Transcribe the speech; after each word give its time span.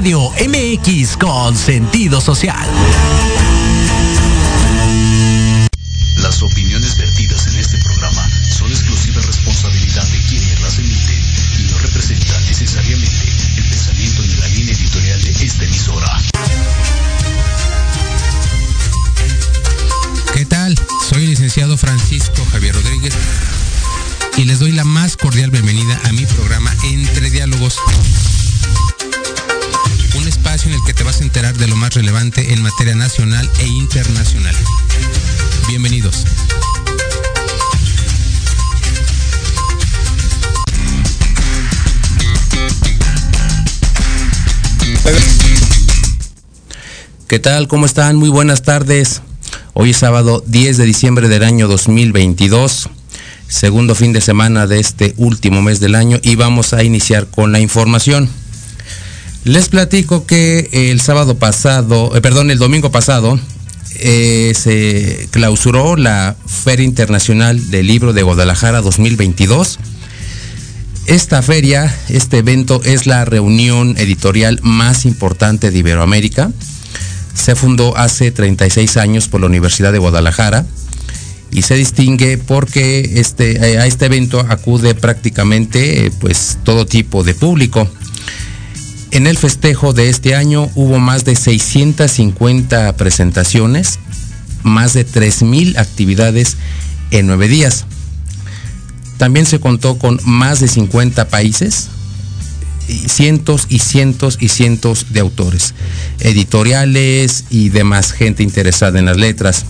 Radio 0.00 0.30
MX 0.30 1.18
con 1.18 1.54
sentido 1.54 2.22
social. 2.22 2.66
¿Qué 47.30 47.38
tal? 47.38 47.68
¿Cómo 47.68 47.86
están? 47.86 48.16
Muy 48.16 48.28
buenas 48.28 48.62
tardes. 48.62 49.22
Hoy 49.72 49.90
es 49.90 49.98
sábado 49.98 50.42
10 50.48 50.78
de 50.78 50.84
diciembre 50.84 51.28
del 51.28 51.44
año 51.44 51.68
2022, 51.68 52.90
segundo 53.46 53.94
fin 53.94 54.12
de 54.12 54.20
semana 54.20 54.66
de 54.66 54.80
este 54.80 55.14
último 55.16 55.62
mes 55.62 55.78
del 55.78 55.94
año 55.94 56.18
y 56.24 56.34
vamos 56.34 56.72
a 56.72 56.82
iniciar 56.82 57.28
con 57.28 57.52
la 57.52 57.60
información. 57.60 58.28
Les 59.44 59.68
platico 59.68 60.26
que 60.26 60.70
el 60.72 61.00
sábado 61.00 61.38
pasado, 61.38 62.16
eh, 62.16 62.20
perdón, 62.20 62.50
el 62.50 62.58
domingo 62.58 62.90
pasado, 62.90 63.38
eh, 64.00 64.52
se 64.56 65.28
clausuró 65.30 65.94
la 65.94 66.34
Feria 66.46 66.84
Internacional 66.84 67.70
del 67.70 67.86
Libro 67.86 68.12
de 68.12 68.24
Guadalajara 68.24 68.80
2022. 68.80 69.78
Esta 71.06 71.42
feria, 71.42 71.96
este 72.08 72.38
evento 72.38 72.80
es 72.84 73.06
la 73.06 73.24
reunión 73.24 73.94
editorial 73.98 74.58
más 74.64 75.06
importante 75.06 75.70
de 75.70 75.78
Iberoamérica 75.78 76.50
se 77.40 77.56
fundó 77.56 77.96
hace 77.96 78.30
36 78.30 78.96
años 78.96 79.28
por 79.28 79.40
la 79.40 79.46
Universidad 79.46 79.92
de 79.92 79.98
Guadalajara 79.98 80.64
y 81.50 81.62
se 81.62 81.74
distingue 81.74 82.38
porque 82.38 83.12
este, 83.16 83.78
a 83.78 83.86
este 83.86 84.06
evento 84.06 84.40
acude 84.48 84.94
prácticamente 84.94 86.06
eh, 86.06 86.12
pues 86.20 86.58
todo 86.62 86.86
tipo 86.86 87.24
de 87.24 87.34
público. 87.34 87.88
En 89.10 89.26
el 89.26 89.36
festejo 89.36 89.92
de 89.92 90.08
este 90.08 90.36
año 90.36 90.70
hubo 90.76 91.00
más 91.00 91.24
de 91.24 91.34
650 91.34 92.96
presentaciones, 92.96 93.98
más 94.62 94.92
de 94.92 95.04
3.000 95.04 95.78
actividades 95.78 96.56
en 97.10 97.26
nueve 97.26 97.48
días. 97.48 97.86
También 99.16 99.46
se 99.46 99.58
contó 99.58 99.98
con 99.98 100.20
más 100.24 100.60
de 100.60 100.68
50 100.68 101.28
países, 101.28 101.88
cientos 102.90 103.66
y 103.68 103.78
cientos 103.78 104.38
y 104.40 104.48
cientos 104.48 105.06
de 105.10 105.20
autores, 105.20 105.74
editoriales 106.20 107.44
y 107.50 107.68
demás 107.70 108.12
gente 108.12 108.42
interesada 108.42 108.98
en 108.98 109.06
las 109.06 109.16
letras. 109.16 109.64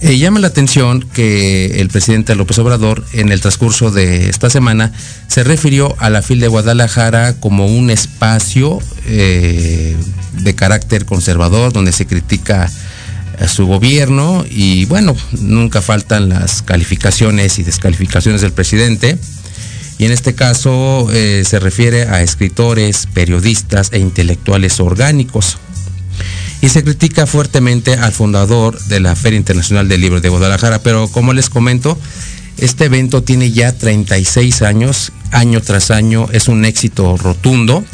Eh, 0.00 0.18
llama 0.18 0.40
la 0.40 0.48
atención 0.48 1.00
que 1.00 1.80
el 1.80 1.88
presidente 1.88 2.34
López 2.34 2.58
Obrador 2.58 3.04
en 3.12 3.30
el 3.30 3.40
transcurso 3.40 3.92
de 3.92 4.28
esta 4.28 4.50
semana 4.50 4.92
se 5.28 5.44
refirió 5.44 5.94
a 6.00 6.10
la 6.10 6.22
FIL 6.22 6.40
de 6.40 6.48
Guadalajara 6.48 7.34
como 7.34 7.66
un 7.66 7.88
espacio 7.88 8.80
eh, 9.06 9.96
de 10.42 10.54
carácter 10.56 11.04
conservador 11.04 11.72
donde 11.72 11.92
se 11.92 12.06
critica 12.06 12.68
a 13.38 13.48
su 13.48 13.66
gobierno 13.66 14.44
y 14.50 14.86
bueno, 14.86 15.16
nunca 15.38 15.80
faltan 15.80 16.28
las 16.28 16.62
calificaciones 16.62 17.60
y 17.60 17.62
descalificaciones 17.62 18.40
del 18.40 18.52
presidente 18.52 19.16
y 19.98 20.04
en 20.06 20.12
este 20.12 20.34
caso 20.34 21.08
eh, 21.12 21.42
se 21.46 21.58
refiere 21.58 22.02
a 22.02 22.22
escritores, 22.22 23.06
periodistas 23.12 23.90
e 23.92 23.98
intelectuales 23.98 24.80
orgánicos. 24.80 25.58
Y 26.60 26.68
se 26.68 26.84
critica 26.84 27.26
fuertemente 27.26 27.94
al 27.94 28.12
fundador 28.12 28.80
de 28.84 29.00
la 29.00 29.16
Feria 29.16 29.36
Internacional 29.36 29.88
del 29.88 30.00
Libro 30.00 30.20
de 30.20 30.28
Guadalajara, 30.28 30.78
pero 30.80 31.08
como 31.08 31.32
les 31.32 31.50
comento, 31.50 31.98
este 32.58 32.84
evento 32.84 33.22
tiene 33.22 33.50
ya 33.50 33.72
36 33.72 34.62
años, 34.62 35.12
año 35.32 35.60
tras 35.60 35.90
año, 35.90 36.28
es 36.32 36.48
un 36.48 36.64
éxito 36.64 37.16
rotundo 37.16 37.84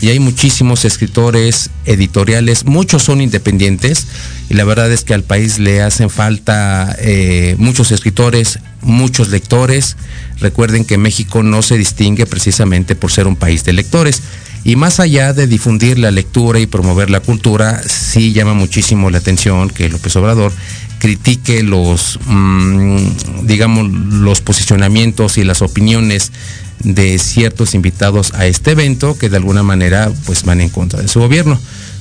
y 0.00 0.08
hay 0.08 0.18
muchísimos 0.18 0.84
escritores 0.84 1.70
editoriales, 1.84 2.64
muchos 2.64 3.02
son 3.02 3.20
independientes 3.20 4.06
y 4.50 4.54
la 4.54 4.64
verdad 4.64 4.92
es 4.92 5.04
que 5.04 5.14
al 5.14 5.22
país 5.22 5.58
le 5.58 5.82
hacen 5.82 6.10
falta 6.10 6.94
eh, 6.98 7.56
muchos 7.58 7.92
escritores, 7.92 8.58
muchos 8.82 9.28
lectores. 9.28 9.96
Recuerden 10.40 10.84
que 10.84 10.98
México 10.98 11.42
no 11.42 11.62
se 11.62 11.78
distingue 11.78 12.26
precisamente 12.26 12.94
por 12.94 13.10
ser 13.10 13.26
un 13.26 13.36
país 13.36 13.64
de 13.64 13.72
lectores. 13.72 14.22
Y 14.64 14.76
más 14.76 14.98
allá 14.98 15.34
de 15.34 15.46
difundir 15.46 15.98
la 15.98 16.10
lectura 16.10 16.58
y 16.58 16.66
promover 16.66 17.10
la 17.10 17.20
cultura, 17.20 17.82
sí 17.86 18.32
llama 18.32 18.54
muchísimo 18.54 19.10
la 19.10 19.18
atención 19.18 19.68
que 19.68 19.90
López 19.90 20.16
Obrador 20.16 20.52
critique 20.98 21.62
los, 21.62 22.18
mm, 22.24 22.96
digamos, 23.42 23.90
los 23.90 24.40
posicionamientos 24.40 25.36
y 25.36 25.44
las 25.44 25.60
opiniones 25.60 26.32
de 26.80 27.18
ciertos 27.18 27.74
invitados 27.74 28.32
a 28.34 28.46
este 28.46 28.72
evento 28.72 29.16
que 29.16 29.28
de 29.28 29.36
alguna 29.36 29.62
manera 29.62 30.10
pues 30.26 30.44
van 30.44 30.60
en 30.60 30.68
contra 30.68 31.00
de 31.00 31.08
su 31.08 31.20
gobierno. 31.20 31.60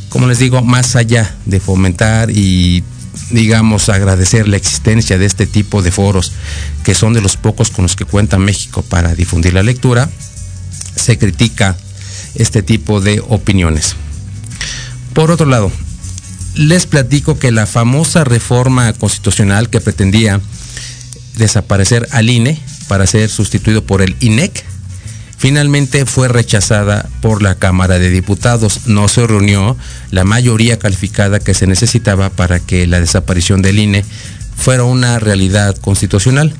Como 0.09 0.27
les 0.27 0.39
digo, 0.39 0.61
más 0.61 0.95
allá 0.95 1.35
de 1.45 1.59
fomentar 1.59 2.29
y 2.29 2.83
digamos 3.29 3.89
agradecer 3.89 4.47
la 4.47 4.57
existencia 4.57 5.17
de 5.17 5.25
este 5.25 5.47
tipo 5.47 5.81
de 5.81 5.91
foros 5.91 6.33
que 6.83 6.95
son 6.95 7.13
de 7.13 7.21
los 7.21 7.37
pocos 7.37 7.69
con 7.69 7.83
los 7.83 7.95
que 7.95 8.05
cuenta 8.05 8.37
México 8.37 8.81
para 8.83 9.15
difundir 9.15 9.53
la 9.53 9.63
lectura, 9.63 10.09
se 10.95 11.17
critica 11.17 11.75
este 12.35 12.63
tipo 12.63 13.01
de 13.01 13.21
opiniones. 13.27 13.95
Por 15.13 15.31
otro 15.31 15.45
lado, 15.45 15.71
les 16.55 16.85
platico 16.85 17.37
que 17.37 17.51
la 17.51 17.65
famosa 17.65 18.23
reforma 18.23 18.93
constitucional 18.93 19.69
que 19.69 19.81
pretendía 19.81 20.41
desaparecer 21.35 22.07
al 22.11 22.29
INE 22.29 22.59
para 22.87 23.07
ser 23.07 23.29
sustituido 23.29 23.83
por 23.83 24.01
el 24.01 24.15
INEC, 24.19 24.63
finalmente 25.37 26.05
fue 26.05 26.27
rechazada 26.27 27.09
por 27.21 27.41
la 27.41 27.55
Cámara 27.55 27.99
de 27.99 28.09
Diputados. 28.09 28.87
No 28.87 29.07
se 29.07 29.27
reunió 29.27 29.75
la 30.11 30.23
mayoría 30.23 30.79
calificada 30.79 31.39
que 31.39 31.53
se 31.53 31.67
necesitaba 31.67 32.29
para 32.29 32.59
que 32.59 32.87
la 32.87 32.99
desaparición 32.99 33.61
del 33.61 33.79
INE 33.79 34.05
fuera 34.55 34.83
una 34.83 35.19
realidad 35.19 35.75
constitucional. 35.77 36.53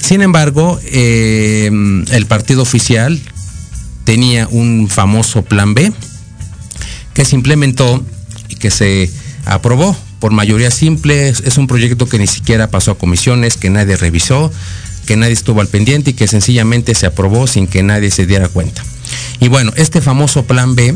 Sin 0.00 0.22
embargo, 0.22 0.78
eh, 0.84 1.70
el 2.10 2.26
partido 2.26 2.62
oficial 2.62 3.20
tenía 4.04 4.46
un 4.48 4.88
famoso 4.88 5.42
plan 5.42 5.74
B 5.74 5.92
que 7.12 7.24
se 7.24 7.34
implementó 7.34 8.04
y 8.48 8.56
que 8.56 8.70
se 8.70 9.10
aprobó 9.44 9.96
por 10.20 10.32
mayoría 10.32 10.70
simple. 10.70 11.28
Es 11.28 11.58
un 11.58 11.66
proyecto 11.66 12.08
que 12.08 12.18
ni 12.18 12.26
siquiera 12.26 12.70
pasó 12.70 12.92
a 12.92 12.98
comisiones, 12.98 13.56
que 13.56 13.70
nadie 13.70 13.96
revisó, 13.96 14.52
que 15.06 15.16
nadie 15.16 15.32
estuvo 15.32 15.60
al 15.60 15.68
pendiente 15.68 16.10
y 16.10 16.14
que 16.14 16.28
sencillamente 16.28 16.94
se 16.94 17.06
aprobó 17.06 17.46
sin 17.46 17.66
que 17.66 17.82
nadie 17.82 18.10
se 18.10 18.26
diera 18.26 18.48
cuenta. 18.48 18.84
Y 19.40 19.48
bueno, 19.48 19.72
este 19.76 20.00
famoso 20.00 20.44
plan 20.44 20.74
B 20.74 20.94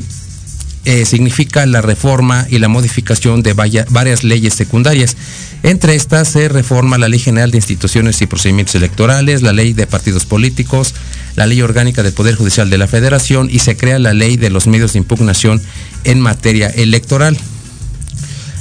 eh, 0.87 1.05
significa 1.05 1.67
la 1.67 1.83
reforma 1.83 2.47
y 2.49 2.59
la 2.59 2.69
modificación 2.69 3.43
de 3.43 3.53
varias 3.53 4.25
leyes 4.25 4.55
secundarias. 4.55 5.15
Entre 5.63 5.95
estas 5.95 6.29
se 6.29 6.49
reforma 6.49 6.97
la 6.97 7.09
Ley 7.09 7.19
General 7.19 7.51
de 7.51 7.59
Instituciones 7.59 8.23
y 8.23 8.27
Procedimientos 8.27 8.75
Electorales, 8.75 9.43
la 9.43 9.53
Ley 9.53 9.75
de 9.75 9.87
Partidos 9.87 10.25
Políticos, 10.25 10.95
la 11.37 11.47
Ley 11.47 11.61
Orgánica 11.61 12.03
del 12.03 12.15
Poder 12.15 12.35
Judicial 12.35 12.71
de 12.71 12.79
la 12.79 12.87
Federación 12.87 13.49
y 13.51 13.59
se 13.59 13.77
crea 13.77 13.99
la 13.99 14.15
Ley 14.15 14.39
de 14.39 14.49
los 14.49 14.67
Medios 14.67 14.95
de 14.95 15.01
Impugnación 15.01 15.61
en 16.05 16.19
materia 16.19 16.69
electoral. 16.69 17.37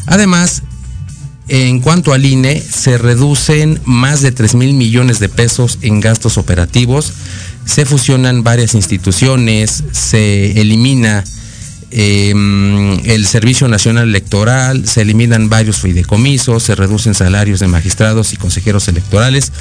Además, 0.05 0.63
en 1.49 1.79
cuanto 1.79 2.13
al 2.13 2.25
INE, 2.25 2.61
se 2.61 2.97
reducen 2.97 3.79
más 3.85 4.21
de 4.21 4.31
3 4.31 4.55
mil 4.55 4.73
millones 4.73 5.19
de 5.19 5.29
pesos 5.29 5.79
en 5.81 5.99
gastos 5.99 6.37
operativos, 6.37 7.13
se 7.65 7.85
fusionan 7.85 8.43
varias 8.43 8.73
instituciones, 8.73 9.83
se 9.91 10.59
elimina 10.61 11.23
Em, 11.91 12.99
el 13.05 13.25
Servicio 13.25 13.67
Nacional 13.67 14.09
Electoral, 14.09 14.87
se 14.87 15.01
eliminan 15.01 15.49
varios 15.49 15.77
fideicomisos, 15.77 16.61
se 16.61 16.75
reducen 16.75 17.15
salarios 17.15 17.59
de 17.59 17.67
magistrados 17.67 18.31
y 18.33 18.37
consejeros 18.37 18.87
electorales 18.87 19.51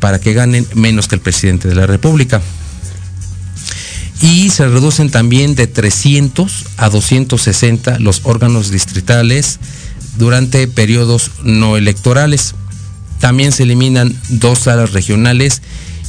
para 0.00 0.18
que 0.18 0.32
ganen 0.32 0.66
menos 0.74 1.06
que 1.06 1.14
el 1.14 1.20
presidente 1.20 1.68
de 1.68 1.76
la 1.76 1.86
República. 1.86 2.42
Y 4.20 4.50
se 4.50 4.66
reducen 4.66 5.10
también 5.10 5.54
de 5.54 5.66
300 5.68 6.66
a 6.76 6.90
260 6.90 8.00
los 8.00 8.22
órganos 8.24 8.70
distritales 8.70 9.60
durante 10.16 10.66
periodos 10.68 11.30
no 11.42 11.76
electorales. 11.76 12.54
También 13.18 13.52
se 13.52 13.64
eliminan 13.64 14.16
dos 14.28 14.60
salas 14.60 14.92
regionales 14.92 15.62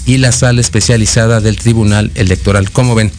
y 0.05 0.17
la 0.17 0.31
sala 0.31 0.61
especializada 0.61 1.41
del 1.41 1.57
Tribunal 1.57 2.11
Electoral. 2.15 2.71
Como 2.71 2.95
ven, 2.95 3.11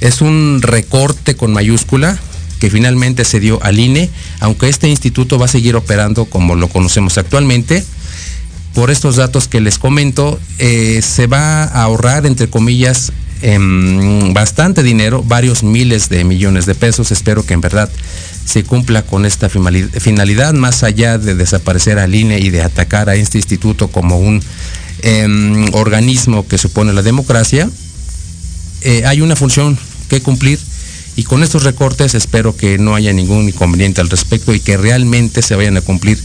es 0.00 0.20
un 0.20 0.60
recorte 0.62 1.36
con 1.36 1.52
mayúscula 1.52 2.18
que 2.60 2.70
finalmente 2.70 3.24
se 3.24 3.40
dio 3.40 3.62
al 3.64 3.80
INE, 3.80 4.08
aunque 4.38 4.68
este 4.68 4.88
instituto 4.88 5.38
va 5.38 5.46
a 5.46 5.48
seguir 5.48 5.74
operando 5.74 6.26
como 6.26 6.54
lo 6.54 6.68
conocemos 6.68 7.18
actualmente. 7.18 7.84
Por 8.74 8.90
estos 8.90 9.16
datos 9.16 9.48
que 9.48 9.60
les 9.60 9.78
comento, 9.78 10.40
eh, 10.58 11.00
se 11.02 11.26
va 11.26 11.64
a 11.64 11.82
ahorrar, 11.82 12.24
entre 12.24 12.48
comillas, 12.48 13.12
em, 13.42 14.32
bastante 14.32 14.82
dinero, 14.82 15.22
varios 15.22 15.62
miles 15.62 16.08
de 16.08 16.24
millones 16.24 16.66
de 16.66 16.74
pesos. 16.74 17.10
Espero 17.12 17.44
que 17.44 17.54
en 17.54 17.60
verdad 17.60 17.90
se 18.44 18.64
cumpla 18.64 19.02
con 19.02 19.24
esta 19.24 19.48
finalidad, 19.48 20.54
más 20.54 20.82
allá 20.82 21.18
de 21.18 21.34
desaparecer 21.34 21.98
al 21.98 22.14
INE 22.14 22.38
y 22.38 22.50
de 22.50 22.62
atacar 22.62 23.08
a 23.08 23.14
este 23.14 23.38
instituto 23.38 23.88
como 23.88 24.18
un 24.18 24.42
em, 25.02 25.72
organismo 25.74 26.46
que 26.46 26.58
supone 26.58 26.92
la 26.92 27.02
democracia, 27.02 27.68
eh, 28.82 29.04
hay 29.06 29.20
una 29.20 29.36
función 29.36 29.78
que 30.08 30.20
cumplir 30.20 30.58
y 31.14 31.24
con 31.24 31.42
estos 31.42 31.62
recortes 31.62 32.14
espero 32.14 32.56
que 32.56 32.78
no 32.78 32.94
haya 32.94 33.12
ningún 33.12 33.48
inconveniente 33.48 34.00
al 34.00 34.10
respecto 34.10 34.54
y 34.54 34.60
que 34.60 34.76
realmente 34.76 35.42
se 35.42 35.56
vayan 35.56 35.76
a 35.76 35.82
cumplir 35.82 36.18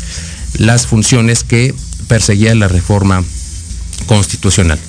las 0.58 0.88
funciones 0.88 1.44
que 1.44 1.74
perseguía 2.08 2.56
la 2.56 2.68
reforma 2.68 3.24
constitucional. 4.08 4.80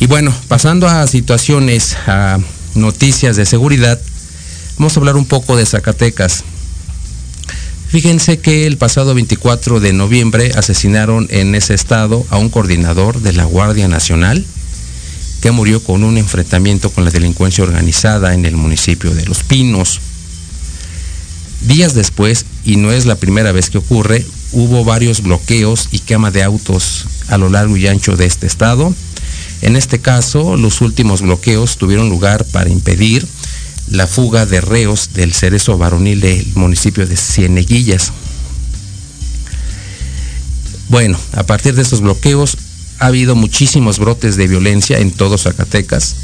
Y 0.00 0.06
bueno, 0.06 0.34
pasando 0.48 0.88
a 0.88 1.06
situaciones, 1.06 1.96
a 2.06 2.38
noticias 2.74 3.36
de 3.36 3.46
seguridad, 3.46 4.00
Vamos 4.80 4.96
a 4.96 5.00
hablar 5.00 5.16
un 5.18 5.26
poco 5.26 5.58
de 5.58 5.66
Zacatecas. 5.66 6.42
Fíjense 7.90 8.38
que 8.38 8.66
el 8.66 8.78
pasado 8.78 9.14
24 9.14 9.78
de 9.78 9.92
noviembre 9.92 10.52
asesinaron 10.56 11.26
en 11.28 11.54
ese 11.54 11.74
estado 11.74 12.24
a 12.30 12.38
un 12.38 12.48
coordinador 12.48 13.20
de 13.20 13.34
la 13.34 13.44
Guardia 13.44 13.88
Nacional 13.88 14.42
que 15.42 15.50
murió 15.50 15.84
con 15.84 16.02
un 16.02 16.16
enfrentamiento 16.16 16.88
con 16.88 17.04
la 17.04 17.10
delincuencia 17.10 17.62
organizada 17.62 18.32
en 18.32 18.46
el 18.46 18.56
municipio 18.56 19.14
de 19.14 19.26
Los 19.26 19.42
Pinos. 19.42 20.00
Días 21.60 21.92
después, 21.92 22.46
y 22.64 22.76
no 22.76 22.90
es 22.90 23.04
la 23.04 23.16
primera 23.16 23.52
vez 23.52 23.68
que 23.68 23.76
ocurre, 23.76 24.24
hubo 24.52 24.82
varios 24.82 25.22
bloqueos 25.22 25.90
y 25.92 25.98
quema 25.98 26.30
de 26.30 26.42
autos 26.42 27.04
a 27.28 27.36
lo 27.36 27.50
largo 27.50 27.76
y 27.76 27.86
ancho 27.86 28.16
de 28.16 28.24
este 28.24 28.46
estado. 28.46 28.94
En 29.62 29.76
este 29.76 30.00
caso, 30.00 30.56
los 30.56 30.80
últimos 30.80 31.22
bloqueos 31.22 31.76
tuvieron 31.76 32.08
lugar 32.08 32.44
para 32.46 32.70
impedir 32.70 33.26
la 33.90 34.06
fuga 34.06 34.46
de 34.46 34.60
reos 34.60 35.10
del 35.12 35.34
cerezo 35.34 35.76
varonil 35.76 36.20
del 36.20 36.46
municipio 36.54 37.06
de 37.06 37.16
Cieneguillas. 37.16 38.12
Bueno, 40.88 41.18
a 41.32 41.44
partir 41.44 41.74
de 41.74 41.82
estos 41.82 42.00
bloqueos 42.00 42.56
ha 42.98 43.06
habido 43.06 43.34
muchísimos 43.34 43.98
brotes 43.98 44.36
de 44.36 44.48
violencia 44.48 44.98
en 44.98 45.10
todo 45.10 45.38
Zacatecas 45.38 46.16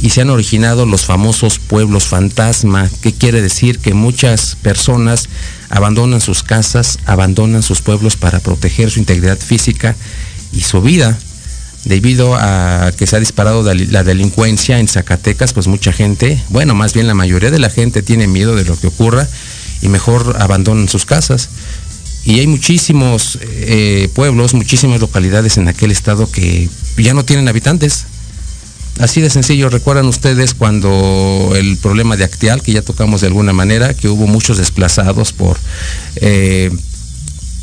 y 0.00 0.10
se 0.10 0.20
han 0.20 0.30
originado 0.30 0.86
los 0.86 1.04
famosos 1.04 1.58
pueblos 1.58 2.04
fantasma, 2.04 2.88
que 3.02 3.12
quiere 3.12 3.42
decir 3.42 3.78
que 3.78 3.94
muchas 3.94 4.56
personas 4.62 5.28
abandonan 5.70 6.20
sus 6.20 6.42
casas, 6.42 6.98
abandonan 7.04 7.62
sus 7.62 7.82
pueblos 7.82 8.16
para 8.16 8.40
proteger 8.40 8.90
su 8.90 9.00
integridad 9.00 9.38
física 9.38 9.96
y 10.52 10.60
su 10.60 10.80
vida 10.80 11.18
debido 11.84 12.34
a 12.34 12.92
que 12.96 13.06
se 13.06 13.16
ha 13.16 13.20
disparado 13.20 13.62
la 13.62 14.04
delincuencia 14.04 14.78
en 14.78 14.88
Zacatecas, 14.88 15.52
pues 15.52 15.66
mucha 15.66 15.92
gente, 15.92 16.42
bueno, 16.50 16.74
más 16.74 16.92
bien 16.92 17.06
la 17.06 17.14
mayoría 17.14 17.50
de 17.50 17.58
la 17.58 17.70
gente 17.70 18.02
tiene 18.02 18.26
miedo 18.26 18.56
de 18.56 18.64
lo 18.64 18.78
que 18.78 18.88
ocurra 18.88 19.26
y 19.80 19.88
mejor 19.88 20.36
abandonan 20.40 20.88
sus 20.88 21.04
casas. 21.04 21.48
Y 22.24 22.40
hay 22.40 22.46
muchísimos 22.46 23.38
eh, 23.42 24.10
pueblos, 24.14 24.52
muchísimas 24.52 25.00
localidades 25.00 25.56
en 25.56 25.68
aquel 25.68 25.90
estado 25.90 26.30
que 26.30 26.68
ya 26.96 27.14
no 27.14 27.24
tienen 27.24 27.48
habitantes. 27.48 28.06
Así 28.98 29.20
de 29.20 29.30
sencillo, 29.30 29.70
recuerdan 29.70 30.06
ustedes 30.06 30.54
cuando 30.54 31.52
el 31.54 31.76
problema 31.76 32.16
de 32.16 32.24
Actial, 32.24 32.62
que 32.62 32.72
ya 32.72 32.82
tocamos 32.82 33.20
de 33.20 33.28
alguna 33.28 33.52
manera, 33.52 33.94
que 33.94 34.08
hubo 34.08 34.26
muchos 34.26 34.58
desplazados 34.58 35.32
por 35.32 35.56
eh, 36.16 36.70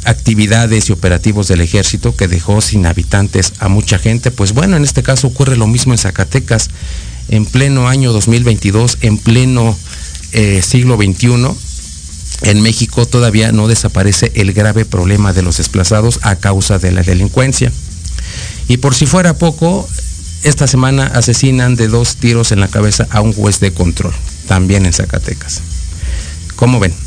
actividades 0.06 0.90
y 0.90 0.94
operativos 0.94 1.48
del 1.48 1.62
ejército 1.62 2.16
que 2.16 2.28
dejó 2.28 2.62
sin 2.62 2.86
habitantes 2.86 3.54
a 3.60 3.68
mucha 3.68 4.00
gente. 4.00 4.32
Pues 4.32 4.54
bueno, 4.54 4.78
en 4.78 4.84
este 4.84 5.04
caso 5.04 5.28
ocurre 5.28 5.58
lo 5.58 5.68
mismo 5.68 5.94
en 5.94 5.98
Zacatecas, 5.98 6.70
en 7.30 7.46
pleno 7.46 7.88
año 7.88 8.14
2022, 8.14 9.00
en 9.02 9.18
pleno 9.18 9.78
eh, 10.32 10.62
siglo 10.62 10.98
XXI. 10.98 11.48
En 12.44 12.62
México 12.62 13.06
todavía 13.06 13.52
no 13.52 13.68
desaparece 13.68 14.32
el 14.36 14.54
grave 14.54 14.86
problema 14.86 15.34
de 15.34 15.42
los 15.42 15.58
desplazados 15.58 16.20
a 16.22 16.36
causa 16.36 16.80
de 16.80 16.92
la 16.92 17.02
delincuencia. 17.02 17.72
Y 18.68 18.78
por 18.78 18.96
si 18.96 19.06
fuera 19.06 19.38
poco, 19.38 19.88
esta 20.44 20.68
semana 20.68 21.08
asesinan 21.08 21.76
de 21.76 21.88
dos 21.88 22.18
tiros 22.18 22.52
en 22.52 22.60
la 22.60 22.68
cabeza 22.68 23.08
a 23.10 23.22
un 23.22 23.34
juez 23.34 23.60
de 23.60 23.74
control, 23.74 24.14
también 24.48 24.86
en 24.86 24.94
Zacatecas. 24.94 25.62
¿Cómo 26.56 26.80
ven? 26.80 27.05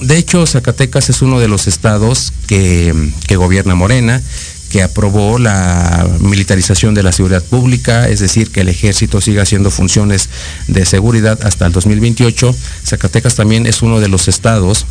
De 0.00 0.18
hecho, 0.18 0.46
Zacatecas 0.46 1.08
es 1.08 1.22
uno 1.22 1.40
de 1.40 1.48
los 1.48 1.66
estados 1.66 2.32
que, 2.46 2.92
gobierna 3.30 3.74
Morena, 3.74 4.20
que 4.70 4.82
aprobó 4.82 5.38
la 5.38 6.06
militarización 6.20 6.94
de 6.94 7.02
la 7.02 7.12
seguridad 7.12 7.42
pública, 7.42 8.08
es 8.08 8.20
decir, 8.20 8.50
que 8.50 8.60
el 8.60 8.68
ejército 8.68 9.20
siga 9.20 9.42
haciendo 9.42 9.70
funciones 9.70 10.28
de 10.68 10.84
seguridad 10.84 11.38
hasta 11.42 11.66
el 11.66 11.72
2028. 11.72 12.54
Zacatecas 12.84 13.36
también 13.36 13.66
es 13.66 13.80
uno 13.80 14.00
de 14.00 14.08
los 14.08 14.28
estados 14.28 14.84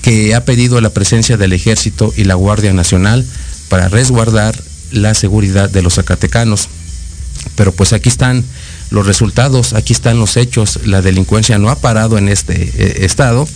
que 0.00 0.34
ha 0.34 0.44
pedido 0.44 0.80
la 0.80 0.90
presencia 0.90 1.36
del 1.36 1.52
ejército 1.52 2.14
y 2.16 2.24
la 2.24 2.34
Guardia 2.34 2.72
Nacional 2.72 3.26
para 3.68 3.88
resguardar 3.88 4.58
la 4.90 5.14
seguridad 5.14 5.68
de 5.68 5.82
los 5.82 5.94
zacatecanos. 5.94 6.68
Pero 7.56 7.72
pues 7.72 7.92
aquí 7.92 8.08
están 8.08 8.44
los 8.90 9.06
resultados, 9.06 9.72
aquí 9.72 9.92
están 9.92 10.18
los 10.18 10.36
hechos, 10.36 10.80
la 10.84 11.02
delincuencia 11.02 11.58
no 11.58 11.70
ha 11.70 11.76
parado 11.76 12.18
en 12.18 12.28
este 12.28 12.62
eh, 12.62 13.04
estado. 13.04 13.48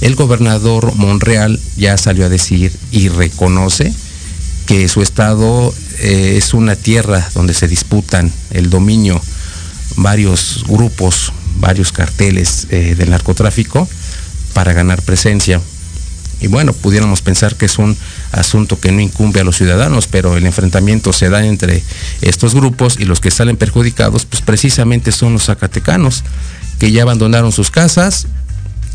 El 0.00 0.14
gobernador 0.14 0.94
Monreal 0.94 1.60
ya 1.76 1.96
salió 1.98 2.24
a 2.24 2.28
decir 2.28 2.72
y 2.90 3.08
reconoce 3.08 3.92
que 4.66 4.88
su 4.88 5.02
estado 5.02 5.74
eh, 5.98 6.34
es 6.36 6.54
una 6.54 6.76
tierra 6.76 7.28
donde 7.34 7.54
se 7.54 7.68
disputan 7.68 8.32
el 8.50 8.70
dominio 8.70 9.20
varios 9.96 10.64
grupos, 10.68 11.32
varios 11.56 11.92
carteles 11.92 12.66
eh, 12.70 12.94
del 12.96 13.10
narcotráfico 13.10 13.88
para 14.54 14.72
ganar 14.72 15.02
presencia. 15.02 15.60
Y 16.40 16.46
bueno, 16.46 16.72
pudiéramos 16.72 17.20
pensar 17.20 17.56
que 17.56 17.66
es 17.66 17.78
un 17.78 17.96
asunto 18.32 18.78
que 18.78 18.92
no 18.92 19.00
incumbe 19.00 19.40
a 19.40 19.44
los 19.44 19.56
ciudadanos, 19.56 20.06
pero 20.06 20.36
el 20.36 20.46
enfrentamiento 20.46 21.12
se 21.12 21.30
da 21.30 21.44
entre 21.44 21.82
estos 22.20 22.54
grupos 22.54 22.98
y 22.98 23.04
los 23.04 23.20
que 23.20 23.30
salen 23.30 23.56
perjudicados, 23.56 24.26
pues 24.26 24.42
precisamente 24.42 25.12
son 25.12 25.32
los 25.32 25.44
zacatecanos, 25.44 26.24
que 26.78 26.92
ya 26.92 27.02
abandonaron 27.02 27.52
sus 27.52 27.70
casas 27.70 28.26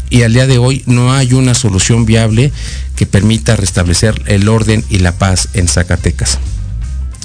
y 0.10 0.22
al 0.22 0.34
día 0.34 0.48
de 0.48 0.58
hoy 0.58 0.84
no 0.86 1.14
hay 1.14 1.34
una 1.34 1.56
solución 1.56 2.06
viable 2.06 2.52
que 2.96 3.06
permita 3.06 3.56
restablecer 3.56 4.22
el 4.28 4.48
orden 4.48 4.84
y 4.90 5.00
la 5.00 5.14
paz 5.14 5.50
en 5.54 5.68
Zacatecas. 5.68 6.40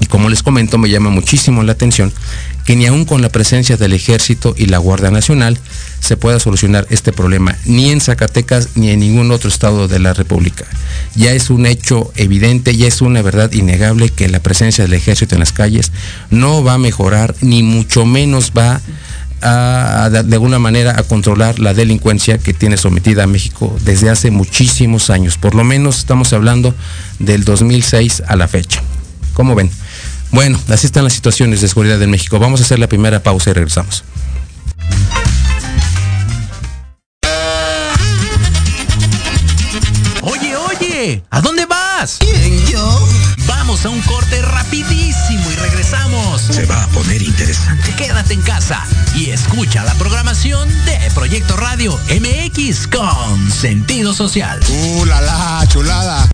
Y 0.00 0.06
como 0.06 0.28
les 0.28 0.42
comento, 0.42 0.78
me 0.78 0.88
llama 0.88 1.10
muchísimo 1.10 1.62
la 1.62 1.72
atención 1.72 2.12
que 2.68 2.76
ni 2.76 2.84
aún 2.84 3.06
con 3.06 3.22
la 3.22 3.30
presencia 3.30 3.78
del 3.78 3.94
ejército 3.94 4.54
y 4.54 4.66
la 4.66 4.76
Guardia 4.76 5.10
Nacional 5.10 5.58
se 6.00 6.18
pueda 6.18 6.38
solucionar 6.38 6.86
este 6.90 7.14
problema, 7.14 7.56
ni 7.64 7.88
en 7.88 8.02
Zacatecas 8.02 8.68
ni 8.74 8.90
en 8.90 9.00
ningún 9.00 9.32
otro 9.32 9.48
estado 9.48 9.88
de 9.88 9.98
la 9.98 10.12
República. 10.12 10.66
Ya 11.14 11.32
es 11.32 11.48
un 11.48 11.64
hecho 11.64 12.12
evidente, 12.14 12.76
ya 12.76 12.86
es 12.86 13.00
una 13.00 13.22
verdad 13.22 13.50
innegable 13.52 14.10
que 14.10 14.28
la 14.28 14.40
presencia 14.40 14.84
del 14.84 14.92
ejército 14.92 15.34
en 15.34 15.38
las 15.38 15.52
calles 15.52 15.92
no 16.28 16.62
va 16.62 16.74
a 16.74 16.78
mejorar, 16.78 17.34
ni 17.40 17.62
mucho 17.62 18.04
menos 18.04 18.52
va 18.54 18.82
de 20.10 20.34
alguna 20.34 20.58
manera 20.58 20.98
a 20.98 21.04
controlar 21.04 21.60
la 21.60 21.72
delincuencia 21.72 22.36
que 22.36 22.52
tiene 22.52 22.76
sometida 22.76 23.24
a 23.24 23.26
México 23.26 23.74
desde 23.82 24.10
hace 24.10 24.30
muchísimos 24.30 25.08
años. 25.08 25.38
Por 25.38 25.54
lo 25.54 25.64
menos 25.64 26.00
estamos 26.00 26.34
hablando 26.34 26.74
del 27.18 27.44
2006 27.44 28.24
a 28.28 28.36
la 28.36 28.46
fecha. 28.46 28.82
¿Cómo 29.32 29.54
ven? 29.54 29.70
Bueno, 30.30 30.60
así 30.68 30.86
están 30.86 31.04
las 31.04 31.14
situaciones 31.14 31.60
de 31.60 31.68
seguridad 31.68 32.00
en 32.02 32.10
México. 32.10 32.38
Vamos 32.38 32.60
a 32.60 32.64
hacer 32.64 32.78
la 32.78 32.86
primera 32.86 33.22
pausa 33.22 33.50
y 33.50 33.52
regresamos. 33.54 34.04
Oye, 40.22 40.56
oye, 40.56 41.22
¿a 41.30 41.40
dónde 41.40 41.64
vas? 41.66 42.18
¿Quién, 42.20 42.66
yo? 42.66 43.08
Vamos 43.46 43.84
a 43.86 43.88
un 43.88 44.00
corte 44.02 44.42
rapidísimo 44.42 45.50
y 45.50 45.56
regresamos. 45.56 46.42
Se 46.42 46.66
va 46.66 46.84
a 46.84 46.86
poner 46.88 47.22
interesante. 47.22 47.94
Quédate 47.96 48.34
en 48.34 48.42
casa 48.42 48.84
y 49.14 49.30
escucha 49.30 49.84
la 49.84 49.94
programación 49.94 50.68
de 50.84 50.98
Proyecto 51.14 51.56
Radio 51.56 51.98
MX 52.08 52.86
con 52.88 53.50
sentido 53.50 54.12
social. 54.12 54.60
¡Uh, 54.68 55.04
la, 55.06 55.20
la 55.20 55.66
chulada! 55.68 56.28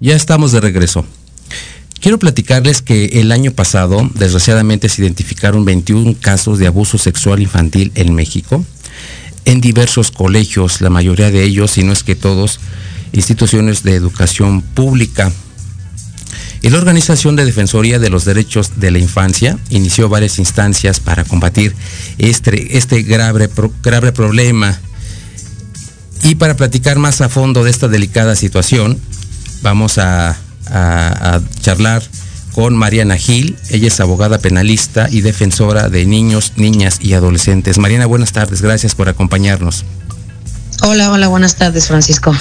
Ya 0.00 0.16
estamos 0.16 0.50
de 0.52 0.62
regreso. 0.62 1.04
Quiero 2.00 2.18
platicarles 2.18 2.80
que 2.80 3.20
el 3.20 3.30
año 3.32 3.52
pasado, 3.52 4.08
desgraciadamente, 4.14 4.88
se 4.88 5.02
identificaron 5.02 5.66
21 5.66 6.16
casos 6.18 6.58
de 6.58 6.66
abuso 6.66 6.96
sexual 6.96 7.42
infantil 7.42 7.92
en 7.94 8.14
México, 8.14 8.64
en 9.44 9.60
diversos 9.60 10.10
colegios, 10.10 10.80
la 10.80 10.88
mayoría 10.88 11.30
de 11.30 11.44
ellos, 11.44 11.72
si 11.72 11.84
no 11.84 11.92
es 11.92 12.02
que 12.02 12.14
todos, 12.14 12.60
instituciones 13.12 13.82
de 13.82 13.94
educación 13.94 14.62
pública. 14.62 15.30
Y 16.62 16.70
la 16.70 16.78
Organización 16.78 17.36
de 17.36 17.44
Defensoría 17.44 17.98
de 17.98 18.08
los 18.08 18.24
Derechos 18.24 18.80
de 18.80 18.90
la 18.90 18.98
Infancia 18.98 19.58
inició 19.68 20.08
varias 20.08 20.38
instancias 20.38 20.98
para 20.98 21.24
combatir 21.24 21.74
este, 22.16 22.78
este 22.78 23.02
grave, 23.02 23.50
grave 23.82 24.12
problema. 24.12 24.80
Y 26.22 26.36
para 26.36 26.56
platicar 26.56 26.98
más 26.98 27.20
a 27.20 27.28
fondo 27.28 27.64
de 27.64 27.70
esta 27.70 27.88
delicada 27.88 28.34
situación, 28.34 28.98
vamos 29.62 29.98
a, 29.98 30.36
charlar 31.60 32.02
con 32.52 32.76
Mariana 32.76 33.16
Gil. 33.16 33.56
Ella 33.70 33.88
es 33.88 33.98
abogada 34.00 34.38
penalista 34.38 35.08
y 35.10 35.20
defensora 35.20 35.88
de 35.88 36.06
niños, 36.06 36.52
niñas 36.56 36.98
y 37.00 37.14
adolescentes. 37.14 37.78
Mariana, 37.78 38.06
buenas 38.06 38.32
tardes. 38.32 38.62
Gracias 38.62 38.94
por 38.94 39.08
acompañarnos. 39.08 39.84
Hola, 40.82 41.10
hola, 41.10 41.28
buenas 41.28 41.56
tardes, 41.56 41.88
Francisco. 41.88 42.34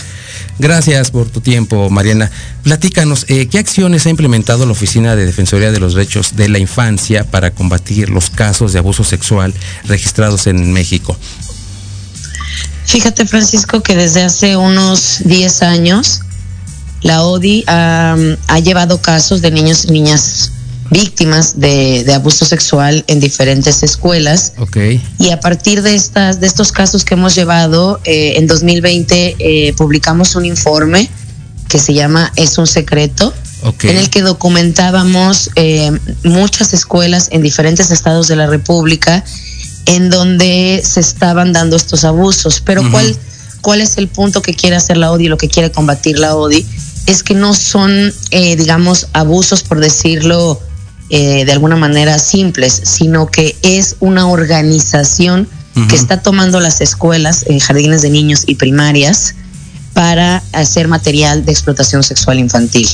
Gracias 0.60 1.12
por 1.12 1.28
tu 1.30 1.42
tiempo, 1.42 1.90
Mariana. 1.90 2.30
Platícanos, 2.64 3.26
eh, 3.30 3.48
¿qué 3.48 3.60
acciones 3.60 4.06
ha 4.06 4.10
implementado 4.10 4.66
la 4.66 4.72
Oficina 4.72 5.16
de 5.16 5.26
Defensoría 5.26 5.72
de 5.72 5.80
los 5.80 5.94
Derechos 5.94 6.36
de 6.36 6.50
la 6.50 6.60
Infancia 6.60 7.24
para 7.24 7.52
combatir 7.52 8.10
los 8.10 8.30
casos 8.30 8.74
de 8.74 8.80
abuso 8.80 9.04
sexual 9.04 9.54
registrados 9.86 10.48
en 10.48 10.72
México? 10.72 11.18
Fíjate, 12.86 13.26
Francisco, 13.26 13.82
que 13.82 13.96
desde 13.96 14.24
hace 14.24 14.58
unos 14.58 15.20
10 15.26 15.62
años 15.64 16.22
la 17.02 17.24
ODI 17.24 17.64
ha, 17.68 18.16
llevado 18.64 19.02
casos 19.02 19.42
de 19.42 19.52
niños 19.52 19.86
y 19.86 19.92
niñas 19.92 20.52
víctimas 20.92 21.60
de, 21.60 22.12
abuso 22.14 22.46
sexual 22.46 23.04
en 23.08 23.20
diferentes 23.20 23.84
escuelas. 23.84 24.54
Okay. 24.58 25.02
Y 25.20 25.30
a 25.30 25.40
partir 25.40 25.82
de 25.82 25.96
estas, 25.96 26.40
de 26.40 26.48
estos 26.48 26.72
casos 26.72 27.04
que 27.06 27.14
hemos 27.14 27.36
llevado, 27.36 28.00
eh, 28.06 28.34
en 28.38 28.48
2020 28.48 29.36
eh, 29.40 29.74
publicamos 29.74 30.36
un 30.36 30.46
informe 30.46 31.10
que 31.68 31.80
se 31.80 31.94
llama 31.94 32.32
Es 32.36 32.58
un 32.58 32.66
secreto, 32.66 33.34
en 33.84 33.98
el 33.98 34.10
que 34.10 34.22
documentábamos 34.22 35.52
eh, 35.56 35.92
muchas 36.24 36.74
escuelas 36.74 37.28
en 37.32 37.42
diferentes 37.44 37.92
estados 37.92 38.28
de 38.28 38.36
la 38.36 38.48
República 38.48 39.24
en 39.86 40.10
donde 40.10 40.82
se 40.84 41.00
estaban 41.00 41.54
dando 41.54 41.76
estos 41.76 42.06
abusos. 42.06 42.62
Pero 42.62 42.90
¿cuál, 42.92 43.16
¿cuál 43.62 43.82
es 43.82 43.98
el 43.98 44.08
punto 44.08 44.42
que 44.42 44.54
quiere 44.54 44.76
hacer 44.76 44.98
la 44.98 45.12
ODI, 45.12 45.28
lo 45.28 45.38
que 45.38 45.50
quiere 45.50 45.72
combatir 45.72 46.20
la 46.20 46.36
ODI? 46.36 46.66
Es 47.10 47.24
que 47.24 47.34
no 47.34 47.54
son, 47.54 48.14
digamos, 48.32 49.08
abusos, 49.14 49.64
por 49.64 49.80
decirlo, 49.80 50.60
eh, 51.12 51.44
de 51.44 51.52
alguna 51.52 51.76
manera 51.76 52.20
simples, 52.20 52.82
sino 52.84 53.26
que 53.26 53.56
es 53.64 53.96
una 54.00 54.28
organización 54.28 55.48
que 55.90 55.96
está 55.96 56.22
tomando 56.22 56.60
las 56.60 56.82
escuelas, 56.82 57.46
eh, 57.48 57.58
jardines 57.60 58.02
de 58.02 58.10
niños 58.10 58.44
y 58.46 58.56
primarias 58.56 59.34
para 59.94 60.44
hacer 60.52 60.90
material 60.90 61.46
de 61.46 61.54
explotación 61.54 62.04
sexual 62.04 62.38
infantil. 62.38 62.88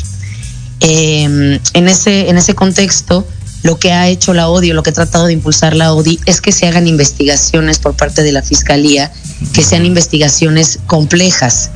Em, 0.80 1.60
en, 1.74 1.88
ese, 1.88 2.30
en 2.30 2.38
ese 2.38 2.54
contexto, 2.54 3.28
lo 3.64 3.80
que 3.80 3.92
ha 3.92 4.08
hecho 4.08 4.34
la 4.34 4.48
ODI, 4.50 4.72
lo 4.72 4.84
que 4.84 4.92
ha 4.92 4.94
tratado 4.94 5.26
de 5.26 5.34
impulsar 5.34 5.76
la 5.76 5.94
ODI, 5.94 6.20
es 6.26 6.40
que 6.40 6.52
se 6.52 6.68
hagan 6.68 6.88
investigaciones 6.88 7.80
por 7.80 7.96
parte 7.96 8.22
de 8.22 8.32
la 8.32 8.44
Fiscalía, 8.44 9.12
que 9.52 9.64
sean 9.64 9.86
investigaciones 9.86 10.80
complejas. 10.86 11.72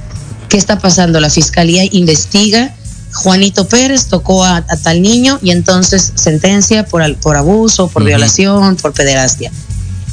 ¿Qué 0.50 0.58
está 0.58 0.80
pasando? 0.80 1.20
La 1.20 1.30
Fiscalía 1.30 1.84
investiga 1.92 2.76
Juanito 3.14 3.68
Pérez 3.68 4.06
tocó 4.06 4.44
a, 4.44 4.62
tal 4.62 5.02
niño 5.02 5.40
y 5.42 5.52
entonces 5.52 6.12
sentencia 6.16 6.86
por, 6.86 7.16
por 7.18 7.38
abuso, 7.38 7.88
por 7.88 8.04
violación, 8.04 8.76
por 8.76 8.94
pederastia. 8.94 9.52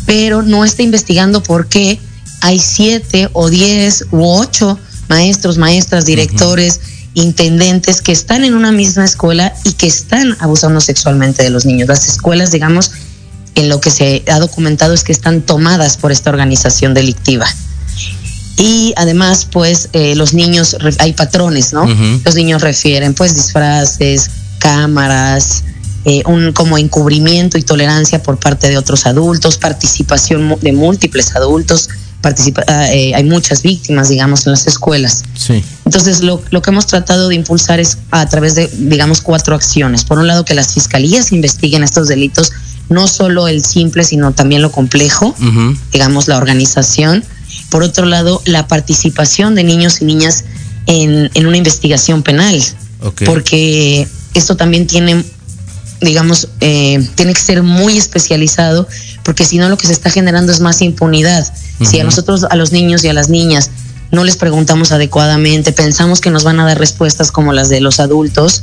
Pero 0.07 0.43
no 0.43 0.65
está 0.65 0.83
investigando 0.83 1.43
por 1.43 1.69
qué 1.69 2.01
hay 2.41 2.59
siete 2.59 3.29
o 3.33 3.51
diez 3.51 4.07
u 4.11 4.25
ocho 4.25 4.79
maestros, 5.09 5.59
maestras, 5.59 6.05
directores, 6.05 6.81
intendentes 7.15 8.01
que 8.01 8.13
están 8.13 8.45
en 8.45 8.55
una 8.55 8.73
misma 8.73 9.05
escuela 9.05 9.55
y 9.65 9.73
que 9.73 9.87
están 9.87 10.37
abusando 10.41 10.81
sexualmente 10.81 11.43
de 11.43 11.51
los 11.51 11.65
niños. 11.65 11.89
Las 11.89 12.09
escuelas, 12.09 12.51
digamos, 12.51 12.93
en 13.55 13.69
lo 13.69 13.81
que 13.81 13.91
se 13.91 14.23
ha 14.31 14.39
documentado 14.39 14.95
es 14.95 15.03
que 15.03 15.13
están 15.13 15.43
tomadas 15.43 15.97
por 15.97 16.13
esta 16.13 16.31
organización 16.31 16.93
delictiva. 16.93 17.47
Y 18.59 18.95
además, 18.97 19.47
pues, 19.51 19.91
eh, 19.93 20.15
los 20.15 20.33
niños, 20.33 20.77
hay 20.99 21.13
patrones, 21.13 21.73
¿no? 21.73 21.87
Los 22.25 22.35
niños 22.35 22.63
refieren, 22.63 23.15
pues, 23.15 23.35
disfraces, 23.35 24.31
cámaras, 24.59 25.63
eh, 26.05 26.23
un 26.27 26.53
como 26.53 26.79
encubrimiento 26.79 27.59
y 27.59 27.63
tolerancia 27.63 28.23
por 28.23 28.39
parte 28.39 28.69
de 28.69 28.79
otros 28.79 29.07
adultos, 29.07 29.59
participación 29.59 30.57
de 30.61 30.73
múltiples 30.73 31.35
adultos, 31.35 31.89
participa 32.23 32.65
ah, 32.69 32.93
eh, 32.93 33.13
hay 33.15 33.25
muchas 33.25 33.63
víctimas, 33.63 34.09
digamos, 34.09 34.47
en 34.47 34.53
las 34.53 34.67
escuelas. 34.67 35.25
Sí. 35.35 35.63
Entonces, 35.85 36.23
lo, 36.23 36.41
lo, 36.51 36.63
que 36.63 36.71
hemos 36.71 36.87
tratado 36.87 37.29
de 37.29 37.35
impulsar 37.35 37.79
es 37.79 37.99
a 38.11 38.27
través 38.27 38.55
de, 38.55 38.71
digamos, 38.79 39.21
cuatro 39.21 39.55
acciones. 39.55 40.05
Por 40.05 40.19
un 40.19 40.29
lado, 40.29 40.45
que 40.45 40.55
las 40.55 40.73
fiscalías 40.73 41.33
investiguen 41.33 41.83
estos 41.83 42.09
delitos, 42.09 42.53
no 42.89 43.07
solo 43.09 43.49
el 43.49 43.65
simple, 43.65 44.05
sino 44.05 44.33
también 44.33 44.63
lo 44.63 44.71
complejo, 44.71 45.35
digamos, 45.93 46.29
la 46.29 46.37
organización 46.37 47.25
por 47.71 47.83
otro 47.83 48.07
lado, 48.07 48.43
la 48.45 48.69
participación 48.69 49.55
de 49.55 49.65
niños 49.65 50.01
y 50.01 50.05
niñas 50.05 50.45
en, 50.87 51.31
una 51.47 51.57
investigación 51.57 52.23
penal, 52.23 52.63
porque 53.25 54.07
esto 54.35 54.57
también 54.57 54.87
tiene, 54.87 55.25
digamos, 56.01 56.49
eh, 56.61 57.07
tiene 57.15 57.35
que 57.35 57.41
ser 57.41 57.63
muy 57.63 57.99
especializado, 57.99 58.87
porque 59.25 59.45
si 59.45 59.59
no 59.59 59.69
lo 59.69 59.77
que 59.77 59.87
se 59.87 59.93
está 59.93 60.11
generando 60.11 60.53
es 60.53 60.61
más 60.61 60.81
impunidad. 60.83 61.47
Si 61.83 62.01
a 62.01 62.05
nosotros, 62.05 62.45
a 62.49 62.57
los 62.57 62.73
niños 62.73 63.05
y 63.05 63.09
a 63.09 63.13
las 63.13 63.29
niñas, 63.29 63.71
no 64.11 64.25
les 64.25 64.37
preguntamos 64.37 64.93
adecuadamente, 64.93 65.73
pensamos 65.73 66.21
que 66.21 66.31
nos 66.31 66.45
van 66.45 66.61
a 66.61 66.65
dar 66.65 66.79
respuestas 66.79 67.31
como 67.31 67.53
las 67.53 67.69
de 67.69 67.81
los 67.81 68.01
adultos, 68.01 68.63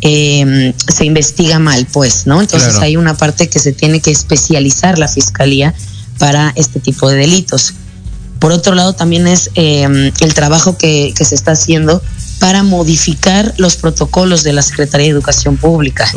eh, 0.00 0.72
se 0.88 1.04
investiga 1.04 1.58
mal, 1.58 1.86
pues, 1.92 2.26
¿no? 2.26 2.40
Entonces 2.40 2.78
hay 2.78 2.96
una 2.96 3.16
parte 3.16 3.48
que 3.48 3.58
se 3.58 3.72
tiene 3.72 4.00
que 4.00 4.10
especializar 4.10 4.98
la 4.98 5.08
fiscalía 5.08 5.74
para 6.18 6.52
este 6.56 6.80
tipo 6.80 7.08
de 7.10 7.16
delitos. 7.16 7.74
Por 8.40 8.52
otro 8.52 8.74
lado, 8.74 8.94
también 8.94 9.26
es 9.26 9.50
em, 9.54 10.10
el 10.20 10.34
trabajo 10.34 10.76
que, 10.76 11.12
se 11.20 11.34
está 11.34 11.52
haciendo 11.52 12.02
para 12.38 12.62
modificar 12.62 13.52
los 13.58 13.76
protocolos 13.76 14.42
de 14.42 14.54
la 14.54 14.62
Secretaría 14.62 15.08
de 15.08 15.12
Educación 15.12 15.58
Pública 15.58 16.10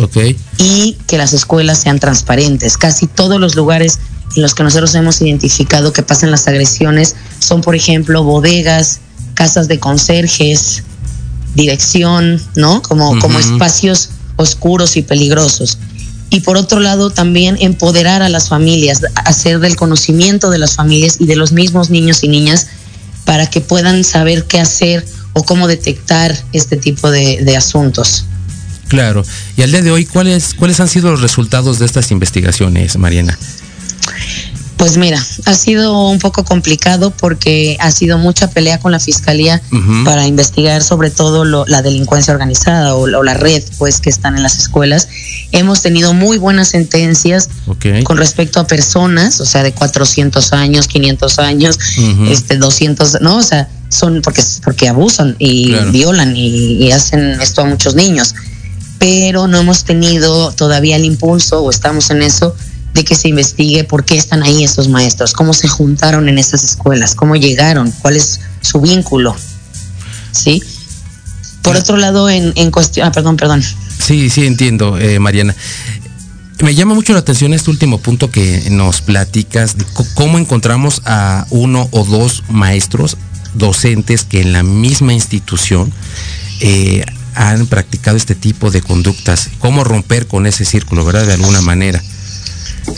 y 0.58 0.98
que 1.06 1.18
las 1.18 1.34
escuelas 1.34 1.80
sean 1.80 2.00
transparentes. 2.00 2.78
Casi 2.78 3.08
todos 3.08 3.42
los 3.42 3.56
lugares 3.56 4.00
en 4.38 4.42
los 4.42 4.56
que 4.56 4.64
nosotros 4.64 4.96
hemos 4.96 5.22
identificado 5.22 5.92
que 5.92 6.02
pasan 6.02 6.32
las 6.32 6.48
agresiones 6.48 7.18
son, 7.40 7.62
por 7.62 7.76
ejemplo, 7.76 8.24
bodegas, 8.24 9.02
casas 9.34 9.68
de 9.68 9.80
conserjes, 9.80 10.84
dirección, 11.56 12.42
¿no? 12.56 12.82
Como, 12.82 13.20
como 13.20 13.38
espacios 13.38 14.12
oscuros 14.38 14.96
y 14.96 15.02
peligrosos 15.02 15.78
y 16.34 16.40
por 16.40 16.58
otro 16.58 16.80
lado 16.80 17.12
también 17.12 17.58
empoderar 17.62 18.24
a 18.24 18.28
las 18.28 18.50
familias, 18.50 19.02
hacer 19.24 19.60
del 19.60 19.76
conocimiento 19.76 20.50
de 20.50 20.58
las 20.58 20.74
familias 20.74 21.18
y 21.20 21.28
de 21.28 21.36
los 21.36 21.52
mismos 21.52 21.92
niños 21.92 22.24
y 22.24 22.28
niñas 22.28 22.70
para 23.24 23.48
que 23.48 23.62
puedan 23.62 24.04
saber 24.04 24.46
qué 24.46 24.60
hacer 24.60 25.06
o 25.34 25.44
cómo 25.44 25.68
detectar 25.68 26.36
este 26.52 26.76
tipo 26.76 27.12
de, 27.12 27.56
asuntos. 27.56 28.26
Claro. 28.88 29.24
Y 29.58 29.62
al 29.62 29.72
día 29.72 29.84
de 29.84 29.92
hoy, 29.92 30.06
¿cuáles, 30.06 30.56
¿cuáles 30.56 30.80
han 30.80 30.88
sido 30.88 31.12
los 31.12 31.22
resultados 31.22 31.78
de 31.78 31.86
estas 31.86 32.10
investigaciones, 32.10 32.98
Mariana? 32.98 33.38
Pues 34.78 34.98
mira, 34.98 35.24
ha 35.46 35.54
sido 35.54 36.10
un 36.10 36.20
poco 36.20 36.44
complicado 36.44 37.12
porque 37.12 37.78
ha 37.80 37.92
sido 37.92 38.18
mucha 38.18 38.50
pelea 38.50 38.80
con 38.80 38.92
la 38.92 39.00
fiscalía 39.00 39.62
para 40.04 40.28
investigar 40.28 40.84
sobre 40.84 41.10
todo 41.10 41.46
la 41.46 41.82
delincuencia 41.82 42.34
organizada 42.34 42.96
o, 42.96 43.24
la 43.24 43.34
red, 43.34 43.64
pues, 43.78 44.00
que 44.00 44.10
están 44.10 44.36
en 44.36 44.44
las 44.44 44.58
escuelas. 44.58 45.08
Hemos 45.52 45.82
tenido 45.82 46.14
muy 46.14 46.38
buenas 46.38 46.70
sentencias 46.70 47.50
con 48.04 48.18
respecto 48.18 48.60
a 48.60 48.68
personas, 48.68 49.40
o 49.40 49.46
sea, 49.46 49.64
de 49.64 49.74
400 49.74 50.54
años, 50.54 50.88
500 50.88 51.40
años, 51.40 51.80
este 52.28 52.58
200, 52.58 53.22
no, 53.22 53.38
o 53.38 53.44
sea, 53.44 53.70
son 53.90 54.22
porque 54.24 54.44
porque 54.64 54.90
abusan 54.90 55.36
y 55.38 55.72
violan 55.92 56.36
y 56.36 56.92
hacen 56.92 57.40
esto 57.42 57.62
a 57.62 57.66
muchos 57.66 57.96
niños. 57.96 58.34
Pero 58.98 59.48
no 59.48 59.60
hemos 59.60 59.84
tenido 59.84 60.52
todavía 60.52 60.96
el 60.96 61.06
impulso 61.06 61.62
o 61.62 61.70
estamos 61.70 62.10
en 62.10 62.22
eso 62.24 62.56
de 62.94 63.04
que 63.04 63.16
se 63.16 63.28
investigue 63.28 63.84
por 63.84 64.06
qué 64.06 64.18
están 64.18 64.44
ahí 64.44 64.64
estos 64.64 64.88
maestros, 64.88 65.34
cómo 65.34 65.54
se 65.54 65.68
juntaron 65.68 66.30
en 66.30 66.38
esas 66.38 66.64
escuelas, 66.64 67.16
cómo 67.16 67.36
llegaron, 67.36 67.92
cuál 68.02 68.16
es 68.16 68.40
su 68.62 68.82
vínculo. 68.82 69.36
¿Sí? 70.32 70.64
Por 71.62 71.76
otro 71.76 71.98
lado, 71.98 72.30
en, 72.30 72.54
en 72.56 72.72
cuestión, 72.72 73.08
ah, 73.08 73.12
perdón, 73.12 73.38
perdón. 73.38 73.64
Sí, 74.00 74.30
sí, 74.30 74.46
entiendo, 74.46 74.98
eh, 75.00 75.20
Mariana. 75.20 75.56
Me 76.62 76.76
llama 76.76 76.94
mucho 76.94 77.14
la 77.14 77.20
atención 77.20 77.54
este 77.54 77.72
último 77.72 77.98
punto 77.98 78.30
que 78.30 78.70
nos 78.70 79.02
platicas, 79.02 79.78
de 79.78 79.86
cómo 80.14 80.38
encontramos 80.38 81.02
a 81.06 81.46
uno 81.50 81.88
o 81.92 82.04
dos 82.06 82.44
maestros 82.50 83.18
docentes 83.54 84.24
que 84.24 84.42
en 84.42 84.54
la 84.54 84.64
misma 84.64 85.14
institución 85.14 85.92
eh, 86.60 87.06
han 87.36 87.68
practicado 87.68 88.18
este 88.18 88.36
tipo 88.36 88.72
de 88.72 88.82
conductas. 88.82 89.50
¿Cómo 89.60 89.84
romper 89.84 90.28
con 90.28 90.46
ese 90.46 90.66
círculo, 90.66 91.06
verdad? 91.06 91.26
De 91.26 91.34
alguna 91.34 91.62
manera. 91.62 92.02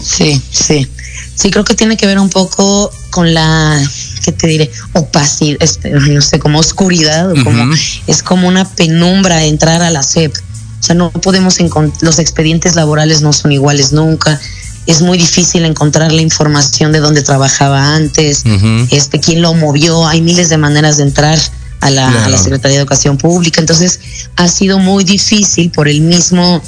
Sí, 0.04 0.42
sí. 0.52 0.88
Sí, 1.36 1.52
creo 1.52 1.66
que 1.66 1.76
tiene 1.76 1.98
que 1.98 2.08
ver 2.08 2.18
un 2.20 2.30
poco 2.30 2.92
con 3.10 3.34
la, 3.34 3.82
¿qué 4.24 4.32
te 4.32 4.48
diré? 4.48 4.72
Opacidad, 4.94 5.58
este, 5.60 5.92
no 5.92 6.22
sé, 6.22 6.40
como 6.40 6.60
oscuridad, 6.60 7.30
o 7.32 7.44
como, 7.44 7.74
es 8.08 8.24
como 8.24 8.48
una 8.48 8.66
penumbra 8.66 9.44
entrar 9.44 9.82
a 9.82 9.92
la 9.92 10.02
SEP. 10.02 10.34
O 10.34 10.84
sea, 10.84 10.96
no 10.96 11.12
podemos 11.12 11.60
encontrar, 11.60 12.04
los 12.04 12.20
expedientes 12.20 12.76
laborales 12.76 13.22
no 13.22 13.34
son 13.34 13.52
iguales 13.52 13.92
nunca. 13.92 14.40
Es 14.88 15.02
muy 15.02 15.18
difícil 15.18 15.66
encontrar 15.66 16.12
la 16.12 16.22
información 16.22 16.92
de 16.92 17.00
dónde 17.00 17.24
trabajaba 17.24 17.96
antes, 17.96 18.44
este, 18.92 19.20
quién 19.20 19.42
lo 19.42 19.54
movió. 19.56 20.08
Hay 20.08 20.22
miles 20.22 20.50
de 20.50 20.58
maneras 20.58 20.98
de 20.98 21.04
entrar 21.04 21.40
a 21.82 21.90
la, 21.90 22.26
a 22.26 22.30
la 22.30 22.38
Secretaría 22.38 22.78
de 22.78 22.82
Educación 22.82 23.18
Pública. 23.18 23.60
Entonces, 23.60 24.00
ha 24.36 24.48
sido 24.48 24.78
muy 24.80 25.04
difícil 25.04 25.72
por 25.72 25.88
el 25.88 26.02
mismo 26.02 26.62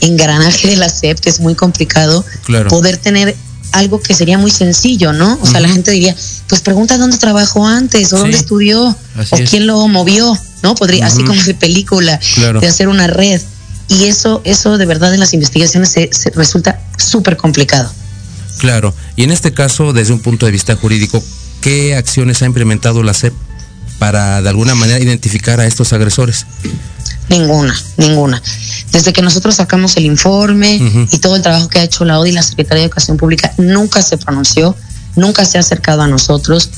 engranaje 0.00 0.68
de 0.68 0.76
la 0.76 0.88
SEP, 0.88 1.18
que 1.18 1.30
es 1.30 1.40
muy 1.40 1.54
complicado, 1.54 2.24
poder 2.68 2.96
tener 2.96 3.36
algo 3.72 4.00
que 4.00 4.14
sería 4.14 4.38
muy 4.38 4.50
sencillo, 4.50 5.12
¿no? 5.12 5.38
O 5.40 5.46
sea, 5.46 5.60
la 5.60 5.68
gente 5.68 5.90
diría, 5.90 6.14
pues 6.48 6.60
pregunta 6.60 6.98
dónde 6.98 7.18
trabajó 7.18 7.66
antes, 7.66 8.12
o 8.12 8.18
dónde 8.18 8.36
estudió, 8.36 8.88
o 8.88 9.36
quién 9.48 9.66
lo 9.66 9.86
movió, 9.88 10.36
¿no? 10.62 10.74
Podría, 10.74 11.06
así 11.06 11.22
como 11.24 11.42
de 11.42 11.54
película, 11.54 12.18
de 12.60 12.66
hacer 12.66 12.88
una 12.88 13.06
red. 13.06 13.40
Y 13.88 14.04
eso, 14.04 14.40
eso 14.44 14.78
de 14.78 14.86
verdad 14.86 15.12
en 15.12 15.20
las 15.20 15.34
investigaciones 15.34 15.90
se, 15.90 16.10
resulta 16.34 16.80
súper 16.96 17.36
complicado. 17.36 17.92
Claro. 18.58 18.94
Y 19.16 19.24
en 19.24 19.32
este 19.32 19.52
caso, 19.52 19.92
desde 19.92 20.12
un 20.12 20.20
punto 20.20 20.46
de 20.46 20.52
vista 20.52 20.76
jurídico, 20.76 21.22
¿qué 21.60 21.96
acciones 21.96 22.42
ha 22.42 22.46
implementado 22.46 23.02
la 23.02 23.14
SEP 23.14 23.32
para 23.98 24.42
de 24.42 24.48
alguna 24.48 24.74
manera 24.74 25.00
identificar 25.00 25.60
a 25.60 25.66
estos 25.66 25.92
agresores? 25.92 26.46
Ninguna, 27.28 27.74
ninguna. 27.96 28.42
Desde 28.92 29.12
que 29.12 29.22
nosotros 29.22 29.54
sacamos 29.54 29.96
el 29.96 30.04
informe 30.04 30.80
y 31.12 31.18
todo 31.18 31.36
el 31.36 31.42
trabajo 31.42 31.68
que 31.68 31.78
ha 31.78 31.84
hecho 31.84 32.04
la 32.04 32.18
ODI 32.18 32.32
la 32.32 32.42
Secretaría 32.42 32.80
de 32.80 32.86
Educación 32.86 33.16
Pública, 33.16 33.52
nunca 33.56 34.02
se 34.02 34.18
pronunció, 34.18 34.74
nunca 35.14 35.44
se 35.44 35.58
ha 35.58 35.60
acercado 35.60 36.02
a 36.02 36.08
nosotros, 36.08 36.70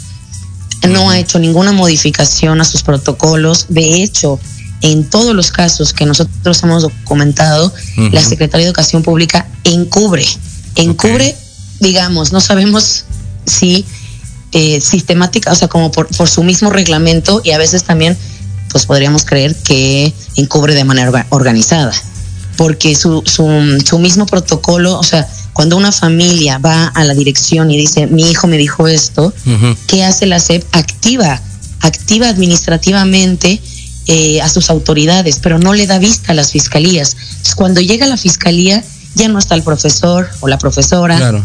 no 0.89 1.09
ha 1.09 1.19
hecho 1.19 1.39
ninguna 1.39 1.73
modificación 1.73 2.61
a 2.61 2.65
sus 2.65 2.83
protocolos. 2.83 3.67
De 3.71 4.03
hecho, 4.03 4.39
en 4.83 5.09
todos 5.09 5.35
los 5.35 5.51
casos 5.51 5.93
que 5.93 6.05
nosotros 6.05 6.63
hemos 6.63 6.83
documentado, 6.83 7.73
la 7.97 8.21
Secretaría 8.21 8.67
de 8.67 8.71
Educación 8.71 9.03
Pública 9.03 9.47
encubre, 9.65 10.27
encubre, 10.75 11.37
digamos, 11.81 12.33
no 12.33 12.41
sabemos 12.41 13.05
si 13.47 13.87
eh, 14.53 14.81
sistemática, 14.81 15.51
o 15.53 15.55
sea, 15.55 15.69
como 15.69 15.91
por, 15.91 16.09
por 16.09 16.29
su 16.29 16.43
mismo 16.43 16.69
reglamento 16.69 17.41
y 17.43 17.53
a 17.53 17.59
veces 17.59 17.85
también 17.85 18.19
pues 18.73 18.87
podríamos 18.87 19.25
creer 19.25 19.55
que 19.55 20.13
encubre 20.37 20.75
de 20.75 20.85
manera 20.85 21.27
organizada, 21.29 21.93
porque 22.57 22.97
su, 22.97 23.23
su, 23.27 23.99
mismo 23.99 24.27
protocolo, 24.27 24.99
o 24.99 25.03
sea, 25.03 25.29
cuando 25.53 25.77
una 25.77 25.93
familia 25.93 26.59
va 26.59 26.87
a 26.89 27.05
la 27.05 27.15
dirección 27.15 27.71
y 27.71 27.77
dice, 27.77 28.07
mi 28.07 28.31
hijo 28.31 28.47
me 28.47 28.57
dijo 28.57 28.89
esto, 28.89 29.33
¿qué 29.87 30.05
hace 30.05 30.27
la 30.27 30.41
SEP? 30.41 30.65
Activa, 30.73 31.41
activa 31.81 32.29
administrativamente 32.29 33.61
eh, 34.07 34.41
a 34.41 34.49
sus 34.49 34.71
autoridades, 34.71 35.39
pero 35.43 35.59
no 35.59 35.75
le 35.75 35.87
da 35.87 35.99
vista 35.99 36.33
a 36.33 36.35
las 36.35 36.53
fiscalías. 36.53 37.15
Entonces, 37.21 37.55
cuando 37.55 37.81
llega 37.81 38.07
la 38.07 38.17
fiscalía, 38.17 38.83
ya 39.15 39.29
no 39.29 39.39
está 39.39 39.55
el 39.55 39.63
profesor 39.63 40.29
o 40.41 40.49
la 40.49 40.59
profesora. 40.59 41.19
Claro. 41.19 41.45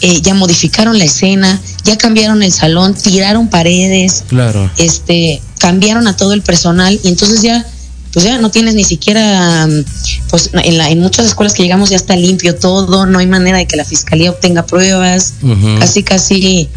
Eh, 0.00 0.20
ya 0.20 0.34
modificaron 0.34 0.98
la 0.98 1.04
escena, 1.04 1.60
ya 1.84 1.96
cambiaron 1.96 2.42
el 2.42 2.52
salón, 2.52 2.94
tiraron 2.94 3.48
paredes, 3.48 4.24
claro. 4.28 4.68
este, 4.76 5.40
cambiaron 5.64 6.06
a 6.08 6.14
todo 6.14 6.34
el 6.34 6.42
personal 6.42 7.00
y 7.02 7.08
entonces 7.08 7.40
ya, 7.40 7.64
pues 8.12 8.26
ya 8.26 8.36
no 8.36 8.50
tienes 8.50 8.74
ni 8.74 8.84
siquiera, 8.84 9.66
mm, 9.66 9.84
pues 10.28 10.50
en, 10.52 10.76
la, 10.76 10.90
en 10.90 11.00
muchas 11.00 11.24
escuelas 11.24 11.54
que 11.54 11.62
llegamos 11.62 11.88
ya 11.88 11.96
está 11.96 12.14
limpio 12.16 12.54
todo, 12.54 13.06
no 13.06 13.18
hay 13.18 13.26
manera 13.26 13.56
de 13.56 13.66
que 13.66 13.74
la 13.74 13.86
fiscalía 13.86 14.30
obtenga 14.30 14.66
pruebas, 14.66 15.32
casi 15.78 16.02
casi, 16.02 16.68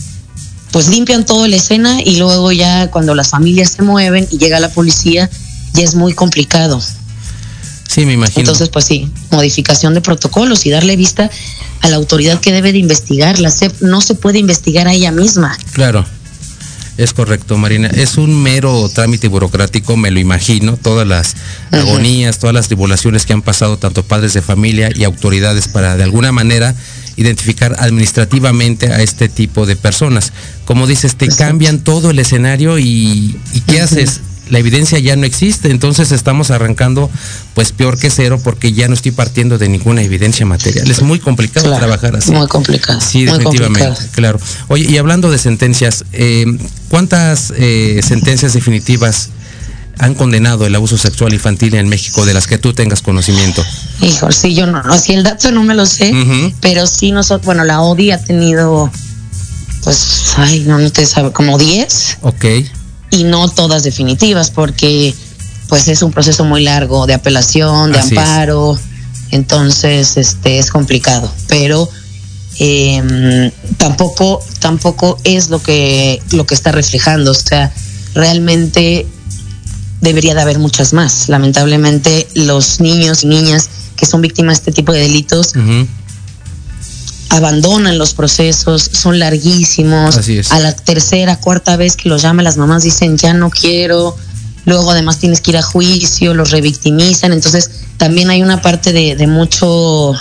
pues 0.72 0.88
limpian 0.88 1.26
toda 1.26 1.50
la 1.50 1.58
escena 1.58 2.02
y 2.02 2.16
luego 2.16 2.54
ya 2.54 2.90
cuando 2.90 3.14
las 3.14 3.28
familias 3.28 3.72
se 3.72 3.82
mueven 3.82 4.26
y 4.32 4.38
llega 4.38 4.58
la 4.62 4.70
policía, 4.70 5.30
ya 5.74 5.84
es 5.84 5.94
muy 5.94 6.14
complicado. 6.14 6.82
Sí, 7.90 8.06
me 8.06 8.14
imagino. 8.14 8.40
Entonces, 8.40 8.70
pues 8.70 8.86
sí, 8.86 9.12
modificación 9.32 9.96
de 9.96 10.00
protocolos 10.02 10.66
y 10.66 10.70
darle 10.70 10.96
vista 10.96 11.30
a 11.82 11.90
la 11.90 11.98
autoridad 11.98 12.40
que 12.40 12.54
debe 12.54 12.72
de 12.72 12.78
investigar. 12.78 13.38
La 13.40 13.52
SEP 13.52 13.82
no 13.82 14.00
se 14.00 14.16
puede 14.16 14.40
investigar 14.40 14.88
a 14.88 14.94
ella 14.94 15.12
misma. 15.12 15.58
Claro. 15.74 16.06
Es 16.98 17.14
correcto, 17.14 17.58
Marina. 17.58 17.90
Es 17.90 18.18
un 18.18 18.42
mero 18.42 18.90
trámite 18.94 19.28
burocrático, 19.28 19.96
me 19.98 20.10
lo 20.10 20.20
imagino, 20.20 20.78
todas 20.78 21.08
las 21.08 21.36
agonías, 21.72 22.40
todas 22.40 22.56
las 22.56 22.68
tribulaciones 22.68 23.26
que 23.26 23.34
han 23.34 23.44
pasado 23.44 23.78
tanto 23.78 24.04
padres 24.04 24.34
de 24.34 24.42
familia 24.42 24.90
y 24.94 25.04
autoridades 25.04 25.68
para 25.68 25.96
de 25.96 26.04
alguna 26.04 26.32
manera 26.32 26.76
identificar 27.16 27.76
administrativamente 27.80 28.92
a 28.92 29.02
este 29.02 29.30
tipo 29.30 29.66
de 29.66 29.76
personas. 29.76 30.34
Como 30.66 30.88
dices, 30.88 31.16
te 31.16 31.28
cambian 31.28 31.80
todo 31.80 32.12
el 32.12 32.20
escenario 32.20 32.80
y, 32.80 33.40
y 33.54 33.62
¿qué 33.62 33.82
haces? 33.82 34.22
La 34.50 34.60
evidencia 34.60 35.00
ya 35.00 35.16
no 35.16 35.26
existe, 35.26 35.72
entonces 35.72 36.12
estamos 36.12 36.52
arrancando 36.52 37.10
pues 37.54 37.72
peor 37.72 37.98
que 37.98 38.10
cero 38.10 38.40
porque 38.44 38.74
ya 38.74 38.88
no 38.88 38.94
estoy 38.94 39.12
partiendo 39.12 39.58
de 39.58 39.70
ninguna 39.70 40.02
evidencia 40.02 40.46
material. 40.46 40.90
Es 40.90 41.02
muy 41.02 41.20
complicado 41.20 41.76
trabajar 41.76 42.16
así. 42.16 42.32
Muy 42.32 42.48
complicado. 42.48 43.00
Sí, 43.02 43.26
definitivamente, 43.26 44.02
claro. 44.12 44.40
Oye, 44.68 44.90
y 44.90 44.98
hablando 44.98 45.32
de 45.32 45.38
sentencias, 45.38 46.06
eh, 46.14 46.46
¿cuántas 46.90 47.54
eh, 47.58 48.02
sentencias 48.04 48.54
definitivas 48.54 49.30
han 50.00 50.14
condenado 50.14 50.66
el 50.66 50.76
abuso 50.76 50.98
sexual 50.98 51.34
infantil 51.34 51.74
en 51.76 51.90
México 51.90 52.26
de 52.26 52.34
las 52.34 52.48
que 52.48 52.58
tú 52.58 52.74
tengas 52.74 53.02
conocimiento? 53.02 53.66
Hijo, 54.02 54.32
sí, 54.32 54.54
yo 54.54 54.68
no, 54.68 54.84
no, 54.84 54.98
si 54.98 55.14
el 55.14 55.24
dato 55.24 55.52
no 55.52 55.64
me 55.64 55.74
lo 55.74 55.86
sé, 55.86 56.14
pero 56.62 56.86
sí 56.86 57.12
nosotros, 57.12 57.46
bueno, 57.46 57.64
la 57.64 57.82
ODI 57.82 58.12
ha 58.12 58.24
tenido, 58.24 58.92
pues, 59.84 60.34
ay, 60.38 60.66
no, 60.68 60.78
no 60.78 60.92
te 60.92 61.06
sabe, 61.06 61.32
como 61.32 61.58
10. 61.58 62.20
Ok 62.22 62.46
y 63.12 63.24
no 63.24 63.48
todas 63.50 63.84
definitivas 63.84 64.52
porque 64.52 65.14
pues 65.68 65.88
es 65.88 66.02
un 66.02 66.12
proceso 66.12 66.46
muy 66.46 66.64
largo 66.64 67.08
de 67.08 67.14
apelación, 67.14 67.92
de 67.92 68.00
amparo, 68.00 68.78
entonces 69.32 70.18
este 70.18 70.60
es 70.60 70.72
complicado, 70.72 71.32
pero 71.48 71.90
em, 72.60 73.52
tampoco 73.78 74.42
tampoco 74.60 75.20
es 75.24 75.50
lo 75.50 75.62
que 75.62 76.22
lo 76.32 76.46
que 76.46 76.56
está 76.56 76.72
reflejando, 76.72 77.32
o 77.32 77.36
sea, 77.36 77.72
realmente 78.14 79.06
debería 80.02 80.36
de 80.36 80.42
haber 80.42 80.60
muchas 80.60 80.94
más. 80.94 81.28
Lamentablemente 81.28 82.28
los 82.34 82.80
niños 82.80 83.24
y 83.24 83.28
niñas 83.28 83.70
que 83.96 84.06
son 84.06 84.22
víctimas 84.22 84.58
de 84.58 84.62
este 84.62 84.72
tipo 84.72 84.94
de 84.94 85.00
delitos 85.02 85.54
abandonan 87.30 87.98
los 87.98 88.14
procesos, 88.14 88.90
son 88.94 89.20
larguísimos. 89.20 90.18
A 90.52 90.60
la 90.60 90.76
tercera, 90.76 91.40
cuarta 91.40 91.78
vez 91.78 91.96
que 91.96 92.10
los 92.10 92.22
llama, 92.22 92.44
las 92.44 92.58
mamás 92.58 92.84
dicen, 92.84 93.18
ya 93.18 93.34
no 93.34 93.50
quiero. 93.50 94.16
Luego 94.66 94.92
además 94.92 95.20
tienes 95.20 95.42
que 95.42 95.52
ir 95.52 95.58
a 95.58 95.62
juicio, 95.62 96.34
los 96.34 96.52
revictimizan. 96.52 97.32
Entonces 97.32 97.70
también 97.98 98.30
hay 98.30 98.42
una 98.42 98.62
parte 98.62 98.94
de, 98.94 99.28
mucho 99.28 100.14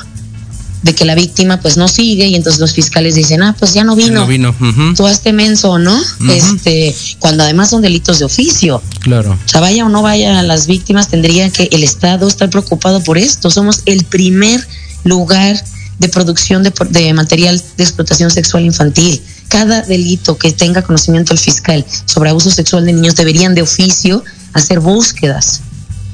de 0.83 0.95
que 0.95 1.05
la 1.05 1.17
víctima 1.17 1.61
pues 1.61 1.77
no 1.77 1.89
sigue 1.89 2.27
y 2.27 2.37
entonces 2.37 2.61
los 2.61 2.73
fiscales 2.73 3.17
dicen, 3.17 3.43
ah, 3.43 3.57
pues 3.59 3.75
ya 3.75 3.83
no 3.83 3.97
vino. 3.97 4.21
No 4.21 4.27
vino. 4.27 4.55
Tú 4.97 5.07
hazte 5.07 5.33
menso, 5.33 5.79
¿no? 5.79 6.01
Este, 6.31 6.95
cuando 7.19 7.43
además 7.43 7.71
son 7.71 7.83
delitos 7.83 8.21
de 8.21 8.25
oficio. 8.25 8.83
Claro. 9.01 9.33
O 9.33 9.49
sea, 9.49 9.61
vaya 9.61 9.85
o 9.85 9.89
no 9.89 10.03
vaya 10.03 10.39
a 10.39 10.43
las 10.43 10.67
víctimas, 10.67 11.09
tendría 11.09 11.51
que 11.51 11.69
el 11.73 11.83
Estado 11.83 12.29
estar 12.29 12.49
preocupado 12.51 13.03
por 13.03 13.19
esto. 13.19 13.51
Somos 13.51 13.83
el 13.87 14.05
primer 14.05 14.67
lugar 15.03 15.63
de 15.99 16.09
producción 16.09 16.63
de, 16.63 17.15
material 17.15 17.63
de 17.77 17.83
explotación 17.85 18.31
sexual 18.31 18.65
infantil. 18.65 19.23
Cada 19.49 19.83
delito 19.83 20.37
que 20.37 20.53
tenga 20.53 20.83
conocimiento 20.83 21.33
el 21.33 21.39
fiscal 21.39 21.85
sobre 22.05 22.31
abuso 22.31 22.51
sexual 22.51 22.85
de 22.85 22.93
niños 22.93 23.17
deberían 23.17 23.55
de 23.55 23.63
oficio 23.63 24.23
hacer 24.53 24.81
búsquedas 24.81 25.61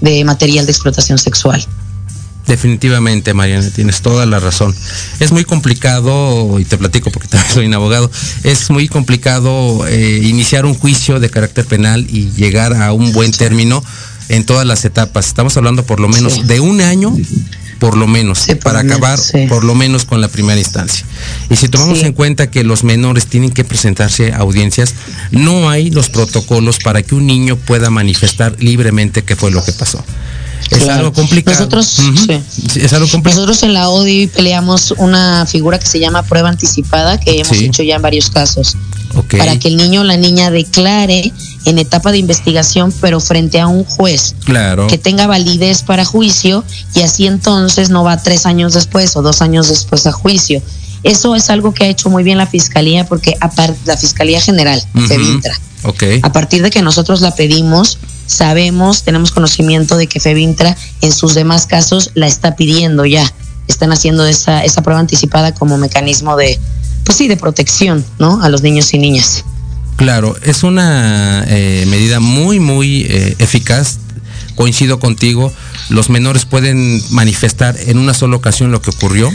de 0.00 0.24
material 0.24 0.66
de 0.66 0.72
explotación 0.72 1.18
sexual. 1.18 1.64
Definitivamente, 2.46 3.34
Mariana, 3.34 3.70
tienes 3.70 4.02
toda 4.02 4.26
la 4.26 4.40
razón. 4.40 4.74
Es 5.20 5.30
muy 5.30 5.44
complicado, 5.44 6.58
y 6.58 6.64
te 6.64 6.76
platico 6.76 7.10
porque 7.10 7.28
también 7.30 7.54
soy 7.54 7.66
un 7.66 7.74
abogado, 7.74 8.10
es 8.42 8.70
muy 8.70 8.88
complicado 8.88 9.86
eh, 9.86 10.20
iniciar 10.24 10.66
un 10.66 10.74
juicio 10.74 11.20
de 11.20 11.30
carácter 11.30 11.64
penal 11.64 12.06
y 12.10 12.30
llegar 12.32 12.74
a 12.74 12.92
un 12.92 13.12
buen 13.12 13.30
término 13.32 13.82
en 14.28 14.44
todas 14.44 14.66
las 14.66 14.84
etapas. 14.84 15.26
Estamos 15.26 15.56
hablando 15.56 15.84
por 15.84 16.00
lo 16.00 16.08
menos 16.08 16.46
de 16.46 16.60
un 16.60 16.80
año 16.80 17.14
por 17.82 17.96
lo 17.96 18.06
menos, 18.06 18.46
para 18.62 18.78
acabar 18.78 19.18
por 19.48 19.64
lo 19.64 19.74
menos 19.74 20.04
con 20.04 20.20
la 20.20 20.28
primera 20.28 20.56
instancia. 20.56 21.04
Y 21.50 21.56
si 21.56 21.68
tomamos 21.68 22.04
en 22.04 22.12
cuenta 22.12 22.48
que 22.48 22.62
los 22.62 22.84
menores 22.84 23.26
tienen 23.26 23.50
que 23.50 23.64
presentarse 23.64 24.32
a 24.32 24.36
audiencias, 24.36 24.94
no 25.32 25.68
hay 25.68 25.90
los 25.90 26.08
protocolos 26.08 26.78
para 26.78 27.02
que 27.02 27.16
un 27.16 27.26
niño 27.26 27.56
pueda 27.56 27.90
manifestar 27.90 28.54
libremente 28.60 29.24
qué 29.24 29.34
fue 29.34 29.50
lo 29.50 29.64
que 29.64 29.72
pasó. 29.72 30.00
Es 30.70 30.88
algo 30.88 31.12
complicado. 31.12 31.58
Nosotros, 31.58 31.98
es 32.76 32.92
algo 32.92 33.08
complicado. 33.08 33.46
Nosotros 33.46 33.64
en 33.64 33.74
la 33.74 33.88
ODI 33.88 34.28
peleamos 34.28 34.94
una 34.98 35.44
figura 35.46 35.80
que 35.80 35.86
se 35.88 35.98
llama 35.98 36.22
prueba 36.22 36.50
anticipada, 36.50 37.18
que 37.18 37.40
hemos 37.40 37.50
hecho 37.50 37.82
ya 37.82 37.96
en 37.96 38.02
varios 38.02 38.30
casos. 38.30 38.76
Para 39.36 39.58
que 39.58 39.66
el 39.66 39.76
niño 39.76 40.02
o 40.02 40.04
la 40.04 40.16
niña 40.16 40.52
declare 40.52 41.32
en 41.64 41.78
etapa 41.78 42.12
de 42.12 42.18
investigación, 42.18 42.92
pero 43.00 43.20
frente 43.20 43.60
a 43.60 43.66
un 43.66 43.84
juez. 43.84 44.34
Claro. 44.44 44.86
Que 44.86 44.98
tenga 44.98 45.26
validez 45.26 45.82
para 45.82 46.04
juicio 46.04 46.64
y 46.94 47.02
así 47.02 47.26
entonces 47.26 47.90
no 47.90 48.04
va 48.04 48.22
tres 48.22 48.46
años 48.46 48.74
después 48.74 49.16
o 49.16 49.22
dos 49.22 49.42
años 49.42 49.68
después 49.68 50.06
a 50.06 50.12
juicio. 50.12 50.62
Eso 51.02 51.34
es 51.34 51.50
algo 51.50 51.74
que 51.74 51.84
ha 51.84 51.88
hecho 51.88 52.10
muy 52.10 52.22
bien 52.22 52.38
la 52.38 52.46
Fiscalía, 52.46 53.04
porque 53.06 53.36
la 53.84 53.96
Fiscalía 53.96 54.40
General, 54.40 54.80
FEBINTRA, 55.08 55.58
a 56.22 56.32
partir 56.32 56.62
de 56.62 56.70
que 56.70 56.80
nosotros 56.80 57.20
la 57.20 57.34
pedimos, 57.34 57.98
sabemos, 58.26 59.02
tenemos 59.02 59.32
conocimiento 59.32 59.96
de 59.96 60.06
que 60.06 60.20
FEBINTRA 60.20 60.76
en 61.00 61.12
sus 61.12 61.34
demás 61.34 61.66
casos 61.66 62.10
la 62.14 62.26
está 62.28 62.54
pidiendo 62.54 63.04
ya. 63.04 63.30
Están 63.66 63.92
haciendo 63.92 64.26
esa, 64.26 64.64
esa 64.64 64.82
prueba 64.82 65.00
anticipada 65.00 65.52
como 65.54 65.76
mecanismo 65.76 66.36
de, 66.36 66.58
pues 67.04 67.18
sí, 67.18 67.26
de 67.26 67.36
protección, 67.36 68.04
¿no? 68.18 68.40
A 68.42 68.48
los 68.48 68.62
niños 68.62 68.92
y 68.94 68.98
niñas. 68.98 69.44
Claro, 70.02 70.36
es 70.42 70.64
una 70.64 71.44
eh, 71.46 71.86
medida 71.86 72.18
muy, 72.18 72.58
muy 72.58 73.02
eh, 73.08 73.36
eficaz. 73.38 73.98
Coincido 74.56 74.98
contigo, 74.98 75.52
los 75.90 76.10
menores 76.10 76.44
pueden 76.44 77.00
manifestar 77.10 77.76
en 77.86 77.98
una 77.98 78.12
sola 78.12 78.36
ocasión 78.36 78.72
lo 78.72 78.82
que 78.82 78.90
ocurrió 78.90 79.32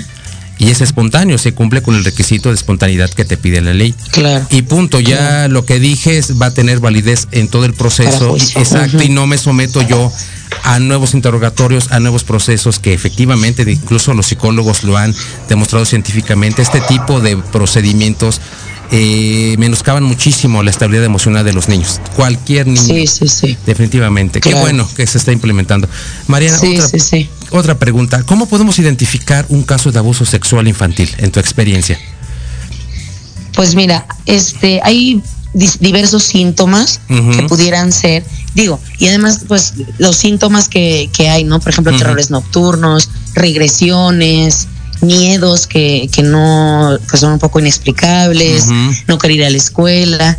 y 0.59 0.69
es 0.69 0.81
espontáneo, 0.81 1.37
se 1.37 1.53
cumple 1.53 1.81
con 1.81 1.95
el 1.95 2.03
requisito 2.03 2.49
de 2.49 2.55
espontaneidad 2.55 3.09
que 3.09 3.23
te 3.25 3.37
pide 3.37 3.61
la 3.61 3.73
ley. 3.73 3.95
Claro. 4.11 4.45
Y 4.49 4.63
punto, 4.63 4.99
ya 4.99 5.47
lo 5.47 5.65
que 5.65 5.79
dije 5.79 6.19
va 6.41 6.47
a 6.47 6.53
tener 6.53 6.79
validez 6.79 7.27
en 7.31 7.47
todo 7.47 7.65
el 7.65 7.73
proceso. 7.73 8.35
Exacto, 8.35 9.01
y 9.01 9.09
no 9.09 9.25
me 9.25 9.37
someto 9.37 9.81
yo 9.81 10.11
a 10.63 10.79
nuevos 10.79 11.13
interrogatorios, 11.13 11.91
a 11.91 11.99
nuevos 11.99 12.23
procesos 12.23 12.79
que 12.79 12.93
efectivamente, 12.93 13.63
incluso 13.71 14.13
los 14.13 14.27
psicólogos 14.27 14.83
lo 14.83 14.97
han 14.97 15.15
demostrado 15.47 15.85
científicamente, 15.85 16.61
este 16.61 16.81
tipo 16.81 17.21
de 17.21 17.37
procedimientos 17.37 18.41
eh, 18.91 19.55
menoscaban 19.57 20.03
muchísimo 20.03 20.63
la 20.63 20.69
estabilidad 20.69 21.05
emocional 21.05 21.43
de 21.43 21.53
los 21.53 21.67
niños. 21.67 21.99
Cualquier 22.15 22.67
niño. 22.67 22.81
Sí, 22.81 23.07
sí, 23.07 23.27
sí. 23.27 23.57
Definitivamente. 23.65 24.39
Qué 24.39 24.53
bueno 24.53 24.87
que 24.95 25.05
se 25.05 25.17
está 25.17 25.31
implementando. 25.31 25.87
Mariana, 26.27 26.57
otra, 26.57 26.87
otra 27.51 27.79
pregunta. 27.79 28.23
¿Cómo 28.23 28.47
podemos 28.47 28.79
identificar 28.79 29.45
un 29.49 29.63
caso 29.63 29.91
de 29.91 29.99
abuso 29.99 30.25
sexual 30.25 30.67
infantil 30.67 31.09
en 31.17 31.31
tu 31.31 31.39
experiencia? 31.39 31.99
Pues 33.53 33.75
mira, 33.75 34.05
este, 34.25 34.79
hay 34.83 35.21
diversos 35.53 36.23
síntomas 36.23 37.01
que 37.07 37.43
pudieran 37.43 37.91
ser, 37.91 38.23
digo, 38.53 38.79
y 38.99 39.07
además, 39.07 39.41
pues 39.47 39.73
los 39.97 40.15
síntomas 40.15 40.69
que, 40.69 41.09
que 41.11 41.29
hay, 41.29 41.43
¿no? 41.43 41.59
Por 41.59 41.69
ejemplo, 41.69 41.97
terrores 41.97 42.29
nocturnos, 42.29 43.09
regresiones, 43.33 44.67
miedos 45.01 45.67
que, 45.67 46.09
que 46.11 46.23
no, 46.23 46.97
pues 47.09 47.21
son 47.21 47.33
un 47.33 47.39
poco 47.39 47.59
inexplicables, 47.59 48.67
no 49.07 49.17
querer 49.17 49.37
ir 49.37 49.45
a 49.45 49.49
la 49.49 49.57
escuela. 49.57 50.37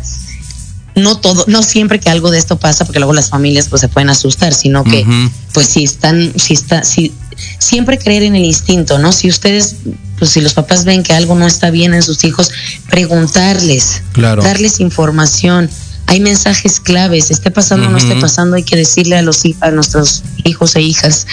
No 0.95 1.17
todo, 1.17 1.45
no 1.47 1.63
siempre 1.63 1.99
que 1.99 2.09
algo 2.09 2.29
de 2.29 2.39
esto 2.39 2.59
pasa, 2.59 2.83
porque 2.83 2.99
luego 2.99 3.13
las 3.13 3.29
familias 3.29 3.67
pues 3.69 3.79
se 3.79 3.87
pueden 3.87 4.09
asustar, 4.09 4.53
sino 4.53 4.83
que 4.83 5.05
pues 5.53 5.67
si 5.67 5.83
están, 5.83 6.33
si 6.37 6.53
está, 6.55 6.83
si 6.83 7.13
siempre 7.57 7.97
creer 7.97 8.23
en 8.23 8.35
el 8.35 8.43
instinto, 8.43 8.99
¿no? 8.99 9.11
Si 9.11 9.29
ustedes, 9.29 9.75
pues 10.17 10.31
si 10.31 10.41
los 10.41 10.53
papás 10.53 10.83
ven 10.85 11.03
que 11.03 11.13
algo 11.13 11.35
no 11.35 11.47
está 11.47 11.69
bien 11.69 11.93
en 11.93 12.03
sus 12.03 12.23
hijos, 12.23 12.51
preguntarles, 12.89 14.01
darles 14.43 14.79
información. 14.79 15.69
Hay 16.07 16.19
mensajes 16.19 16.79
claves, 16.79 17.29
esté 17.29 17.51
pasando 17.51 17.87
o 17.87 17.91
no 17.91 17.97
esté 17.97 18.15
pasando, 18.15 18.55
hay 18.55 18.63
que 18.63 18.75
decirle 18.75 19.15
a 19.15 19.21
los 19.21 19.43
a 19.61 19.71
nuestros 19.71 20.23
hijos 20.43 20.75
e 20.75 20.81
hijas 20.81 21.27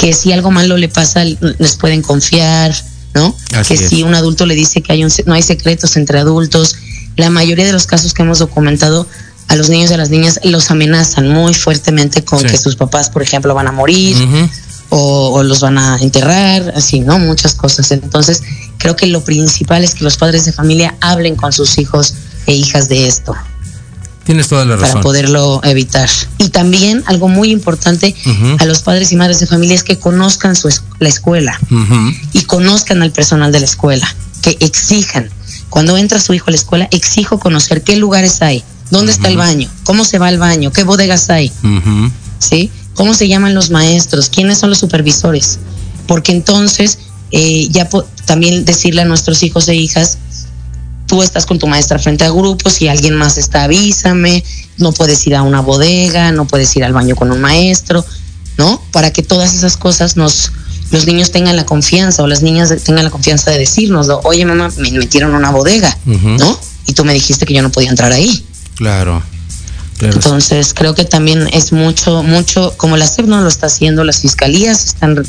que 0.00 0.14
si 0.14 0.32
algo 0.32 0.50
malo 0.50 0.78
le 0.78 0.88
pasa, 0.88 1.24
les 1.24 1.76
pueden 1.76 2.00
confiar, 2.00 2.74
¿no? 3.14 3.36
que 3.68 3.76
si 3.76 4.02
un 4.02 4.14
adulto 4.14 4.46
le 4.46 4.54
dice 4.54 4.80
que 4.80 4.92
hay 4.92 5.04
un, 5.04 5.12
no 5.26 5.34
hay 5.34 5.42
secretos 5.42 5.96
entre 5.98 6.18
adultos, 6.18 6.76
la 7.16 7.28
mayoría 7.28 7.66
de 7.66 7.72
los 7.72 7.86
casos 7.86 8.14
que 8.14 8.22
hemos 8.22 8.38
documentado 8.38 9.06
a 9.48 9.56
los 9.56 9.68
niños 9.68 9.90
y 9.90 9.94
a 9.94 9.96
las 9.98 10.08
niñas 10.08 10.40
los 10.42 10.70
amenazan 10.70 11.28
muy 11.28 11.52
fuertemente 11.52 12.24
con 12.24 12.42
que 12.42 12.56
sus 12.56 12.76
papás, 12.76 13.10
por 13.10 13.22
ejemplo, 13.22 13.52
van 13.52 13.66
a 13.66 13.72
morir 13.72 14.16
o, 14.88 15.34
o, 15.34 15.42
los 15.42 15.60
van 15.60 15.76
a 15.76 15.98
enterrar, 16.00 16.72
así, 16.74 17.00
¿no? 17.00 17.18
Muchas 17.18 17.54
cosas. 17.54 17.90
Entonces, 17.90 18.42
creo 18.78 18.96
que 18.96 19.06
lo 19.06 19.22
principal 19.22 19.84
es 19.84 19.94
que 19.94 20.04
los 20.04 20.16
padres 20.16 20.46
de 20.46 20.52
familia 20.52 20.96
hablen 21.00 21.36
con 21.36 21.52
sus 21.52 21.78
hijos 21.78 22.14
e 22.46 22.54
hijas 22.54 22.88
de 22.88 23.06
esto. 23.06 23.34
Tienes 24.24 24.48
toda 24.48 24.64
la 24.64 24.76
razón. 24.76 24.94
Para 24.94 25.02
poderlo 25.02 25.60
evitar. 25.64 26.08
Y 26.38 26.50
también 26.50 27.02
algo 27.06 27.28
muy 27.28 27.50
importante 27.50 28.14
a 28.58 28.64
los 28.66 28.82
padres 28.82 29.12
y 29.12 29.16
madres 29.16 29.40
de 29.40 29.46
familia 29.46 29.74
es 29.74 29.82
que 29.82 29.98
conozcan 29.98 30.56
su 30.56 30.68
la 30.98 31.08
escuela 31.08 31.58
y 32.32 32.42
conozcan 32.42 33.02
al 33.02 33.12
personal 33.12 33.50
de 33.52 33.60
la 33.60 33.66
escuela, 33.66 34.06
que 34.42 34.56
exijan. 34.60 35.30
Cuando 35.68 35.96
entra 35.96 36.20
su 36.20 36.34
hijo 36.34 36.46
a 36.48 36.50
la 36.50 36.56
escuela, 36.56 36.88
exijo 36.90 37.38
conocer 37.38 37.82
qué 37.82 37.96
lugares 37.96 38.42
hay, 38.42 38.62
dónde 38.90 39.12
está 39.12 39.28
el 39.28 39.36
baño, 39.36 39.68
cómo 39.84 40.04
se 40.04 40.18
va 40.18 40.28
al 40.28 40.38
baño, 40.38 40.72
qué 40.72 40.84
bodegas 40.84 41.30
hay, 41.30 41.50
¿sí? 42.38 42.70
¿Cómo 42.94 43.14
se 43.14 43.28
llaman 43.28 43.54
los 43.54 43.70
maestros? 43.70 44.28
¿Quiénes 44.28 44.58
son 44.58 44.70
los 44.70 44.78
supervisores? 44.78 45.58
Porque 46.06 46.32
entonces 46.32 46.98
eh, 47.30 47.68
ya 47.70 47.88
también 48.26 48.64
decirle 48.64 49.02
a 49.02 49.04
nuestros 49.04 49.42
hijos 49.42 49.68
e 49.68 49.76
hijas 49.76 50.18
tú 51.10 51.24
estás 51.24 51.44
con 51.44 51.58
tu 51.58 51.66
maestra 51.66 51.98
frente 51.98 52.22
a 52.24 52.30
grupos 52.30 52.80
y 52.80 52.86
alguien 52.86 53.16
más 53.16 53.36
está, 53.36 53.64
avísame, 53.64 54.44
no 54.76 54.92
puedes 54.92 55.26
ir 55.26 55.34
a 55.34 55.42
una 55.42 55.60
bodega, 55.60 56.30
no 56.30 56.44
puedes 56.44 56.76
ir 56.76 56.84
al 56.84 56.92
baño 56.92 57.16
con 57.16 57.32
un 57.32 57.40
maestro, 57.40 58.06
¿no? 58.58 58.80
Para 58.92 59.12
que 59.12 59.24
todas 59.24 59.52
esas 59.52 59.76
cosas 59.76 60.16
nos, 60.16 60.52
los 60.92 61.06
niños 61.06 61.32
tengan 61.32 61.56
la 61.56 61.66
confianza 61.66 62.22
o 62.22 62.28
las 62.28 62.42
niñas 62.42 62.72
tengan 62.84 63.02
la 63.02 63.10
confianza 63.10 63.50
de 63.50 63.58
decirnos, 63.58 64.06
oye 64.22 64.44
mamá, 64.44 64.70
me 64.76 64.92
metieron 64.92 65.34
a 65.34 65.38
una 65.38 65.50
bodega, 65.50 65.98
¿no? 66.04 66.60
Y 66.86 66.92
tú 66.92 67.04
me 67.04 67.12
dijiste 67.12 67.44
que 67.44 67.54
yo 67.54 67.62
no 67.62 67.72
podía 67.72 67.90
entrar 67.90 68.12
ahí. 68.12 68.46
Claro. 68.76 69.20
Entonces 70.14 70.72
creo 70.74 70.94
que 70.94 71.04
también 71.04 71.48
es 71.52 71.72
mucho, 71.72 72.22
mucho, 72.22 72.72
como 72.76 72.96
la 72.96 73.08
SEP 73.08 73.26
no 73.26 73.40
lo 73.40 73.48
está 73.48 73.66
haciendo, 73.66 74.04
las 74.04 74.20
fiscalías 74.20 74.84
están 74.84 75.20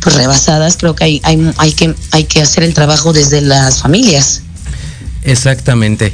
rebasadas, 0.00 0.76
creo 0.76 0.96
que 0.96 1.04
hay, 1.04 1.20
hay, 1.22 1.52
hay, 1.56 1.72
que 1.72 1.94
hay 2.10 2.24
que 2.24 2.42
hacer 2.42 2.64
el 2.64 2.74
trabajo 2.74 3.12
desde 3.12 3.42
las 3.42 3.78
familias. 3.78 4.42
Exactamente. 5.26 6.12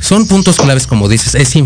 Son 0.00 0.26
puntos 0.26 0.56
claves, 0.56 0.86
como 0.86 1.08
dices, 1.08 1.34
es 1.34 1.56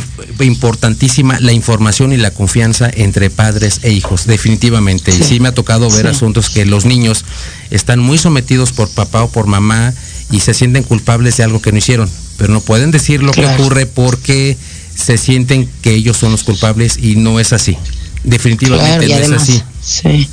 importantísima 0.40 1.38
la 1.40 1.52
información 1.52 2.12
y 2.12 2.16
la 2.16 2.30
confianza 2.30 2.90
entre 2.92 3.28
padres 3.28 3.80
e 3.82 3.90
hijos, 3.90 4.26
definitivamente. 4.26 5.10
Y 5.10 5.22
sí 5.22 5.40
me 5.40 5.48
ha 5.48 5.54
tocado 5.54 5.90
ver 5.90 6.06
asuntos 6.06 6.48
que 6.48 6.64
los 6.64 6.84
niños 6.84 7.24
están 7.70 8.00
muy 8.00 8.18
sometidos 8.18 8.72
por 8.72 8.88
papá 8.88 9.24
o 9.24 9.30
por 9.30 9.46
mamá 9.46 9.92
y 10.30 10.40
se 10.40 10.54
sienten 10.54 10.84
culpables 10.84 11.36
de 11.36 11.44
algo 11.44 11.60
que 11.60 11.72
no 11.72 11.78
hicieron, 11.78 12.08
pero 12.38 12.52
no 12.52 12.60
pueden 12.60 12.90
decir 12.90 13.22
lo 13.22 13.32
que 13.32 13.44
ocurre 13.44 13.86
porque 13.86 14.56
se 14.94 15.18
sienten 15.18 15.68
que 15.82 15.94
ellos 15.94 16.16
son 16.16 16.32
los 16.32 16.42
culpables 16.42 16.98
y 16.98 17.16
no 17.16 17.40
es 17.40 17.52
así. 17.52 17.76
Definitivamente 18.24 19.06
no 19.06 19.16
es 19.16 19.42
así. 19.42 19.62
Sí. 19.82 20.28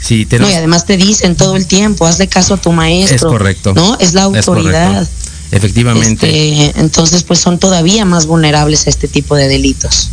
Sí, 0.00 0.26
no, 0.32 0.50
y 0.50 0.54
además 0.54 0.84
te 0.84 0.96
dicen 0.96 1.36
todo 1.36 1.54
el 1.54 1.68
tiempo, 1.68 2.06
hazle 2.06 2.26
caso 2.26 2.54
a 2.54 2.56
tu 2.56 2.72
maestro. 2.72 3.14
Es 3.14 3.22
correcto. 3.22 3.72
¿No? 3.72 3.96
Es 4.00 4.14
la 4.14 4.24
autoridad. 4.24 5.08
Efectivamente. 5.52 6.62
Este, 6.62 6.80
entonces, 6.80 7.22
pues 7.22 7.38
son 7.38 7.58
todavía 7.58 8.04
más 8.04 8.26
vulnerables 8.26 8.86
a 8.86 8.90
este 8.90 9.06
tipo 9.06 9.36
de 9.36 9.48
delitos. 9.48 10.10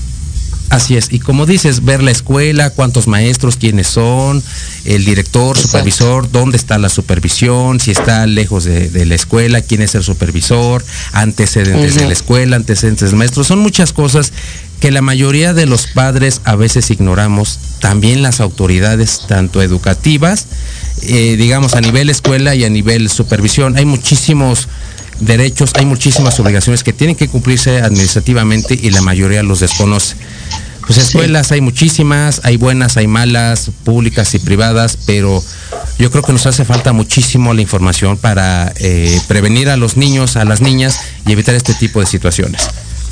Así 0.69 0.95
es, 0.95 1.07
y 1.11 1.17
como 1.17 1.47
dices, 1.47 1.83
ver 1.83 2.03
la 2.03 2.11
escuela, 2.11 2.69
cuántos 2.69 3.07
maestros, 3.07 3.57
quiénes 3.57 3.87
son, 3.87 4.43
el 4.85 5.03
director, 5.03 5.57
supervisor, 5.57 6.31
dónde 6.31 6.57
está 6.57 6.77
la 6.77 6.89
supervisión, 6.89 7.79
si 7.79 7.89
está 7.89 8.27
lejos 8.27 8.65
de, 8.65 9.05
la 9.07 9.15
escuela, 9.15 9.61
quién 9.61 9.81
es 9.81 9.95
el 9.95 10.03
supervisor, 10.03 10.85
antecedentes 11.11 11.95
de 11.95 12.05
la 12.05 12.13
escuela, 12.13 12.55
antecedentes 12.55 13.09
del 13.09 13.17
maestro, 13.17 13.43
son 13.43 13.57
muchas 13.59 13.93
cosas 13.93 14.31
que 14.79 14.91
la 14.91 15.01
mayoría 15.01 15.55
de 15.55 15.65
los 15.65 15.87
padres 15.87 16.41
a 16.43 16.55
veces 16.55 16.91
ignoramos, 16.91 17.57
también 17.79 18.21
las 18.21 18.39
autoridades, 18.39 19.21
tanto 19.27 19.63
educativas, 19.63 20.45
eh, 21.01 21.35
digamos 21.35 21.73
a 21.73 21.81
nivel 21.81 22.11
escuela 22.11 22.53
y 22.53 22.63
a 22.63 22.69
nivel 22.69 23.09
supervisión, 23.09 23.75
hay 23.75 23.85
muchísimos 23.85 24.67
derechos, 25.19 25.71
hay 25.75 25.85
muchísimas 25.85 26.39
obligaciones 26.39 26.83
que 26.83 26.93
tienen 26.93 27.15
que 27.15 27.27
cumplirse 27.27 27.81
administrativamente 27.81 28.79
y 28.81 28.89
la 28.91 29.01
mayoría 29.01 29.43
los 29.43 29.59
desconoce. 29.59 30.15
Pues 30.85 30.97
escuelas 30.97 31.51
hay 31.51 31.61
muchísimas, 31.61 32.41
hay 32.43 32.57
buenas, 32.57 32.97
hay 32.97 33.05
malas, 33.05 33.69
públicas 33.83 34.33
y 34.33 34.39
privadas, 34.39 34.97
pero 35.05 35.43
yo 35.99 36.09
creo 36.09 36.23
que 36.23 36.33
nos 36.33 36.47
hace 36.47 36.65
falta 36.65 36.93
muchísimo 36.93 37.53
la 37.53 37.61
información 37.61 38.17
para 38.17 38.73
eh, 38.77 39.21
prevenir 39.27 39.69
a 39.69 39.77
los 39.77 39.97
niños, 39.97 40.35
a 40.35 40.45
las 40.45 40.61
niñas 40.61 40.99
y 41.27 41.31
evitar 41.31 41.53
este 41.53 41.75
tipo 41.75 41.99
de 41.99 42.07
situaciones. 42.07 42.63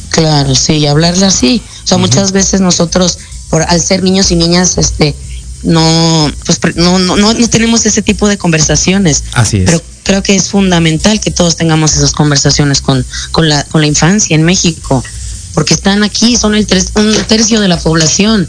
Claro, 0.09 0.55
sí, 0.55 0.87
hablarle 0.87 1.27
así. 1.27 1.61
O 1.83 1.87
sea, 1.87 1.99
muchas 1.99 2.31
veces 2.31 2.61
nosotros, 2.61 3.19
por, 3.51 3.61
al 3.61 3.79
ser 3.79 4.01
niños 4.01 4.31
y 4.31 4.37
niñas, 4.37 4.79
este, 4.79 5.13
no, 5.61 6.31
pues 6.45 6.59
no, 6.77 6.97
no, 6.97 7.15
no, 7.15 7.49
tenemos 7.49 7.85
ese 7.85 8.01
tipo 8.01 8.27
de 8.27 8.39
conversaciones. 8.39 9.25
Así 9.33 9.57
es. 9.57 9.65
Pero 9.65 9.83
creo 10.07 10.23
que 10.23 10.35
es 10.35 10.47
fundamental 10.47 11.19
que 11.19 11.31
todos 11.31 11.57
tengamos 11.57 11.93
esas 11.93 12.13
conversaciones 12.13 12.79
con, 12.81 13.05
con, 13.33 13.49
la, 13.49 13.63
con 13.65 13.81
la 13.81 13.87
infancia 13.87 14.35
en 14.35 14.43
México, 14.43 15.03
porque 15.53 15.73
están 15.73 16.01
aquí, 16.03 16.37
son 16.37 16.55
el 16.55 16.65
un 16.95 17.13
tercio 17.27 17.59
de 17.59 17.67
la 17.67 17.77
población 17.77 18.47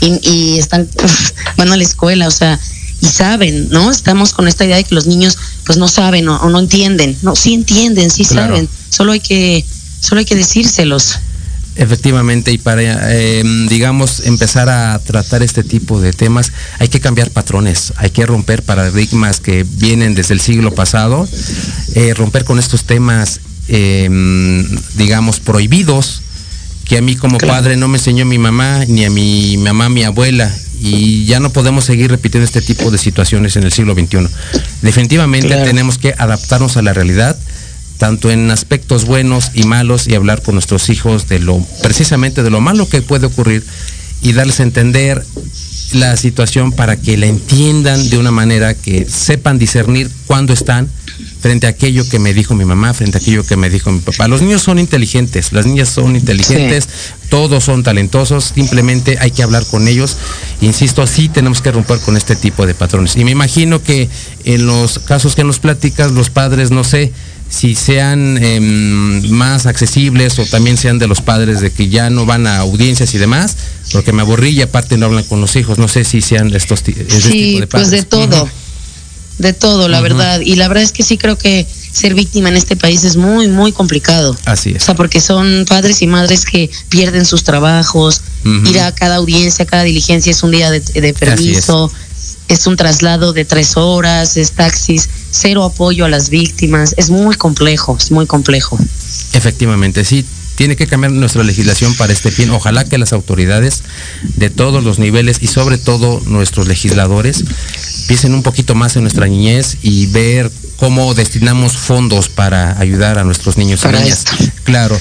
y, 0.00 0.30
y 0.30 0.58
están, 0.60 0.88
van 1.56 1.72
a 1.72 1.76
la 1.76 1.82
escuela, 1.82 2.28
o 2.28 2.30
sea, 2.30 2.58
y 3.00 3.06
saben, 3.06 3.68
¿no? 3.70 3.90
Estamos 3.90 4.32
con 4.32 4.46
esta 4.46 4.64
idea 4.64 4.76
de 4.76 4.84
que 4.84 4.94
los 4.94 5.08
niños 5.08 5.36
pues 5.66 5.76
no 5.76 5.88
saben 5.88 6.28
o, 6.28 6.48
no 6.48 6.60
entienden. 6.60 7.18
No, 7.22 7.34
sí 7.34 7.52
entienden, 7.52 8.08
sí 8.08 8.22
saben, 8.22 8.68
solo 8.88 9.10
hay 9.10 9.18
que, 9.18 9.66
solo 10.00 10.20
hay 10.20 10.24
que 10.24 10.36
decírselos. 10.36 11.18
Efectivamente, 11.74 12.52
y 12.52 12.58
para, 12.58 13.14
em, 13.14 13.66
digamos, 13.66 14.26
empezar 14.26 14.68
a 14.68 14.98
tratar 14.98 15.42
este 15.42 15.64
tipo 15.64 16.00
de 16.00 16.12
temas, 16.12 16.52
hay 16.78 16.88
que 16.88 17.00
cambiar 17.00 17.30
patrones, 17.30 17.94
hay 17.96 18.10
que 18.10 18.26
romper 18.26 18.62
paradigmas 18.62 19.40
que 19.40 19.64
vienen 19.64 20.14
desde 20.14 20.34
el 20.34 20.40
siglo 20.40 20.74
pasado, 20.74 21.26
eh, 21.94 22.12
romper 22.14 22.44
con 22.44 22.58
estos 22.58 22.84
temas, 22.84 23.40
em, 23.68 24.66
digamos, 24.96 25.40
prohibidos, 25.40 26.20
que 26.84 26.98
a 26.98 27.02
mí 27.02 27.16
como 27.16 27.38
padre 27.38 27.76
no 27.76 27.88
me 27.88 27.96
enseñó 27.96 28.26
mi 28.26 28.38
mamá, 28.38 28.84
ni 28.86 29.06
a 29.06 29.10
mi 29.10 29.56
mamá, 29.56 29.88
mi 29.88 30.02
abuela, 30.02 30.52
y 30.78 31.24
ya 31.24 31.40
no 31.40 31.50
podemos 31.50 31.84
seguir 31.84 32.10
repitiendo 32.10 32.44
este 32.44 32.60
tipo 32.60 32.90
de 32.90 32.98
situaciones 32.98 33.56
en 33.56 33.62
el 33.62 33.72
siglo 33.72 33.94
XXI. 33.94 34.28
Definitivamente 34.82 35.54
tenemos 35.64 35.96
que 35.96 36.14
adaptarnos 36.18 36.76
a 36.76 36.82
la 36.82 36.92
realidad 36.92 37.36
tanto 38.02 38.32
en 38.32 38.50
aspectos 38.50 39.04
buenos 39.04 39.52
y 39.54 39.62
malos 39.62 40.08
y 40.08 40.16
hablar 40.16 40.42
con 40.42 40.56
nuestros 40.56 40.90
hijos 40.90 41.28
de 41.28 41.38
lo 41.38 41.64
precisamente 41.84 42.42
de 42.42 42.50
lo 42.50 42.60
malo 42.60 42.88
que 42.88 43.00
puede 43.00 43.26
ocurrir 43.26 43.64
y 44.22 44.32
darles 44.32 44.58
a 44.58 44.64
entender 44.64 45.24
la 45.92 46.16
situación 46.16 46.72
para 46.72 46.96
que 46.96 47.16
la 47.16 47.26
entiendan 47.26 48.10
de 48.10 48.18
una 48.18 48.32
manera 48.32 48.74
que 48.74 49.06
sepan 49.08 49.56
discernir 49.56 50.10
cuándo 50.26 50.52
están 50.52 50.88
frente 51.40 51.68
a 51.68 51.70
aquello 51.70 52.08
que 52.08 52.18
me 52.18 52.34
dijo 52.34 52.56
mi 52.56 52.64
mamá, 52.64 52.92
frente 52.92 53.18
a 53.18 53.20
aquello 53.20 53.46
que 53.46 53.56
me 53.56 53.70
dijo 53.70 53.92
mi 53.92 54.00
papá. 54.00 54.26
Los 54.26 54.42
niños 54.42 54.62
son 54.62 54.80
inteligentes, 54.80 55.52
las 55.52 55.66
niñas 55.66 55.88
son 55.88 56.16
inteligentes, 56.16 56.88
todos 57.28 57.62
son 57.62 57.84
talentosos, 57.84 58.52
simplemente 58.54 59.18
hay 59.20 59.30
que 59.30 59.44
hablar 59.44 59.64
con 59.66 59.86
ellos. 59.86 60.16
Insisto, 60.60 61.02
así 61.02 61.28
tenemos 61.28 61.62
que 61.62 61.70
romper 61.70 61.98
con 61.98 62.16
este 62.16 62.34
tipo 62.34 62.66
de 62.66 62.74
patrones. 62.74 63.16
Y 63.16 63.24
me 63.24 63.30
imagino 63.30 63.80
que 63.80 64.08
en 64.44 64.66
los 64.66 64.98
casos 64.98 65.36
que 65.36 65.44
nos 65.44 65.60
platicas, 65.60 66.10
los 66.10 66.30
padres, 66.30 66.72
no 66.72 66.82
sé, 66.82 67.12
si 67.52 67.74
sean 67.74 68.42
em, 68.42 69.30
más 69.30 69.66
accesibles 69.66 70.38
o 70.38 70.46
también 70.46 70.78
sean 70.78 70.98
de 70.98 71.06
los 71.06 71.20
padres 71.20 71.60
de 71.60 71.70
que 71.70 71.90
ya 71.90 72.08
no 72.08 72.24
van 72.24 72.46
a 72.46 72.58
audiencias 72.58 73.12
y 73.14 73.18
demás, 73.18 73.56
porque 73.92 74.12
me 74.12 74.22
aburrí 74.22 74.50
y 74.50 74.62
aparte 74.62 74.96
no 74.96 75.06
hablan 75.06 75.24
con 75.24 75.42
los 75.42 75.54
hijos. 75.56 75.76
No 75.76 75.86
sé 75.86 76.04
si 76.04 76.22
sean 76.22 76.54
estos 76.54 76.80
sí, 76.80 76.94
tipo 76.94 77.60
de 77.60 77.66
padres. 77.66 77.68
pues 77.68 77.90
de 77.90 78.02
todo, 78.04 78.48
de 79.36 79.52
todo, 79.52 79.88
la 79.88 80.00
verdad. 80.00 80.40
Y 80.40 80.54
la 80.54 80.66
verdad 80.68 80.82
es 80.82 80.92
que 80.92 81.02
sí 81.02 81.18
creo 81.18 81.36
que 81.36 81.66
ser 81.92 82.14
víctima 82.14 82.48
en 82.48 82.56
este 82.56 82.74
país 82.74 83.04
es 83.04 83.16
muy, 83.16 83.48
muy 83.48 83.70
complicado. 83.70 84.34
Así 84.46 84.70
es. 84.70 84.82
O 84.82 84.86
sea, 84.86 84.94
porque 84.94 85.20
son 85.20 85.66
padres 85.68 86.00
y 86.00 86.06
madres 86.06 86.46
que 86.46 86.70
pierden 86.88 87.26
sus 87.26 87.44
trabajos, 87.44 88.22
ir 88.64 88.80
a 88.80 88.94
cada 88.94 89.16
audiencia, 89.16 89.66
cada 89.66 89.82
diligencia 89.82 90.30
es 90.30 90.42
un 90.42 90.52
día 90.52 90.70
de, 90.70 90.80
de 90.80 91.12
permiso 91.12 91.92
es 92.52 92.66
un 92.66 92.76
traslado 92.76 93.32
de 93.32 93.46
tres 93.46 93.76
horas, 93.76 94.36
es 94.36 94.52
taxis, 94.52 95.08
cero 95.30 95.64
apoyo 95.64 96.04
a 96.04 96.08
las 96.10 96.28
víctimas, 96.28 96.94
es 96.98 97.08
muy 97.08 97.34
complejo, 97.34 97.96
es 97.98 98.10
muy 98.10 98.26
complejo. 98.26 98.78
Efectivamente, 99.32 100.04
sí, 100.04 100.26
tiene 100.54 100.76
que 100.76 100.86
cambiar 100.86 101.12
nuestra 101.12 101.42
legislación 101.44 101.94
para 101.94 102.12
este 102.12 102.30
fin. 102.30 102.50
Ojalá 102.50 102.84
que 102.84 102.98
las 102.98 103.14
autoridades 103.14 103.82
de 104.36 104.50
todos 104.50 104.84
los 104.84 104.98
niveles 104.98 105.38
y 105.40 105.46
sobre 105.46 105.78
todo 105.78 106.20
nuestros 106.26 106.68
legisladores 106.68 107.44
piensen 108.06 108.34
un 108.34 108.42
poquito 108.42 108.74
más 108.74 108.96
en 108.96 109.02
nuestra 109.02 109.26
niñez 109.26 109.78
y 109.82 110.06
ver 110.06 110.50
cómo 110.76 111.14
destinamos 111.14 111.76
fondos 111.76 112.28
para 112.28 112.78
ayudar 112.78 113.18
a 113.18 113.24
nuestros 113.24 113.56
niños 113.56 113.84
y 113.84 113.88
niñas. 113.88 114.24
Claro. 114.64 115.00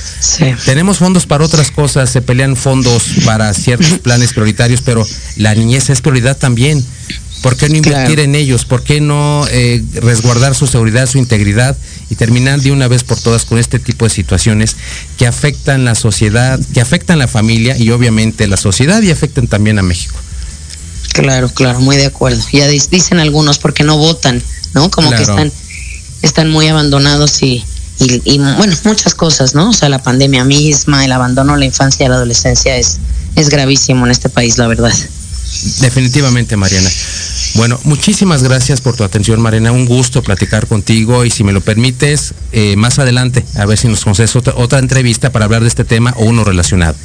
Tenemos 0.65 0.99
fondos 0.99 1.25
para 1.25 1.43
otras 1.43 1.71
cosas, 1.71 2.09
se 2.09 2.21
pelean 2.21 2.55
fondos 2.55 3.03
para 3.25 3.53
ciertos 3.53 3.99
planes 4.03 4.31
prioritarios, 4.31 4.81
pero 4.81 5.05
la 5.35 5.53
niñez 5.53 5.89
es 5.89 6.01
prioridad 6.01 6.37
también. 6.37 6.85
¿Por 7.41 7.57
qué 7.57 7.69
no 7.69 7.77
invertir 7.77 8.19
en 8.19 8.35
ellos? 8.35 8.65
¿Por 8.65 8.83
qué 8.83 9.01
no 9.01 9.45
eh, 9.49 9.83
resguardar 9.95 10.53
su 10.53 10.67
seguridad, 10.67 11.07
su 11.07 11.17
integridad 11.17 11.75
y 12.09 12.15
terminar 12.15 12.61
de 12.61 12.71
una 12.71 12.87
vez 12.87 13.03
por 13.03 13.19
todas 13.19 13.45
con 13.45 13.57
este 13.57 13.79
tipo 13.79 14.05
de 14.05 14.11
situaciones 14.11 14.75
que 15.17 15.25
afectan 15.25 15.83
la 15.83 15.95
sociedad, 15.95 16.59
que 16.73 16.81
afectan 16.81 17.17
la 17.17 17.27
familia 17.27 17.75
y 17.77 17.89
obviamente 17.89 18.47
la 18.47 18.57
sociedad 18.57 19.01
y 19.01 19.09
afectan 19.09 19.47
también 19.47 19.79
a 19.79 19.81
México? 19.81 20.15
Claro, 21.13 21.49
claro, 21.49 21.81
muy 21.81 21.97
de 21.97 22.05
acuerdo. 22.05 22.41
Ya 22.53 22.67
dicen 22.67 23.19
algunos 23.19 23.57
porque 23.57 23.83
no 23.83 23.97
votan, 23.97 24.41
¿no? 24.73 24.91
Como 24.91 25.09
que 25.09 25.23
están, 25.23 25.51
están 26.21 26.49
muy 26.49 26.67
abandonados 26.67 27.41
y, 27.41 27.63
y, 27.99 28.37
bueno, 28.37 28.75
muchas 28.83 29.15
cosas, 29.15 29.55
¿no? 29.55 29.69
O 29.69 29.73
sea, 29.73 29.89
la 29.89 30.01
pandemia 30.01 30.43
misma, 30.43 31.05
el 31.05 31.11
abandono 31.11 31.53
a 31.53 31.57
la 31.57 31.65
infancia 31.65 32.03
y 32.03 32.05
a 32.05 32.09
la 32.09 32.15
adolescencia 32.15 32.77
es, 32.77 32.97
es 33.35 33.49
gravísimo 33.49 34.05
en 34.05 34.11
este 34.11 34.29
país, 34.29 34.57
la 34.57 34.67
verdad. 34.67 34.93
Definitivamente, 35.79 36.55
Mariana. 36.55 36.89
Bueno, 37.55 37.79
muchísimas 37.83 38.43
gracias 38.43 38.79
por 38.79 38.95
tu 38.95 39.03
atención, 39.03 39.41
Mariana. 39.41 39.71
Un 39.71 39.85
gusto 39.85 40.23
platicar 40.23 40.67
contigo 40.67 41.25
y 41.25 41.31
si 41.31 41.43
me 41.43 41.51
lo 41.51 41.61
permites, 41.61 42.33
eh, 42.53 42.75
más 42.77 42.97
adelante, 42.99 43.45
a 43.55 43.65
ver 43.65 43.77
si 43.77 43.87
nos 43.87 44.03
concedes 44.03 44.35
otra, 44.35 44.79
entrevista 44.79 45.31
para 45.31 45.45
hablar 45.45 45.61
de 45.61 45.67
este 45.67 45.83
tema 45.83 46.13
o 46.17 46.25
uno 46.25 46.43
relacionado. 46.43 46.95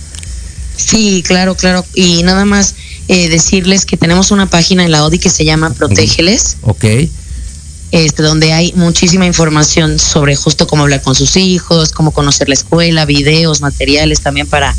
Sí, 0.76 1.24
claro, 1.26 1.56
claro. 1.56 1.84
Y 1.94 2.22
nada 2.22 2.44
más 2.44 2.74
eh, 3.08 3.28
decirles 3.28 3.86
que 3.86 3.96
tenemos 3.96 4.30
una 4.30 4.46
página 4.46 4.84
en 4.84 4.92
la 4.92 5.04
ODI 5.04 5.18
que 5.18 5.30
se 5.30 5.44
llama 5.44 5.72
Protégeles. 5.74 6.58
Ok. 6.62 6.84
Este, 7.92 8.22
donde 8.22 8.52
hay 8.52 8.72
muchísima 8.74 9.26
información 9.26 9.98
sobre 9.98 10.36
justo 10.36 10.66
cómo 10.66 10.82
hablar 10.82 11.02
con 11.02 11.14
sus 11.14 11.36
hijos, 11.36 11.92
cómo 11.92 12.12
conocer 12.12 12.48
la 12.48 12.54
escuela, 12.54 13.04
videos, 13.04 13.60
materiales 13.60 14.20
también 14.20 14.46
para, 14.46 14.74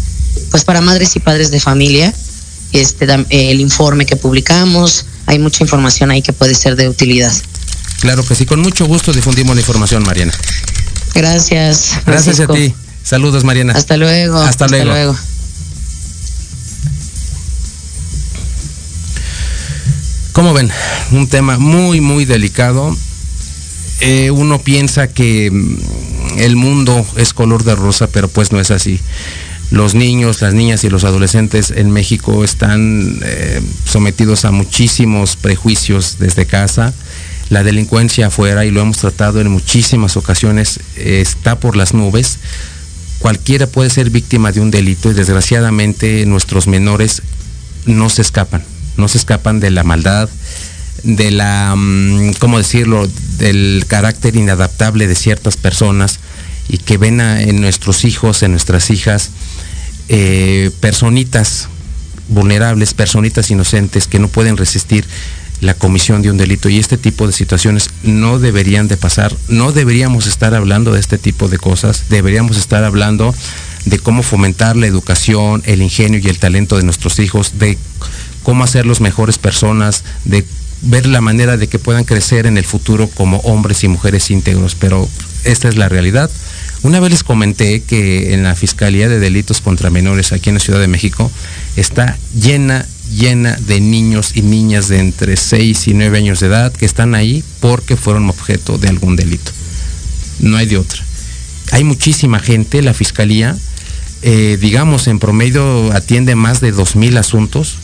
pues 0.51 0.63
para 0.63 0.82
madres 0.82 1.15
y 1.15 1.19
padres 1.19 1.51
de 1.51 1.60
familia 1.60 2.13
este, 2.71 3.08
el 3.30 3.60
informe 3.60 4.06
que 4.06 4.15
publicamos. 4.15 5.06
Hay 5.25 5.39
mucha 5.39 5.63
información 5.63 6.12
ahí 6.12 6.21
que 6.21 6.34
puede 6.34 6.56
ser 6.56 6.75
de 6.75 6.89
utilidad. 6.89 7.34
Claro 7.99 8.23
que 8.23 8.36
sí, 8.36 8.45
con 8.45 8.62
mucho 8.62 8.86
gusto 8.86 9.12
difundimos 9.13 9.56
la 9.56 9.62
información, 9.62 10.03
Mariana. 10.03 10.34
Gracias. 11.13 11.99
Gracias 12.06 12.39
a 12.39 12.47
ti. 12.47 12.73
Saludos, 13.03 13.43
Mariana. 13.43 13.73
Hasta 13.73 13.97
luego. 13.97 14.38
Hasta, 14.38 14.67
luego. 14.67 15.15
Como 20.34 20.53
ven, 20.53 20.69
un 21.12 21.27
tema 21.27 21.58
muy, 21.58 22.01
muy 22.01 22.25
delicado. 22.25 22.95
Eh, 24.01 24.30
uno 24.30 24.62
piensa 24.62 25.08
que 25.08 25.49
mm, 25.49 26.38
el 26.38 26.56
mundo 26.56 27.03
es 27.15 27.34
color 27.34 27.63
de 27.63 27.75
rosa, 27.75 28.08
pero 28.08 28.27
pues 28.27 28.51
no 28.51 28.60
es 28.60 28.69
así 28.69 28.99
los 29.71 29.95
niños, 29.95 30.41
las 30.41 30.53
niñas 30.53 30.84
y 30.84 30.89
los 30.89 31.03
adolescentes 31.03 31.71
en 31.71 31.91
México 31.91 32.43
están 32.43 33.19
eh, 33.23 33.62
sometidos 33.86 34.45
a 34.45 34.51
muchísimos 34.51 35.36
prejuicios 35.36 36.17
desde 36.19 36.45
casa. 36.45 36.93
La 37.49 37.63
delincuencia 37.63 38.27
afuera, 38.27 38.65
y 38.65 38.71
lo 38.71 38.82
hemos 38.82 38.97
tratado 38.97 39.39
en 39.41 39.49
muchísimas 39.49 40.17
ocasiones, 40.17 40.80
está 40.95 41.60
por 41.60 41.75
las 41.75 41.93
nubes. 41.93 42.39
Cualquiera 43.19 43.67
puede 43.67 43.89
ser 43.89 44.10
víctima 44.10 44.51
de 44.51 44.62
un 44.62 44.71
delito 44.71 45.12
y 45.12 45.13
desgraciadamente 45.13 46.25
nuestros 46.25 46.67
menores 46.67 47.21
no 47.86 48.10
se 48.10 48.21
escapan, 48.21 48.63
no 48.97 49.08
se 49.08 49.17
escapan 49.17 49.60
de 49.60 49.71
la 49.71 49.84
maldad, 49.84 50.30
de 51.03 51.32
la, 51.32 51.73
mm, 51.75 52.34
¿cómo 52.39 52.58
decirlo?, 52.58 53.08
del 53.38 53.86
carácter 53.88 54.36
inadaptable 54.36 55.08
de 55.08 55.15
ciertas 55.15 55.58
personas 55.58 56.19
y 56.69 56.80
que 56.80 56.97
ven 56.97 57.21
en 57.21 57.62
nuestros 57.62 58.03
hijos, 58.03 58.43
en 58.43 58.51
nuestras 58.51 58.89
hijas, 58.89 59.32
eh, 60.10 60.72
personitas 60.80 61.70
vulnerables, 62.30 62.93
personitas 62.93 63.50
inocentes 63.52 64.08
que 64.08 64.20
no 64.20 64.28
pueden 64.28 64.58
resistir 64.58 65.06
la 65.62 65.74
comisión 65.74 66.22
de 66.22 66.32
un 66.32 66.38
delito. 66.38 66.70
Y 66.70 66.78
este 66.78 66.98
tipo 66.98 67.28
de 67.28 67.34
situaciones 67.34 67.89
no 68.04 68.39
deberían 68.39 68.88
de 68.88 68.98
pasar, 68.98 69.36
no 69.48 69.72
deberíamos 69.72 70.28
estar 70.28 70.54
hablando 70.54 70.93
de 70.93 71.00
este 71.00 71.17
tipo 71.17 71.48
de 71.48 71.58
cosas, 71.58 72.06
deberíamos 72.10 72.58
estar 72.58 72.84
hablando 72.84 73.34
de 73.86 74.00
cómo 74.00 74.24
fomentar 74.24 74.76
la 74.76 74.88
educación, 74.88 75.63
el 75.65 75.82
ingenio 75.82 76.20
y 76.20 76.28
el 76.28 76.39
talento 76.39 76.78
de 76.78 76.84
nuestros 76.84 77.20
hijos, 77.20 77.58
de 77.58 77.78
cómo 78.43 78.63
hacerlos 78.63 79.02
mejores 79.02 79.38
personas, 79.38 80.04
de 80.26 80.46
ver 80.82 81.08
la 81.08 81.22
manera 81.22 81.58
de 81.58 81.67
que 81.67 81.80
puedan 81.80 82.04
crecer 82.04 82.46
en 82.46 82.58
el 82.58 82.65
futuro 82.65 83.10
como 83.10 83.38
hombres 83.39 83.84
y 83.84 83.88
mujeres 83.88 84.30
íntegros, 84.30 84.76
pero 84.76 85.08
esta 85.43 85.69
es 85.69 85.78
la 85.78 85.89
realidad. 85.89 86.30
Una 86.84 87.00
vez 87.00 87.12
les 87.12 87.23
comenté 87.23 87.82
que 87.82 88.34
en 88.34 88.43
la 88.43 88.56
Fiscalía 88.56 89.10
de 89.10 89.19
Delitos 89.19 89.62
contra 89.62 89.89
Menores 89.89 90.32
aquí 90.32 90.50
en 90.50 90.56
la 90.56 90.62
Ciudad 90.62 90.80
de 90.80 90.88
México 90.88 91.32
está 91.76 92.17
llena, 92.39 92.86
llena 93.12 93.58
de 93.67 93.80
niños 93.80 94.32
y 94.36 94.41
niñas 94.43 94.88
de 94.88 95.00
entre 95.00 95.38
6 95.38 95.88
y 95.88 95.93
9 95.93 96.17
años 96.17 96.39
de 96.39 96.47
edad 96.47 96.71
que 96.71 96.86
están 96.86 97.15
ahí 97.15 97.43
porque 97.60 97.97
fueron 97.97 98.30
objeto 98.30 98.78
de 98.78 98.89
algún 98.89 99.15
delito. 99.15 99.52
No 100.39 100.58
hay 100.58 100.67
de 100.67 100.78
otra. 100.78 101.04
Hay 101.71 101.84
muchísima 101.84 102.39
gente, 102.39 102.82
la 102.82 102.93
Fiscalía, 102.93 103.58
eh, 104.21 104.58
digamos, 104.60 105.08
en 105.08 105.19
promedio 105.19 105.91
atiende 105.93 106.36
más 106.36 106.62
de 106.62 106.73
2.000 106.73 107.17
asuntos. 107.17 107.78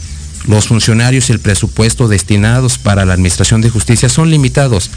Los 0.48 0.68
funcionarios 0.68 1.30
y 1.30 1.34
el 1.34 1.40
presupuesto 1.40 2.08
destinados 2.08 2.78
para 2.78 3.06
la 3.06 3.14
Administración 3.14 3.62
de 3.62 3.70
Justicia 3.70 4.10
son 4.10 4.30
limitados 4.30 4.92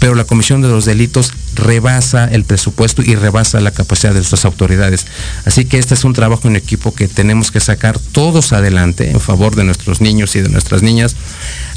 pero 0.00 0.14
la 0.14 0.24
comisión 0.24 0.62
de 0.62 0.68
los 0.68 0.86
delitos 0.86 1.32
rebasa 1.54 2.24
el 2.24 2.44
presupuesto 2.44 3.02
y 3.02 3.14
rebasa 3.14 3.60
la 3.60 3.70
capacidad 3.70 4.12
de 4.12 4.18
nuestras 4.20 4.46
autoridades. 4.46 5.06
Así 5.44 5.66
que 5.66 5.78
este 5.78 5.94
es 5.94 6.04
un 6.04 6.14
trabajo 6.14 6.48
en 6.48 6.56
equipo 6.56 6.94
que 6.94 7.06
tenemos 7.06 7.50
que 7.52 7.60
sacar 7.60 7.98
todos 7.98 8.52
adelante 8.52 9.10
en 9.10 9.20
favor 9.20 9.54
de 9.54 9.64
nuestros 9.64 10.00
niños 10.00 10.34
y 10.36 10.40
de 10.40 10.48
nuestras 10.48 10.82
niñas. 10.82 11.16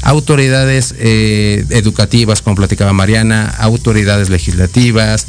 Autoridades 0.02 0.94
eh, 0.98 1.66
educativas, 1.68 2.40
como 2.40 2.56
platicaba 2.56 2.94
Mariana, 2.94 3.54
autoridades 3.58 4.30
legislativas, 4.30 5.26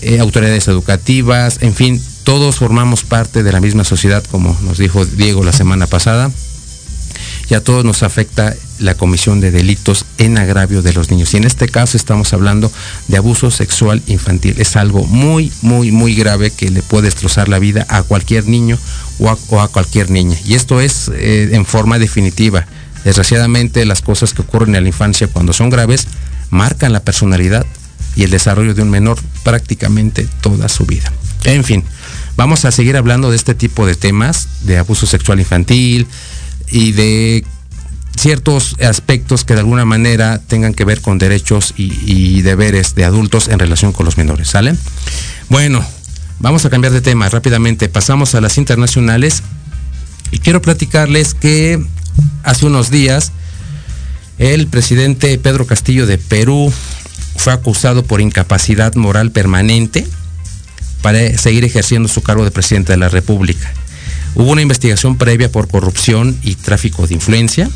eh, 0.00 0.18
autoridades 0.18 0.68
educativas, 0.68 1.58
en 1.60 1.74
fin, 1.74 2.02
todos 2.24 2.56
formamos 2.56 3.04
parte 3.04 3.42
de 3.42 3.52
la 3.52 3.60
misma 3.60 3.84
sociedad, 3.84 4.24
como 4.30 4.56
nos 4.62 4.78
dijo 4.78 5.04
Diego 5.04 5.44
la 5.44 5.52
semana 5.52 5.86
pasada, 5.86 6.30
y 7.50 7.54
a 7.54 7.64
todos 7.64 7.84
nos 7.84 8.02
afecta 8.02 8.54
la 8.78 8.94
comisión 8.94 9.40
de 9.40 9.50
delitos 9.50 10.04
en 10.18 10.36
agravio 10.38 10.82
de 10.82 10.92
los 10.92 11.10
niños. 11.10 11.32
Y 11.32 11.38
en 11.38 11.44
este 11.44 11.68
caso 11.68 11.96
estamos 11.96 12.32
hablando 12.32 12.70
de 13.08 13.16
abuso 13.16 13.50
sexual 13.50 14.02
infantil. 14.06 14.56
Es 14.58 14.76
algo 14.76 15.04
muy, 15.04 15.50
muy, 15.62 15.90
muy 15.90 16.14
grave 16.14 16.50
que 16.50 16.70
le 16.70 16.82
puede 16.82 17.06
destrozar 17.06 17.48
la 17.48 17.58
vida 17.58 17.86
a 17.88 18.02
cualquier 18.02 18.46
niño 18.46 18.78
o 19.18 19.60
a, 19.60 19.68
cualquier 19.68 20.10
niña. 20.10 20.36
Y 20.44 20.54
esto 20.54 20.80
es 20.80 21.10
eh, 21.14 21.50
en 21.52 21.64
forma 21.64 21.98
definitiva. 21.98 22.66
Desgraciadamente 23.04 23.86
las 23.86 24.02
cosas 24.02 24.34
que 24.34 24.42
ocurren 24.42 24.74
en 24.74 24.82
la 24.82 24.88
infancia 24.88 25.28
cuando 25.28 25.52
son 25.52 25.70
graves 25.70 26.06
marcan 26.50 26.92
la 26.92 27.00
personalidad 27.00 27.64
y 28.14 28.24
el 28.24 28.30
desarrollo 28.30 28.74
de 28.74 28.82
un 28.82 28.90
menor 28.90 29.18
prácticamente 29.44 30.26
toda 30.40 30.68
su 30.68 30.84
vida. 30.84 31.10
En 31.44 31.64
fin, 31.64 31.84
vamos 32.36 32.64
a 32.64 32.72
seguir 32.72 32.96
hablando 32.96 33.30
de 33.30 33.36
este 33.36 33.54
tipo 33.54 33.86
de 33.86 33.94
temas, 33.94 34.48
de 34.62 34.78
abuso 34.78 35.06
sexual 35.06 35.38
infantil, 35.38 36.06
y 36.70 36.92
de 36.92 37.44
ciertos 38.18 38.76
aspectos 38.80 39.44
que 39.44 39.54
de 39.54 39.60
alguna 39.60 39.84
manera 39.84 40.40
tengan 40.40 40.74
que 40.74 40.84
ver 40.84 41.00
con 41.00 41.18
derechos 41.18 41.72
y, 41.76 42.42
deberes 42.42 42.94
de 42.94 43.04
adultos 43.04 43.48
en 43.48 43.58
relación 43.58 43.92
con 43.92 44.04
los 44.06 44.16
menores, 44.16 44.48
¿sale? 44.48 44.74
Bueno, 45.48 45.84
vamos 46.40 46.64
a 46.64 46.70
cambiar 46.70 46.92
de 46.92 47.00
tema 47.00 47.28
rápidamente, 47.28 47.88
pasamos 47.88 48.34
a 48.34 48.40
las 48.40 48.58
internacionales 48.58 49.42
y 50.30 50.38
quiero 50.38 50.60
platicarles 50.60 51.34
que 51.34 51.82
hace 52.42 52.66
unos 52.66 52.90
días 52.90 53.32
el 54.38 54.66
presidente 54.66 55.38
Pedro 55.38 55.66
Castillo 55.66 56.06
de 56.06 56.18
Perú 56.18 56.72
fue 57.36 57.52
acusado 57.52 58.04
por 58.04 58.20
incapacidad 58.20 58.94
moral 58.94 59.30
permanente 59.30 60.06
para 61.02 61.36
seguir 61.38 61.64
ejerciendo 61.64 62.08
su 62.08 62.22
cargo 62.22 62.44
de 62.44 62.50
presidente 62.50 62.92
de 62.92 62.98
la 62.98 63.08
República. 63.08 63.72
Hubo 64.34 64.52
una 64.52 64.62
investigación 64.62 65.16
previa 65.16 65.50
por 65.50 65.68
corrupción 65.68 66.38
y 66.42 66.54
tráfico 66.54 67.06
de 67.06 67.14
influencia 67.14 67.68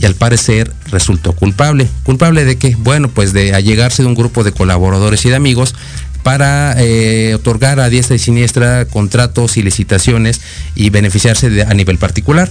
y 0.00 0.06
al 0.06 0.14
parecer 0.14 0.72
resultó 0.90 1.32
culpable. 1.32 1.88
¿Culpable 2.04 2.44
de 2.44 2.56
qué? 2.56 2.76
Bueno, 2.78 3.08
pues 3.08 3.32
de 3.32 3.54
allegarse 3.54 4.02
de 4.02 4.08
un 4.08 4.14
grupo 4.14 4.44
de 4.44 4.52
colaboradores 4.52 5.24
y 5.24 5.30
de 5.30 5.36
amigos 5.36 5.74
para 6.22 6.74
eh, 6.78 7.34
otorgar 7.34 7.80
a 7.80 7.88
diestra 7.88 8.16
y 8.16 8.18
siniestra 8.18 8.84
contratos 8.84 9.56
y 9.56 9.62
licitaciones 9.62 10.40
y 10.74 10.90
beneficiarse 10.90 11.62
a 11.62 11.74
nivel 11.74 11.98
particular. 11.98 12.50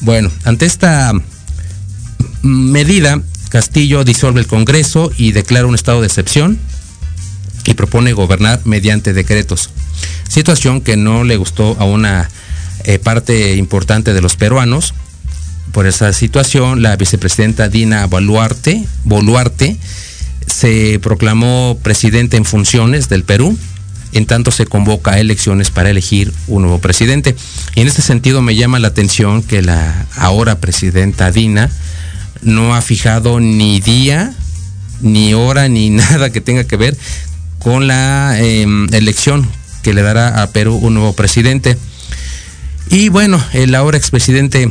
Bueno, 0.00 0.30
ante 0.44 0.66
esta 0.66 1.12
medida, 2.42 3.20
Castillo 3.50 4.02
disuelve 4.04 4.40
el 4.40 4.46
Congreso 4.46 5.12
y 5.16 5.32
declara 5.32 5.66
un 5.66 5.74
estado 5.74 6.00
de 6.00 6.06
excepción 6.06 6.58
y 7.64 7.74
propone 7.74 8.12
gobernar 8.12 8.60
mediante 8.64 9.12
decretos. 9.12 9.70
Situación 10.28 10.80
que 10.80 10.96
no 10.96 11.22
le 11.22 11.36
gustó 11.36 11.76
a 11.78 11.84
una 11.84 12.28
eh, 12.84 12.98
parte 12.98 13.56
importante 13.56 14.12
de 14.12 14.20
los 14.20 14.36
peruanos. 14.36 14.94
Por 15.72 15.86
esa 15.86 16.12
situación, 16.12 16.82
la 16.82 16.96
vicepresidenta 16.96 17.68
Dina 17.68 18.06
Boluarte, 18.06 18.84
Boluarte 19.04 19.78
se 20.46 20.98
proclamó 21.02 21.78
presidente 21.82 22.36
en 22.36 22.44
funciones 22.44 23.08
del 23.08 23.24
Perú, 23.24 23.56
en 24.12 24.26
tanto 24.26 24.50
se 24.50 24.66
convoca 24.66 25.12
a 25.12 25.20
elecciones 25.20 25.70
para 25.70 25.90
elegir 25.90 26.32
un 26.46 26.62
nuevo 26.62 26.78
presidente. 26.78 27.34
Y 27.74 27.80
en 27.80 27.88
este 27.88 28.02
sentido 28.02 28.42
me 28.42 28.54
llama 28.54 28.78
la 28.78 28.88
atención 28.88 29.42
que 29.42 29.62
la 29.62 30.06
ahora 30.16 30.58
presidenta 30.58 31.30
Dina 31.30 31.70
no 32.42 32.74
ha 32.74 32.82
fijado 32.82 33.40
ni 33.40 33.80
día, 33.80 34.34
ni 35.00 35.34
hora, 35.34 35.68
ni 35.68 35.90
nada 35.90 36.30
que 36.30 36.40
tenga 36.40 36.64
que 36.64 36.76
ver 36.76 36.96
con 37.58 37.86
la 37.86 38.36
em, 38.38 38.92
elección 38.92 39.48
que 39.82 39.94
le 39.94 40.02
dará 40.02 40.42
a 40.42 40.48
Perú 40.48 40.76
un 40.76 40.94
nuevo 40.94 41.12
presidente. 41.14 41.78
Y 42.92 43.08
bueno, 43.08 43.42
el 43.54 43.74
ahora 43.74 43.96
expresidente 43.96 44.70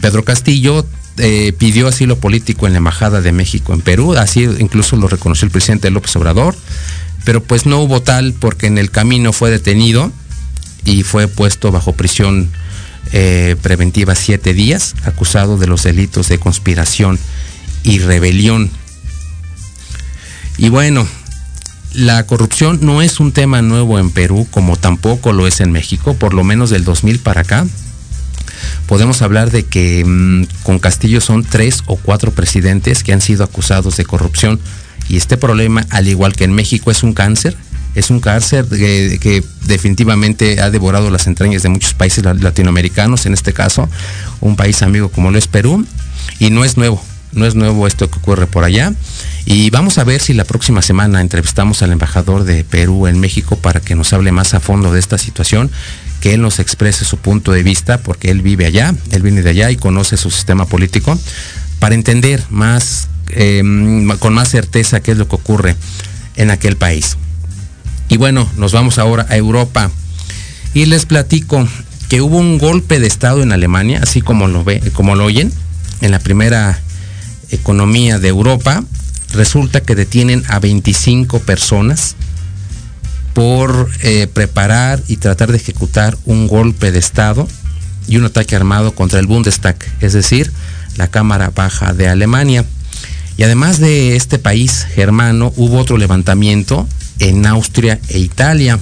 Pedro 0.00 0.24
Castillo 0.24 0.84
eh, 1.18 1.52
pidió 1.56 1.86
asilo 1.86 2.18
político 2.18 2.66
en 2.66 2.72
la 2.72 2.78
Embajada 2.78 3.20
de 3.20 3.30
México 3.30 3.72
en 3.72 3.80
Perú, 3.80 4.16
así 4.16 4.42
incluso 4.58 4.96
lo 4.96 5.06
reconoció 5.06 5.46
el 5.46 5.52
presidente 5.52 5.88
López 5.90 6.16
Obrador, 6.16 6.56
pero 7.24 7.40
pues 7.40 7.64
no 7.64 7.78
hubo 7.78 8.02
tal 8.02 8.32
porque 8.32 8.66
en 8.66 8.76
el 8.76 8.90
camino 8.90 9.32
fue 9.32 9.52
detenido 9.52 10.10
y 10.84 11.04
fue 11.04 11.28
puesto 11.28 11.70
bajo 11.70 11.92
prisión 11.92 12.50
eh, 13.12 13.54
preventiva 13.62 14.16
siete 14.16 14.52
días, 14.52 14.96
acusado 15.04 15.58
de 15.58 15.68
los 15.68 15.84
delitos 15.84 16.28
de 16.28 16.40
conspiración 16.40 17.20
y 17.84 18.00
rebelión. 18.00 18.68
Y 20.56 20.70
bueno, 20.70 21.06
la 21.94 22.24
corrupción 22.26 22.80
no 22.82 23.02
es 23.02 23.18
un 23.20 23.32
tema 23.32 23.62
nuevo 23.62 23.98
en 23.98 24.10
Perú, 24.10 24.46
como 24.50 24.76
tampoco 24.76 25.32
lo 25.32 25.46
es 25.46 25.60
en 25.60 25.72
México, 25.72 26.14
por 26.14 26.34
lo 26.34 26.44
menos 26.44 26.70
del 26.70 26.84
2000 26.84 27.20
para 27.20 27.42
acá. 27.42 27.66
Podemos 28.86 29.22
hablar 29.22 29.50
de 29.50 29.64
que 29.64 30.04
mm, 30.04 30.62
con 30.62 30.78
Castillo 30.78 31.20
son 31.20 31.44
tres 31.44 31.82
o 31.86 31.96
cuatro 31.96 32.32
presidentes 32.32 33.02
que 33.02 33.12
han 33.12 33.20
sido 33.20 33.44
acusados 33.44 33.96
de 33.96 34.04
corrupción. 34.04 34.60
Y 35.08 35.16
este 35.16 35.36
problema, 35.36 35.86
al 35.90 36.08
igual 36.08 36.34
que 36.34 36.44
en 36.44 36.52
México, 36.52 36.90
es 36.90 37.02
un 37.02 37.14
cáncer, 37.14 37.56
es 37.94 38.10
un 38.10 38.20
cáncer 38.20 38.66
que, 38.66 39.18
que, 39.20 39.42
definitivamente 39.66 40.60
ha 40.60 40.70
devorado 40.70 41.10
las 41.10 41.26
entrañas 41.26 41.62
de 41.62 41.68
muchos 41.68 41.94
países 41.94 42.24
latinoamericanos, 42.24 43.26
en 43.26 43.34
este 43.34 43.52
caso 43.52 43.88
un 44.40 44.56
país 44.56 44.82
amigo 44.82 45.10
como 45.10 45.30
lo 45.30 45.38
es 45.38 45.46
Perú, 45.46 45.86
y 46.38 46.50
no 46.50 46.64
es 46.64 46.76
nuevo, 46.76 47.02
no 47.32 47.46
es 47.46 47.54
nuevo 47.54 47.86
esto 47.86 48.10
que 48.10 48.18
ocurre 48.18 48.46
por 48.46 48.64
allá. 48.64 48.92
Y 49.44 49.70
vamos 49.70 49.98
a 49.98 50.04
ver 50.04 50.20
si 50.20 50.34
la 50.34 50.44
próxima 50.44 50.82
semana 50.82 51.20
entrevistamos 51.20 51.82
al 51.82 51.92
embajador 51.92 52.44
de 52.44 52.64
Perú 52.64 53.06
en 53.06 53.18
México 53.18 53.56
para 53.56 53.80
que 53.80 53.94
nos 53.94 54.12
hable 54.12 54.32
más 54.32 54.54
a 54.54 54.60
fondo 54.60 54.92
de 54.92 55.00
esta 55.00 55.18
situación, 55.18 55.70
que 56.20 56.34
él 56.34 56.42
nos 56.42 56.58
exprese 56.58 57.04
su 57.04 57.16
punto 57.18 57.52
de 57.52 57.62
vista, 57.62 57.98
porque 57.98 58.30
él 58.30 58.42
vive 58.42 58.66
allá, 58.66 58.94
él 59.10 59.22
viene 59.22 59.42
de 59.42 59.50
allá 59.50 59.70
y 59.70 59.76
conoce 59.76 60.16
su 60.16 60.30
sistema 60.30 60.66
político, 60.66 61.18
para 61.78 61.94
entender 61.94 62.42
más, 62.50 63.08
em, 63.30 64.08
con 64.18 64.34
más 64.34 64.48
certeza 64.48 65.00
qué 65.00 65.12
es 65.12 65.18
lo 65.18 65.28
que 65.28 65.36
ocurre 65.36 65.76
en 66.36 66.50
aquel 66.50 66.76
país. 66.76 67.16
Y 68.08 68.16
bueno, 68.16 68.48
nos 68.56 68.72
vamos 68.72 68.98
ahora 68.98 69.26
a 69.28 69.36
Europa 69.36 69.90
y 70.74 70.86
les 70.86 71.06
platico 71.06 71.68
que 72.08 72.20
hubo 72.22 72.38
un 72.38 72.58
golpe 72.58 73.00
de 73.00 73.06
Estado 73.06 73.42
en 73.42 73.52
Alemania, 73.52 74.00
así 74.02 74.22
como 74.22 74.48
lo, 74.48 74.64
ve, 74.64 74.80
como 74.94 75.14
lo 75.14 75.24
oyen, 75.24 75.52
en 76.00 76.10
la 76.10 76.18
primera 76.18 76.80
economía 77.50 78.18
de 78.18 78.28
Europa, 78.28 78.84
resulta 79.32 79.80
que 79.82 79.94
detienen 79.94 80.42
a 80.48 80.58
25 80.58 81.40
personas 81.40 82.16
por 83.34 83.90
eh, 84.02 84.26
preparar 84.26 85.02
y 85.06 85.16
tratar 85.16 85.50
de 85.52 85.58
ejecutar 85.58 86.16
un 86.24 86.48
golpe 86.48 86.90
de 86.90 86.98
Estado 86.98 87.46
y 88.08 88.16
un 88.16 88.24
ataque 88.24 88.56
armado 88.56 88.92
contra 88.94 89.20
el 89.20 89.26
Bundestag, 89.26 89.76
es 90.00 90.12
decir, 90.12 90.50
la 90.96 91.08
Cámara 91.08 91.52
Baja 91.54 91.92
de 91.92 92.08
Alemania. 92.08 92.64
Y 93.36 93.44
además 93.44 93.78
de 93.78 94.16
este 94.16 94.38
país 94.38 94.86
germano, 94.92 95.52
hubo 95.56 95.78
otro 95.78 95.98
levantamiento 95.98 96.88
en 97.20 97.46
Austria 97.46 98.00
e 98.08 98.18
Italia. 98.18 98.78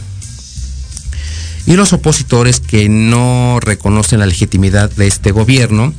Y 1.67 1.75
los 1.75 1.93
opositores 1.93 2.61
que 2.61 2.89
no 2.89 3.59
reconocen 3.61 4.21
la 4.21 4.27
legitimidad 4.27 4.91
de 4.91 5.09
este 5.09 5.33
gobierno 5.33 5.93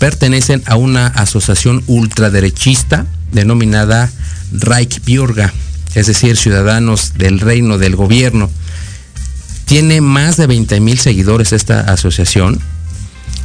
pertenecen 0.00 0.62
a 0.64 0.76
una 0.76 1.06
asociación 1.08 1.84
ultraderechista 1.86 3.06
denominada 3.32 4.10
Reichbürger, 4.50 5.52
es 5.94 6.06
decir, 6.06 6.38
ciudadanos 6.38 7.12
del 7.18 7.38
reino 7.38 7.76
del 7.76 7.96
gobierno. 7.96 8.50
Tiene 9.66 10.00
más 10.00 10.38
de 10.38 10.46
20 10.46 10.80
mil 10.80 10.98
seguidores 10.98 11.52
esta 11.52 11.80
asociación. 11.80 12.58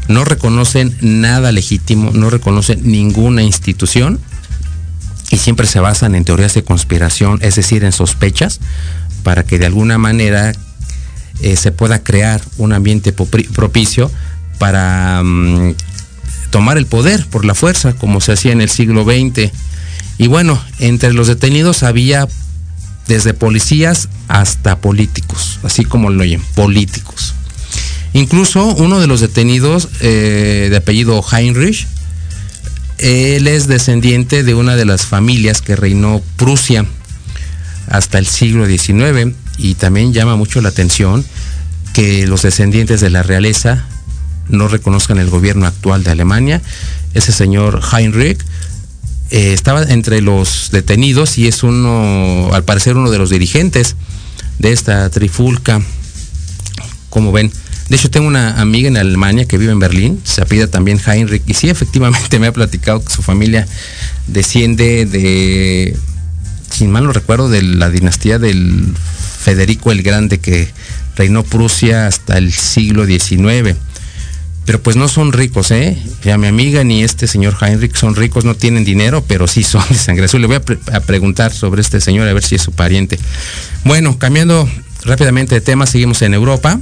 No 0.07 0.23
reconocen 0.23 0.97
nada 1.01 1.51
legítimo, 1.51 2.11
no 2.13 2.29
reconocen 2.29 2.79
ninguna 2.83 3.43
institución 3.43 4.21
y 5.31 5.37
siempre 5.37 5.67
se 5.67 5.81
basan 5.81 6.15
en 6.15 6.23
teorías 6.23 6.53
de 6.53 6.63
conspiración, 6.63 7.37
es 7.41 7.55
decir, 7.55 7.83
en 7.83 7.91
sospechas, 7.91 8.61
para 9.23 9.43
que 9.43 9.59
de 9.59 9.65
alguna 9.65 9.97
manera 9.97 10.53
eh, 11.41 11.57
se 11.57 11.73
pueda 11.73 12.01
crear 12.01 12.41
un 12.57 12.71
ambiente 12.71 13.11
propicio 13.11 14.09
para 14.57 15.21
mm, 15.21 15.75
tomar 16.55 16.77
el 16.77 16.85
poder 16.85 17.25
por 17.25 17.43
la 17.43 17.53
fuerza, 17.53 17.91
como 17.97 18.21
se 18.21 18.31
hacía 18.31 18.53
en 18.53 18.61
el 18.61 18.69
siglo 18.69 19.03
XX 19.03 19.51
y 20.17 20.27
bueno, 20.27 20.57
entre 20.79 21.11
los 21.11 21.27
detenidos 21.27 21.83
había 21.83 22.29
desde 23.09 23.33
policías 23.33 24.07
hasta 24.29 24.77
políticos, 24.77 25.59
así 25.63 25.83
como 25.83 26.09
lo 26.09 26.21
oyen, 26.23 26.41
políticos. 26.55 27.33
Incluso 28.13 28.67
uno 28.67 29.01
de 29.01 29.07
los 29.07 29.19
detenidos 29.19 29.89
eh, 29.99 30.67
de 30.69 30.77
apellido 30.77 31.21
Heinrich, 31.29 31.87
él 32.99 33.47
es 33.47 33.67
descendiente 33.67 34.43
de 34.43 34.53
una 34.53 34.77
de 34.77 34.85
las 34.85 35.05
familias 35.05 35.61
que 35.61 35.75
reinó 35.75 36.21
Prusia 36.37 36.85
hasta 37.89 38.17
el 38.17 38.27
siglo 38.27 38.65
XIX 38.65 39.35
y 39.57 39.73
también 39.73 40.13
llama 40.13 40.37
mucho 40.37 40.61
la 40.61 40.69
atención 40.69 41.25
que 41.91 42.25
los 42.27 42.43
descendientes 42.43 43.01
de 43.01 43.09
la 43.09 43.23
realeza 43.23 43.89
no 44.49 44.67
reconozcan 44.67 45.17
el 45.17 45.29
gobierno 45.29 45.65
actual 45.65 46.03
de 46.03 46.11
Alemania. 46.11 46.61
Ese 47.13 47.31
señor 47.31 47.81
Heinrich 47.91 48.39
eh, 49.31 49.53
estaba 49.53 49.83
entre 49.83 50.21
los 50.21 50.69
detenidos 50.71 51.37
y 51.37 51.47
es 51.47 51.63
uno, 51.63 52.49
al 52.53 52.63
parecer, 52.63 52.95
uno 52.95 53.09
de 53.09 53.17
los 53.17 53.29
dirigentes 53.29 53.95
de 54.59 54.71
esta 54.71 55.09
trifulca 55.09 55.81
como 57.09 57.31
ven. 57.31 57.51
De 57.89 57.95
hecho, 57.95 58.09
tengo 58.09 58.27
una 58.27 58.59
amiga 58.59 58.87
en 58.87 58.97
Alemania 58.97 59.45
que 59.45 59.57
vive 59.57 59.71
en 59.71 59.79
Berlín, 59.79 60.19
se 60.23 60.41
apida 60.41 60.67
también 60.67 60.99
Heinrich, 60.99 61.43
y 61.45 61.53
sí, 61.53 61.69
efectivamente 61.69 62.39
me 62.39 62.47
ha 62.47 62.51
platicado 62.51 63.03
que 63.03 63.13
su 63.13 63.21
familia 63.21 63.67
desciende 64.27 65.05
de, 65.05 65.95
sin 66.71 66.91
mal 66.91 67.05
no 67.05 67.13
recuerdo, 67.13 67.47
de 67.49 67.61
la 67.61 67.89
dinastía 67.89 68.39
del 68.39 68.93
Federico 69.39 69.91
el 69.91 70.01
Grande 70.01 70.39
que 70.39 70.67
reinó 71.15 71.43
Prusia 71.43 72.07
hasta 72.07 72.37
el 72.37 72.51
siglo 72.51 73.05
XIX. 73.05 73.77
Pero 74.65 74.81
pues 74.81 74.95
no 74.95 75.07
son 75.07 75.31
ricos, 75.31 75.69
¿eh? 75.71 76.01
Ya 76.23 76.37
mi 76.37 76.47
amiga 76.47 76.83
ni 76.83 77.03
este 77.03 77.27
señor 77.27 77.55
Heinrich 77.61 77.95
son 77.95 78.15
ricos, 78.15 78.45
no 78.45 78.55
tienen 78.55 78.83
dinero, 78.83 79.23
pero 79.27 79.47
sí 79.47 79.63
son 79.63 79.83
de 79.89 79.95
sangre 79.95 80.25
azul. 80.25 80.41
Le 80.41 80.47
voy 80.47 80.57
a, 80.57 80.97
a 80.97 80.99
preguntar 81.01 81.53
sobre 81.53 81.81
este 81.81 82.01
señor 82.01 82.27
a 82.27 82.33
ver 82.33 82.43
si 82.43 82.55
es 82.55 82.63
su 82.63 82.71
pariente. 82.71 83.19
Bueno, 83.83 84.17
cambiando 84.17 84.67
rápidamente 85.03 85.55
de 85.55 85.61
tema, 85.61 85.85
seguimos 85.85 86.21
en 86.23 86.33
Europa. 86.33 86.79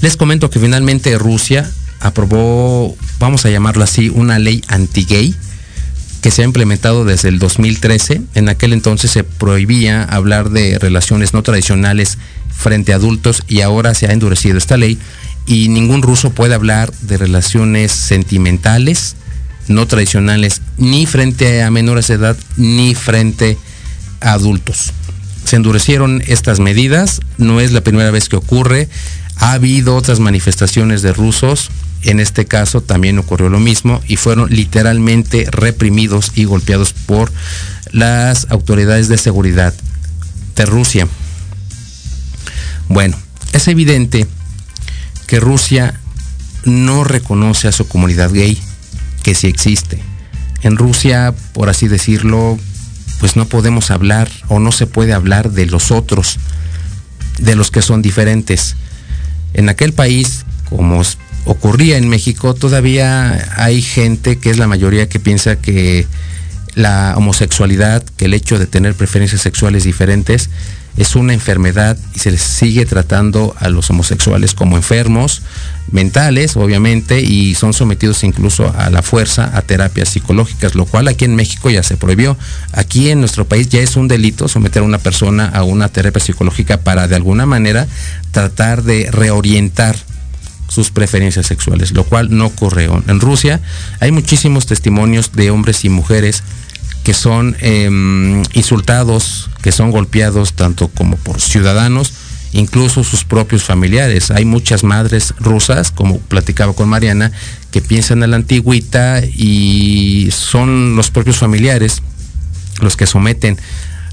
Les 0.00 0.16
comento 0.16 0.50
que 0.50 0.58
finalmente 0.58 1.16
Rusia 1.18 1.70
aprobó, 2.00 2.96
vamos 3.18 3.44
a 3.44 3.50
llamarlo 3.50 3.84
así, 3.84 4.08
una 4.08 4.38
ley 4.38 4.62
anti-gay 4.68 5.36
que 6.22 6.30
se 6.30 6.42
ha 6.42 6.46
implementado 6.46 7.04
desde 7.04 7.28
el 7.28 7.38
2013. 7.38 8.22
En 8.34 8.48
aquel 8.48 8.72
entonces 8.72 9.10
se 9.10 9.24
prohibía 9.24 10.04
hablar 10.04 10.50
de 10.50 10.78
relaciones 10.78 11.34
no 11.34 11.42
tradicionales 11.42 12.16
frente 12.54 12.92
a 12.92 12.96
adultos 12.96 13.42
y 13.48 13.60
ahora 13.60 13.92
se 13.94 14.06
ha 14.06 14.12
endurecido 14.12 14.56
esta 14.56 14.76
ley 14.76 14.98
y 15.46 15.68
ningún 15.68 16.00
ruso 16.00 16.30
puede 16.30 16.54
hablar 16.54 16.92
de 17.02 17.18
relaciones 17.18 17.92
sentimentales 17.92 19.16
no 19.68 19.86
tradicionales 19.86 20.62
ni 20.76 21.06
frente 21.06 21.62
a 21.62 21.70
menores 21.70 22.08
de 22.08 22.14
edad 22.14 22.36
ni 22.56 22.94
frente 22.94 23.58
a 24.20 24.32
adultos. 24.32 24.92
Se 25.44 25.56
endurecieron 25.56 26.22
estas 26.26 26.60
medidas, 26.60 27.20
no 27.38 27.60
es 27.60 27.72
la 27.72 27.80
primera 27.80 28.10
vez 28.10 28.28
que 28.28 28.36
ocurre, 28.36 28.88
ha 29.36 29.52
habido 29.52 29.96
otras 29.96 30.20
manifestaciones 30.20 31.02
de 31.02 31.12
rusos, 31.12 31.70
en 32.02 32.20
este 32.20 32.46
caso 32.46 32.80
también 32.80 33.18
ocurrió 33.18 33.48
lo 33.48 33.60
mismo 33.60 34.00
y 34.06 34.16
fueron 34.16 34.50
literalmente 34.50 35.46
reprimidos 35.50 36.32
y 36.34 36.44
golpeados 36.44 36.92
por 36.92 37.32
las 37.92 38.46
autoridades 38.50 39.08
de 39.08 39.18
seguridad 39.18 39.74
de 40.56 40.66
Rusia. 40.66 41.06
Bueno, 42.88 43.16
es 43.52 43.68
evidente 43.68 44.26
que 45.26 45.40
Rusia 45.40 45.98
no 46.64 47.04
reconoce 47.04 47.68
a 47.68 47.72
su 47.72 47.86
comunidad 47.88 48.32
gay, 48.32 48.60
que 49.22 49.34
sí 49.34 49.46
existe. 49.46 50.02
En 50.62 50.76
Rusia, 50.76 51.34
por 51.52 51.68
así 51.68 51.88
decirlo, 51.88 52.58
pues 53.20 53.36
no 53.36 53.46
podemos 53.46 53.90
hablar 53.90 54.30
o 54.48 54.58
no 54.58 54.72
se 54.72 54.86
puede 54.86 55.12
hablar 55.12 55.50
de 55.52 55.66
los 55.66 55.90
otros, 55.90 56.38
de 57.38 57.56
los 57.56 57.70
que 57.70 57.82
son 57.82 58.02
diferentes. 58.02 58.76
En 59.54 59.68
aquel 59.68 59.92
país, 59.92 60.44
como 60.68 61.02
ocurría 61.44 61.96
en 61.96 62.08
México, 62.08 62.54
todavía 62.54 63.52
hay 63.56 63.82
gente 63.82 64.38
que 64.38 64.50
es 64.50 64.58
la 64.58 64.66
mayoría 64.66 65.08
que 65.08 65.20
piensa 65.20 65.56
que 65.56 66.06
la 66.74 67.14
homosexualidad, 67.16 68.02
que 68.16 68.26
el 68.26 68.34
hecho 68.34 68.58
de 68.58 68.66
tener 68.66 68.94
preferencias 68.94 69.42
sexuales 69.42 69.84
diferentes, 69.84 70.48
es 70.96 71.16
una 71.16 71.32
enfermedad 71.32 71.96
y 72.14 72.18
se 72.18 72.30
les 72.30 72.42
sigue 72.42 72.84
tratando 72.84 73.54
a 73.58 73.70
los 73.70 73.88
homosexuales 73.88 74.52
como 74.54 74.76
enfermos 74.76 75.42
mentales, 75.90 76.56
obviamente, 76.56 77.20
y 77.20 77.54
son 77.54 77.72
sometidos 77.72 78.22
incluso 78.24 78.72
a 78.76 78.90
la 78.90 79.02
fuerza 79.02 79.56
a 79.56 79.62
terapias 79.62 80.10
psicológicas, 80.10 80.74
lo 80.74 80.84
cual 80.84 81.08
aquí 81.08 81.24
en 81.24 81.34
México 81.34 81.70
ya 81.70 81.82
se 81.82 81.96
prohibió. 81.96 82.36
Aquí 82.72 83.08
en 83.08 83.20
nuestro 83.20 83.46
país 83.46 83.68
ya 83.68 83.80
es 83.80 83.96
un 83.96 84.06
delito 84.06 84.48
someter 84.48 84.82
a 84.82 84.86
una 84.86 84.98
persona 84.98 85.46
a 85.46 85.64
una 85.64 85.88
terapia 85.88 86.22
psicológica 86.22 86.78
para 86.78 87.08
de 87.08 87.16
alguna 87.16 87.46
manera 87.46 87.86
tratar 88.30 88.82
de 88.82 89.10
reorientar 89.10 89.96
sus 90.72 90.90
preferencias 90.90 91.46
sexuales, 91.46 91.92
lo 91.92 92.04
cual 92.04 92.28
no 92.30 92.46
ocurre. 92.46 92.88
En 93.06 93.20
Rusia 93.20 93.60
hay 94.00 94.10
muchísimos 94.10 94.64
testimonios 94.64 95.32
de 95.32 95.50
hombres 95.50 95.84
y 95.84 95.90
mujeres 95.90 96.42
que 97.04 97.12
son 97.12 97.56
em, 97.60 98.42
insultados, 98.54 99.50
que 99.60 99.70
son 99.70 99.90
golpeados 99.90 100.54
tanto 100.54 100.88
como 100.88 101.16
por 101.16 101.42
ciudadanos, 101.42 102.14
incluso 102.52 103.04
sus 103.04 103.24
propios 103.24 103.64
familiares. 103.64 104.30
Hay 104.30 104.46
muchas 104.46 104.82
madres 104.82 105.34
rusas, 105.38 105.90
como 105.90 106.18
platicaba 106.18 106.72
con 106.72 106.88
Mariana, 106.88 107.32
que 107.70 107.82
piensan 107.82 108.22
en 108.22 108.30
la 108.30 108.36
antigüita 108.36 109.20
y 109.24 110.30
son 110.32 110.96
los 110.96 111.10
propios 111.10 111.36
familiares 111.36 112.02
los 112.80 112.96
que 112.96 113.06
someten 113.06 113.58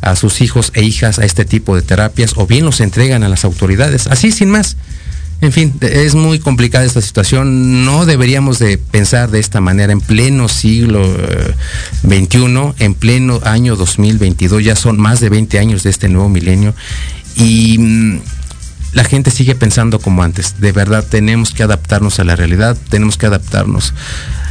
a 0.02 0.18
sus 0.18 0.42
hijos 0.42 0.72
e 0.76 0.84
hijas 0.84 1.20
a 1.20 1.26
este 1.26 1.46
tipo 1.46 1.76
de 1.76 1.84
terapias 1.84 2.34
o 2.36 2.48
bien 2.48 2.66
los 2.66 2.82
entregan 2.82 3.24
a 3.24 3.30
las 3.30 3.46
autoridades, 3.46 4.08
así 4.08 4.32
sin 4.34 4.50
más. 4.50 4.76
En 5.42 5.54
fin, 5.54 5.74
es 5.82 6.16
muy 6.16 6.40
complicada 6.40 6.84
esta 6.84 7.02
situación. 7.02 7.86
No 7.86 8.06
deberíamos 8.06 8.60
de 8.60 8.78
pensar 8.78 9.32
de 9.32 9.40
esta 9.40 9.62
manera 9.62 9.94
en 9.94 10.02
pleno 10.02 10.50
siglo 10.50 11.02
XXI, 12.02 12.46
eh, 12.46 12.74
en 12.80 12.94
pleno 12.94 13.40
año 13.44 13.78
2022. 13.78 14.64
Ya 14.64 14.76
son 14.76 15.00
más 15.00 15.22
de 15.22 15.30
20 15.30 15.58
años 15.60 15.84
de 15.84 15.92
este 15.92 16.10
nuevo 16.10 16.28
milenio 16.28 16.76
y 17.38 17.78
mm, 17.78 18.20
la 18.92 19.06
gente 19.06 19.32
sigue 19.32 19.56
pensando 19.56 20.00
como 20.00 20.24
antes. 20.24 20.60
De 20.60 20.74
verdad 20.74 21.06
tenemos 21.10 21.52
que 21.52 21.64
adaptarnos 21.64 22.20
a 22.20 22.26
la 22.26 22.36
realidad, 22.36 22.78
tenemos 22.90 23.18
que 23.18 23.28
adaptarnos 23.28 23.94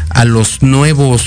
a 0.08 0.24
los 0.24 0.62
nuevos 0.62 1.22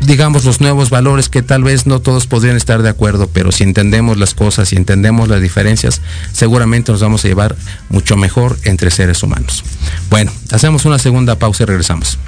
digamos, 0.00 0.44
los 0.44 0.60
nuevos 0.60 0.90
valores 0.90 1.28
que 1.28 1.42
tal 1.42 1.62
vez 1.62 1.86
no 1.86 2.00
todos 2.00 2.26
podrían 2.26 2.56
estar 2.56 2.82
de 2.82 2.88
acuerdo, 2.88 3.28
pero 3.32 3.52
si 3.52 3.64
entendemos 3.64 4.16
las 4.18 4.34
cosas, 4.34 4.72
y 4.72 4.76
entendemos 4.76 5.28
las 5.28 5.40
diferencias, 5.40 6.00
seguramente 6.32 6.92
nos 6.92 7.00
vamos 7.00 7.24
a 7.24 7.28
llevar 7.28 7.56
mucho 7.88 8.16
mejor 8.16 8.58
entre 8.64 8.90
seres 8.90 9.22
humanos. 9.22 9.64
Bueno, 10.10 10.32
hacemos 10.50 10.84
una 10.84 10.98
segunda 10.98 11.36
pausa 11.36 11.64
y 11.64 11.66
regresamos. 11.66 12.18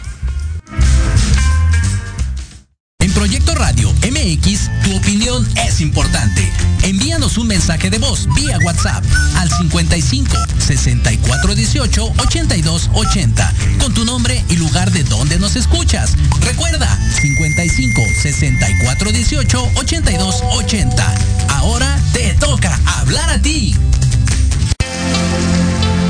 En 3.01 3.12
Proyecto 3.12 3.55
Radio 3.55 3.91
MX, 3.93 4.71
tu 4.85 4.97
opinión 4.97 5.20
es 5.57 5.80
importante. 5.80 6.51
Envíanos 6.82 7.38
un 7.38 7.47
mensaje 7.47 7.91
de 7.91 7.99
voz 7.99 8.28
vía 8.34 8.59
WhatsApp 8.64 9.05
al 9.36 9.51
55 9.51 10.36
64 10.59 11.55
18 11.55 12.12
82 12.18 12.91
80 12.93 13.55
con 13.78 13.95
tu 13.95 14.05
nombre 14.05 14.45
y 14.49 14.57
lugar 14.57 14.91
de 14.91 15.05
donde 15.05 15.38
nos 15.38 15.57
escuchas. 15.57 16.16
Recuerda 16.41 16.88
55 17.20 18.03
64 18.22 19.12
18 19.12 19.70
82 19.76 20.43
80. 20.53 21.14
Ahora 21.51 21.99
te 22.12 22.34
toca 22.34 22.78
hablar 22.99 23.30
a 23.30 23.41
ti. 23.41 23.74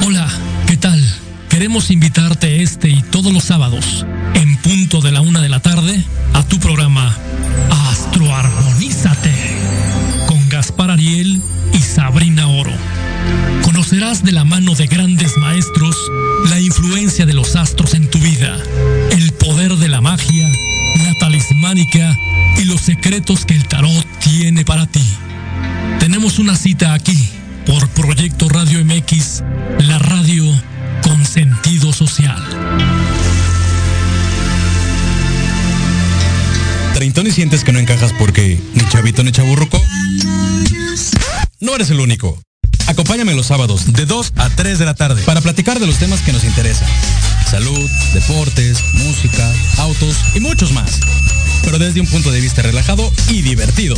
Hola, 0.07 0.28
¿qué 0.66 0.76
tal? 0.76 1.03
Queremos 1.49 1.91
invitarte 1.91 2.62
este 2.62 2.89
y 2.89 3.03
todos 3.03 3.33
los 3.33 3.45
sábados, 3.45 4.07
en 4.35 4.57
punto 4.59 5.01
de 5.01 5.11
la 5.11 5.20
una 5.20 5.41
de 5.41 5.49
la 5.49 5.61
tarde, 5.61 6.05
a 6.33 6.45
tu 6.45 6.59
programa 6.61 7.16
Con 10.26 10.46
Gaspar 10.51 10.90
Ariel 10.90 11.40
y 11.72 11.78
Sabrina 11.78 12.48
Oro. 12.48 12.72
Conocerás 13.62 14.22
de 14.22 14.32
la 14.32 14.44
mano 14.44 14.74
de 14.74 14.86
grandes 14.88 15.38
maestros 15.38 15.96
la 16.51 16.61
influencia 16.61 17.24
de 17.24 17.32
los 17.32 17.57
astros 17.57 17.94
en 17.94 18.11
tu 18.11 18.18
vida, 18.18 18.59
el 19.12 19.32
poder 19.32 19.76
de 19.76 19.88
la 19.88 20.03
magia, 20.03 20.46
la 21.03 21.14
talismánica 21.14 22.14
y 22.59 22.64
los 22.64 22.82
secretos 22.82 23.46
que 23.46 23.55
el 23.55 23.66
tarot 23.66 24.07
tiene 24.18 24.66
para 24.66 24.86
ti. 24.86 25.05
Tenemos 25.98 26.38
una 26.38 26.55
cita 26.55 26.92
aquí 26.92 27.30
por 27.64 27.88
Proyecto 27.88 28.51
Radio 28.51 28.84
MX, 28.84 29.42
la 29.78 29.98
radio 29.98 30.44
con 31.03 31.24
sentido 31.24 31.94
social. 31.94 32.38
Treintón 37.01 37.26
y 37.26 37.30
sientes 37.30 37.64
que 37.64 37.72
no 37.72 37.78
encajas 37.78 38.12
porque 38.12 38.61
ni 38.74 38.86
chavito 38.90 39.22
ni 39.22 39.32
chaburruco. 39.32 39.82
No 41.59 41.74
eres 41.74 41.88
el 41.88 41.98
único. 41.98 42.38
Acompáñame 42.88 43.32
los 43.32 43.46
sábados 43.46 43.94
de 43.94 44.05
2 44.05 44.34
a 44.36 44.51
3 44.51 44.78
de 44.78 44.84
la 44.84 44.92
tarde 44.92 45.22
para 45.22 45.40
platicar 45.40 45.80
de 45.80 45.86
los 45.86 45.96
temas 45.96 46.20
que 46.20 46.34
nos 46.34 46.44
interesan. 46.44 46.86
Salud, 47.51 47.90
deportes, 48.12 48.84
música, 48.92 49.51
autos 49.78 50.14
y 50.34 50.40
muchos 50.40 50.72
más. 50.72 51.01
Pero 51.64 51.78
desde 51.78 52.03
un 52.03 52.07
punto 52.07 52.30
de 52.32 52.40
vista 52.42 52.61
relajado 52.61 53.11
y 53.30 53.40
divertido. 53.40 53.96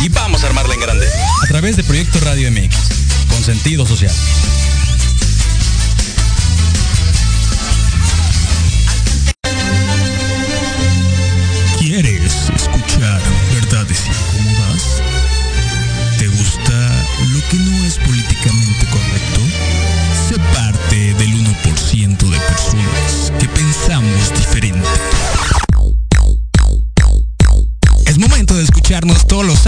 Y 0.00 0.08
vamos 0.10 0.44
a 0.44 0.46
armarla 0.46 0.74
en 0.74 0.80
grande. 0.80 1.08
A 1.42 1.46
través 1.48 1.76
de 1.76 1.82
Proyecto 1.82 2.20
Radio 2.20 2.52
MX, 2.52 2.76
con 3.30 3.42
sentido 3.42 3.84
social. 3.84 4.14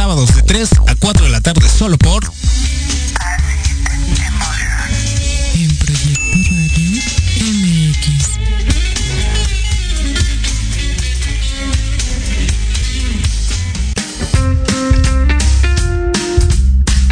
sábados 0.05 0.35
de 0.35 0.43
3 0.43 0.71
a 0.87 0.95
4 0.97 1.25
de 1.25 1.31
la 1.31 1.41
tarde 1.41 1.67
solo 1.67 1.97
por... 1.97 2.23
En 5.55 5.77
Proyecto 5.79 6.37
Radio 6.51 7.01
MX. 7.41 8.39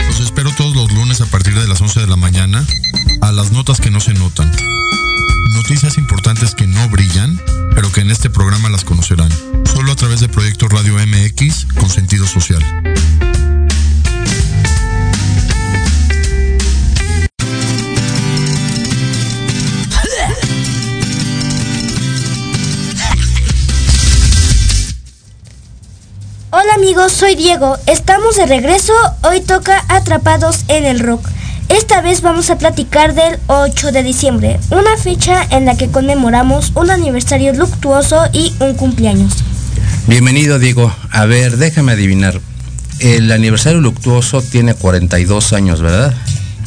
Los 0.07 0.21
espero 0.21 0.51
todos 0.55 0.77
los 0.77 0.93
lunes 0.93 1.23
a 1.23 1.27
partir 1.27 1.59
de 1.59 1.67
las 1.67 1.81
11 1.81 2.01
de 2.01 2.07
la 2.09 2.17
mañana 2.17 2.63
a 3.23 3.33
las 3.33 3.53
notas 3.53 3.81
que 3.81 3.91
no 3.91 4.01
se 4.01 4.13
notan. 4.13 4.53
Noticias 5.53 5.99
importantes 5.99 6.55
que 6.55 6.67
no 6.67 6.89
brillan, 6.89 7.39
pero 7.75 7.93
que 7.93 8.01
en 8.01 8.11
este 8.11 8.31
programa 8.31 8.71
las 8.71 8.85
conocerán. 8.85 9.31
Solo 9.67 9.93
a 9.93 9.97
través 9.97 10.21
de 10.21 10.29
Proyecto 10.29 10.67
Radio 10.69 10.95
MX 10.95 11.67
con 11.79 11.91
sentido 11.91 12.27
social. 12.27 12.63
Hola 26.51 26.75
amigos, 26.75 27.13
soy 27.13 27.35
Diego. 27.35 27.77
Estamos 27.87 28.37
de 28.37 28.47
regreso. 28.47 28.95
Hoy 29.23 29.43
toca 29.43 29.85
Atrapados 29.89 30.65
en 30.69 30.85
el 30.85 31.01
Rock. 31.01 31.27
Esta 31.73 32.03
vez 32.03 32.21
vamos 32.21 32.51
a 32.51 32.59
platicar 32.59 33.15
del 33.15 33.39
8 33.47 33.93
de 33.93 34.03
diciembre, 34.03 34.61
una 34.71 34.99
fecha 34.99 35.43
en 35.51 35.65
la 35.65 35.75
que 35.75 35.89
conmemoramos 35.89 36.73
un 36.75 36.91
aniversario 36.91 37.55
luctuoso 37.55 38.25
y 38.31 38.53
un 38.61 38.75
cumpleaños. 38.75 39.33
Bienvenido 40.07 40.59
Diego. 40.59 40.95
A 41.11 41.25
ver, 41.25 41.57
déjame 41.57 41.93
adivinar. 41.93 42.39
El 42.99 43.33
aniversario 43.33 43.81
luctuoso 43.81 44.43
tiene 44.43 44.75
42 44.75 45.55
años, 45.55 45.81
¿verdad? 45.81 46.13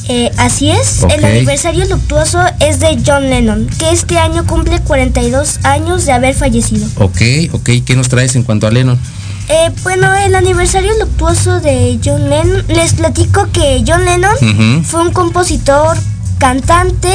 Eh, 0.08 0.32
así 0.38 0.72
es, 0.72 1.04
el 1.16 1.24
aniversario 1.24 1.86
luctuoso 1.86 2.40
es 2.60 2.80
de 2.80 2.98
John 3.06 3.30
Lennon, 3.30 3.68
que 3.78 3.92
este 3.92 4.18
año 4.18 4.48
cumple 4.48 4.80
42 4.80 5.60
años 5.66 6.08
de 6.08 6.14
haber 6.14 6.34
fallecido. 6.34 6.88
Ok, 6.96 7.22
ok, 7.52 7.70
¿qué 7.86 7.96
nos 7.96 8.10
traes 8.10 8.36
en 8.36 8.44
cuanto 8.44 8.66
a 8.66 8.72
Lennon? 8.72 9.00
Eh, 9.48 9.72
bueno, 9.84 10.14
el 10.16 10.34
aniversario 10.34 10.92
luctuoso 11.00 11.60
de 11.60 12.00
John 12.04 12.30
Lennon, 12.30 12.66
les 12.68 12.94
platico 12.94 13.48
que 13.52 13.84
John 13.86 14.04
Lennon 14.04 14.84
fue 14.84 15.02
un 15.02 15.12
compositor, 15.12 15.98
cantante, 16.40 17.14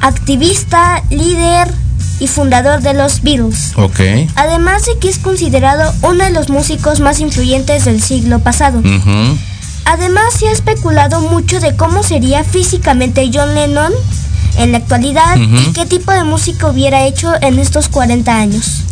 activista, 0.00 1.02
líder 1.10 1.68
y 2.20 2.28
fundador 2.28 2.82
de 2.82 2.94
los 2.94 3.22
Beatles. 3.22 3.72
Ok. 3.76 4.00
Además 4.36 4.86
de 4.86 4.98
que 5.00 5.08
es 5.08 5.18
considerado 5.18 5.92
uno 6.02 6.24
de 6.24 6.30
los 6.30 6.50
músicos 6.50 7.00
más 7.00 7.18
influyentes 7.18 7.84
del 7.84 8.00
siglo 8.00 8.38
pasado. 8.38 8.80
Además 9.84 10.34
se 10.38 10.46
ha 10.46 10.52
especulado 10.52 11.20
mucho 11.20 11.58
de 11.58 11.74
cómo 11.74 12.04
sería 12.04 12.44
físicamente 12.44 13.28
John 13.34 13.56
Lennon 13.56 13.92
en 14.56 14.70
la 14.70 14.78
actualidad 14.78 15.36
y 15.36 15.72
qué 15.72 15.84
tipo 15.84 16.12
de 16.12 16.22
música 16.22 16.68
hubiera 16.68 17.04
hecho 17.06 17.32
en 17.42 17.58
estos 17.58 17.88
40 17.88 18.36
años. 18.36 18.82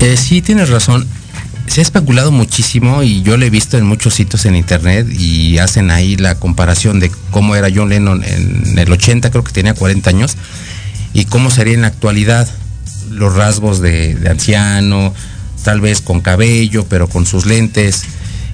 Eh, 0.00 0.16
sí, 0.16 0.42
tienes 0.42 0.68
razón 0.68 1.06
se 1.68 1.80
ha 1.80 1.82
especulado 1.82 2.30
muchísimo 2.30 3.02
y 3.02 3.22
yo 3.22 3.36
lo 3.36 3.44
he 3.44 3.50
visto 3.50 3.78
en 3.78 3.84
muchos 3.86 4.14
sitios 4.14 4.44
en 4.46 4.56
internet 4.56 5.06
y 5.10 5.58
hacen 5.58 5.90
ahí 5.90 6.16
la 6.16 6.34
comparación 6.36 7.00
de 7.00 7.10
cómo 7.30 7.56
era 7.56 7.68
John 7.74 7.90
Lennon 7.90 8.24
en 8.24 8.78
el 8.78 8.90
80, 8.90 9.30
creo 9.30 9.44
que 9.44 9.52
tenía 9.52 9.74
40 9.74 10.10
años, 10.10 10.36
y 11.12 11.24
cómo 11.24 11.50
sería 11.50 11.74
en 11.74 11.82
la 11.82 11.88
actualidad 11.88 12.48
los 13.10 13.34
rasgos 13.34 13.80
de, 13.80 14.16
anciano, 14.28 15.12
tal 15.64 15.80
vez 15.80 16.00
con 16.00 16.20
cabello, 16.20 16.86
pero 16.88 17.08
con 17.08 17.26
sus 17.26 17.46
lentes. 17.46 18.04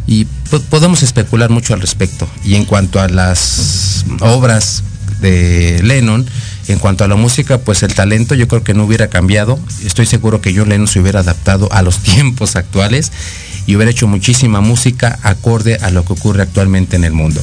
Y 0.06 0.26
podemos 0.70 1.02
especular 1.02 1.50
mucho 1.50 1.74
al 1.74 1.80
respecto. 1.80 2.28
Y 2.44 2.56
en 2.56 2.64
cuanto 2.64 3.00
a 3.00 3.08
las 3.08 4.04
obras 4.20 4.82
de 5.20 5.80
Lennon, 5.82 6.26
en 6.68 6.78
cuanto 6.78 7.04
a 7.04 7.08
la 7.08 7.16
música, 7.16 7.58
pues 7.58 7.82
el 7.82 7.94
talento 7.94 8.34
yo 8.34 8.48
creo 8.48 8.62
que 8.62 8.74
no 8.74 8.84
hubiera 8.84 9.08
cambiado. 9.08 9.58
Estoy 9.84 10.06
seguro 10.06 10.40
que 10.40 10.54
John 10.54 10.68
Lennon 10.68 10.88
se 10.88 11.00
hubiera 11.00 11.20
adaptado 11.20 11.70
a 11.72 11.82
los 11.82 11.98
tiempos 12.02 12.56
actuales 12.56 13.12
y 13.66 13.76
hubiera 13.76 13.90
hecho 13.90 14.06
muchísima 14.06 14.60
música 14.60 15.18
acorde 15.22 15.76
a 15.80 15.90
lo 15.90 16.04
que 16.04 16.12
ocurre 16.12 16.42
actualmente 16.42 16.96
en 16.96 17.04
el 17.04 17.12
mundo. 17.12 17.40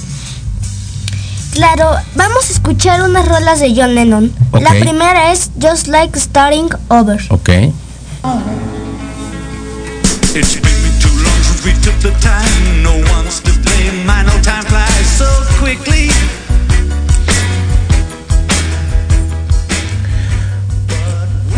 Claro, 1.53 1.91
vamos 2.15 2.49
a 2.49 2.53
escuchar 2.53 3.01
unas 3.01 3.27
rolas 3.27 3.59
de 3.59 3.73
John 3.75 3.93
Lennon. 3.93 4.31
La 4.53 4.71
primera 4.71 5.33
es 5.33 5.51
Just 5.61 5.87
Like 5.87 6.17
Starting 6.17 6.69
Over. 6.87 7.21
Ok. 7.29 7.49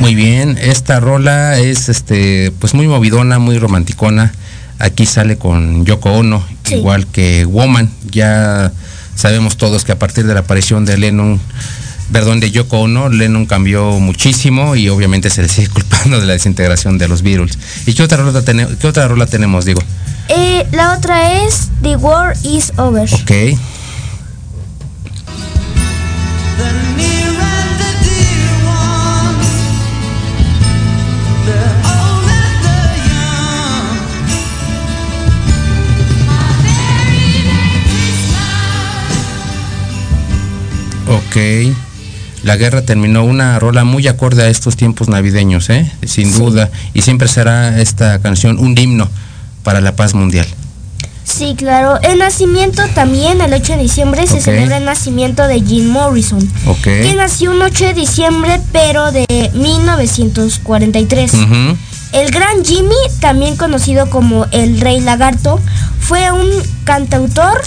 Muy 0.04 0.16
bien, 0.16 0.58
esta 0.62 1.00
rola 1.00 1.58
es 1.60 1.88
este 1.88 2.52
pues 2.60 2.74
muy 2.74 2.90
movidona, 2.90 3.40
muy 3.40 3.58
romanticona. 3.58 4.34
Aquí 4.78 5.06
sale 5.06 5.38
con 5.38 5.86
Yoko 5.86 6.12
Ono, 6.12 6.46
igual 6.72 7.08
que 7.08 7.46
Woman. 7.46 7.90
Ya 8.12 8.74
sabemos 9.16 9.56
todos 9.56 9.86
que 9.86 9.94
a 9.94 10.00
partir 10.00 10.26
de 10.26 10.34
la 10.34 10.42
aparición 10.42 10.84
de 10.84 10.98
Lennon, 10.98 11.40
perdón, 12.12 12.42
de 12.42 12.52
Yoko 12.52 12.82
Ono, 12.82 13.08
Lennon 13.08 13.46
cambió 13.46 13.98
muchísimo 14.02 14.76
y 14.76 14.90
obviamente 14.90 15.30
se 15.30 15.42
le 15.42 15.48
sigue 15.48 15.70
culpando 15.70 16.20
de 16.20 16.26
la 16.26 16.34
desintegración 16.34 16.98
de 16.98 17.08
los 17.08 17.22
Beatles. 17.22 17.58
¿Y 17.86 17.94
qué 17.94 18.04
otra 18.04 18.18
rola, 18.18 18.42
tenemos, 18.42 18.76
qué 18.76 18.88
otra 18.88 19.08
rola 19.08 19.26
tenemos, 19.26 19.64
digo? 19.64 19.82
Eh, 20.28 20.68
la 20.74 20.98
otra 20.98 21.46
es 21.46 21.70
The 21.82 21.96
War 21.96 22.36
is 22.44 22.74
Over. 22.76 23.10
Ok. 23.14 23.58
Ok. 41.34 41.76
La 42.44 42.58
guerra 42.58 42.84
terminó 42.84 43.24
una 43.24 43.58
rola 43.58 43.86
muy 43.86 44.08
acorde 44.08 44.44
a 44.44 44.50
estos 44.50 44.76
tiempos 44.76 45.08
navideños, 45.08 45.70
¿eh? 45.72 45.90
sin 46.06 46.32
duda. 46.38 46.70
Y 46.94 47.02
siempre 47.02 47.28
será 47.28 47.80
esta 47.82 48.20
canción 48.20 48.60
un 48.60 48.78
himno 48.78 49.10
para 49.64 49.82
la 49.82 49.96
paz 49.96 50.14
mundial. 50.14 50.46
Sí, 51.24 51.56
claro. 51.58 52.00
El 52.02 52.20
nacimiento 52.20 52.84
también, 52.94 53.42
el 53.42 53.52
8 53.52 53.74
de 53.74 53.80
diciembre, 53.80 54.28
se 54.28 54.42
celebra 54.42 54.78
el 54.78 54.86
nacimiento 54.86 55.48
de 55.48 55.62
Jim 55.62 55.90
Morrison. 55.90 56.48
Que 56.84 57.16
nació 57.16 57.52
un 57.52 57.62
8 57.62 57.86
de 57.86 57.94
diciembre, 57.94 58.60
pero 58.72 59.12
de 59.12 59.26
1943. 59.56 61.34
El 62.12 62.30
gran 62.30 62.64
Jimmy, 62.64 62.94
también 63.22 63.56
conocido 63.56 64.10
como 64.10 64.46
el 64.52 64.80
Rey 64.80 65.00
Lagarto, 65.00 65.60
fue 66.00 66.32
un 66.32 66.50
cantautor 66.84 67.62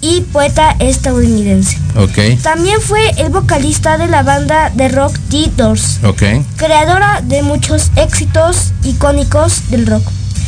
y 0.00 0.22
poeta 0.22 0.76
estadounidense. 0.78 1.78
Okay. 1.96 2.36
También 2.36 2.80
fue 2.80 3.10
el 3.18 3.30
vocalista 3.30 3.98
de 3.98 4.06
la 4.06 4.22
banda 4.22 4.70
de 4.70 4.88
rock 4.88 5.18
The 5.30 5.50
Doors, 5.56 5.98
okay. 6.04 6.44
creadora 6.56 7.20
de 7.22 7.42
muchos 7.42 7.90
éxitos 7.96 8.72
icónicos 8.84 9.70
del 9.70 9.86
rock. 9.86 10.02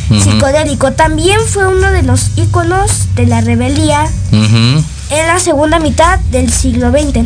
Psicodélico 0.09 0.91
también 0.91 1.39
fue 1.47 1.65
uno 1.67 1.91
de 1.91 2.03
los 2.03 2.37
íconos 2.37 3.15
de 3.15 3.25
la 3.25 3.41
rebeldía 3.41 4.05
en 4.31 5.27
la 5.27 5.39
segunda 5.39 5.79
mitad 5.79 6.19
del 6.31 6.51
siglo 6.51 6.91
XX. 6.91 7.25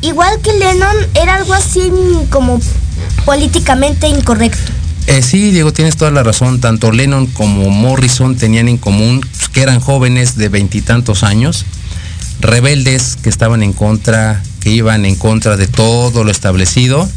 Igual 0.00 0.40
que 0.40 0.52
Lennon, 0.54 0.96
era 1.14 1.36
algo 1.36 1.54
así 1.54 1.92
como 2.30 2.60
políticamente 3.24 4.08
incorrecto. 4.08 4.72
Eh, 5.06 5.22
sí, 5.22 5.50
Diego, 5.50 5.72
tienes 5.72 5.96
toda 5.96 6.10
la 6.10 6.22
razón. 6.22 6.60
Tanto 6.60 6.92
Lennon 6.92 7.26
como 7.26 7.70
Morrison 7.70 8.36
tenían 8.36 8.68
en 8.68 8.78
común 8.78 9.20
que 9.52 9.62
eran 9.62 9.80
jóvenes 9.80 10.36
de 10.36 10.48
veintitantos 10.48 11.22
años, 11.22 11.66
rebeldes 12.40 13.16
que 13.22 13.28
estaban 13.28 13.62
en 13.62 13.72
contra, 13.72 14.42
que 14.60 14.70
iban 14.70 15.04
en 15.04 15.16
contra 15.16 15.56
de 15.56 15.66
todo 15.66 16.24
lo 16.24 16.30
establecido 16.30 17.08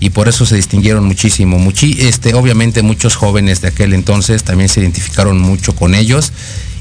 y 0.00 0.10
por 0.10 0.28
eso 0.28 0.44
se 0.44 0.56
distinguieron 0.56 1.04
muchísimo. 1.04 1.58
este, 1.98 2.34
obviamente 2.34 2.82
muchos 2.82 3.16
jóvenes 3.16 3.60
de 3.60 3.68
aquel 3.68 3.94
entonces 3.94 4.42
también 4.42 4.68
se 4.68 4.80
identificaron 4.80 5.38
mucho 5.38 5.74
con 5.74 5.94
ellos 5.94 6.32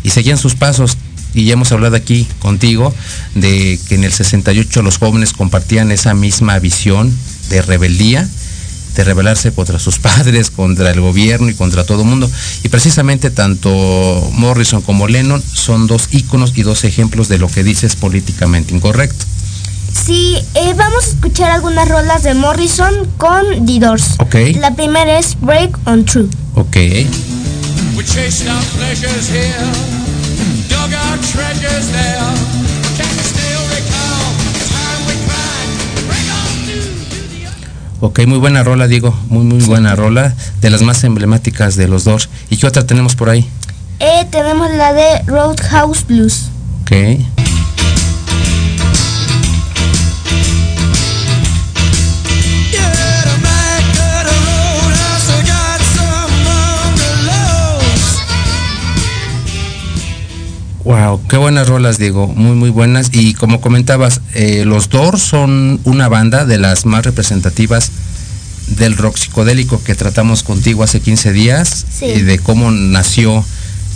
y 0.03 0.09
seguían 0.09 0.37
sus 0.37 0.55
pasos. 0.55 0.97
Y 1.33 1.43
ya 1.43 1.53
hemos 1.53 1.71
hablado 1.73 1.97
aquí 1.97 2.25
contigo 2.39 2.93
de 3.35 3.77
que 3.89 3.95
en 3.95 4.05
el 4.05 4.13
68 4.13 4.81
los 4.81 4.97
jóvenes 4.97 5.33
compartían 5.33 5.91
esa 5.91 6.13
misma 6.13 6.57
visión 6.59 7.13
de 7.49 7.61
rebeldía 7.61 8.27
de 8.95 9.03
rebelarse 9.03 9.51
contra 9.51 9.79
sus 9.79 9.99
padres, 9.99 10.49
contra 10.49 10.91
el 10.91 11.01
gobierno 11.01 11.49
y 11.49 11.53
contra 11.53 11.83
todo 11.85 12.01
el 12.01 12.07
mundo. 12.07 12.29
Y 12.63 12.69
precisamente 12.69 13.29
tanto 13.29 13.69
Morrison 14.33 14.81
como 14.81 15.07
Lennon 15.07 15.41
son 15.41 15.87
dos 15.87 16.09
íconos 16.11 16.53
y 16.55 16.63
dos 16.63 16.83
ejemplos 16.83 17.27
de 17.27 17.37
lo 17.37 17.47
que 17.47 17.63
dices 17.63 17.95
políticamente 17.95 18.73
incorrecto. 18.73 19.25
Sí, 19.93 20.37
eh, 20.55 20.73
vamos 20.75 21.05
a 21.05 21.07
escuchar 21.09 21.51
algunas 21.51 21.87
rolas 21.87 22.23
de 22.23 22.33
Morrison 22.33 22.93
con 23.17 23.65
The 23.65 23.79
Doors. 23.79 24.15
Ok. 24.19 24.35
La 24.59 24.75
primera 24.75 25.19
es 25.19 25.37
Break 25.39 25.77
on 25.87 26.05
True. 26.05 26.27
Ok. 26.55 26.77
Ok, 38.01 38.25
muy 38.27 38.37
buena 38.37 38.63
rola, 38.63 38.87
Diego. 38.87 39.15
Muy, 39.29 39.43
muy 39.45 39.63
buena 39.63 39.95
rola. 39.95 40.33
De 40.61 40.69
las 40.69 40.81
más 40.81 41.03
emblemáticas 41.03 41.75
de 41.75 41.87
los 41.87 42.03
dos. 42.03 42.29
¿Y 42.49 42.57
qué 42.57 42.67
otra 42.67 42.85
tenemos 42.85 43.15
por 43.15 43.29
ahí? 43.29 43.47
Eh, 43.99 44.25
tenemos 44.29 44.69
la 44.71 44.93
de 44.93 45.21
Roadhouse 45.25 46.05
Blues. 46.05 46.49
Ok. 46.81 46.91
Wow, 60.85 61.19
qué 61.27 61.37
buenas 61.37 61.67
rolas, 61.67 61.97
Diego, 61.97 62.27
muy 62.27 62.55
muy 62.55 62.69
buenas. 62.69 63.09
Y 63.11 63.33
como 63.33 63.59
comentabas, 63.59 64.21
eh, 64.35 64.65
los 64.65 64.89
Doors 64.89 65.19
son 65.19 65.79
una 65.83 66.07
banda 66.09 66.45
de 66.45 66.59
las 66.59 66.85
más 66.85 67.03
representativas 67.03 67.89
del 68.67 68.95
rock 68.95 69.17
psicodélico 69.17 69.81
que 69.83 69.95
tratamos 69.95 70.43
contigo 70.43 70.83
hace 70.83 70.99
15 70.99 71.33
días 71.33 71.87
y 72.01 72.21
de 72.21 72.37
cómo 72.37 72.69
nació 72.69 73.43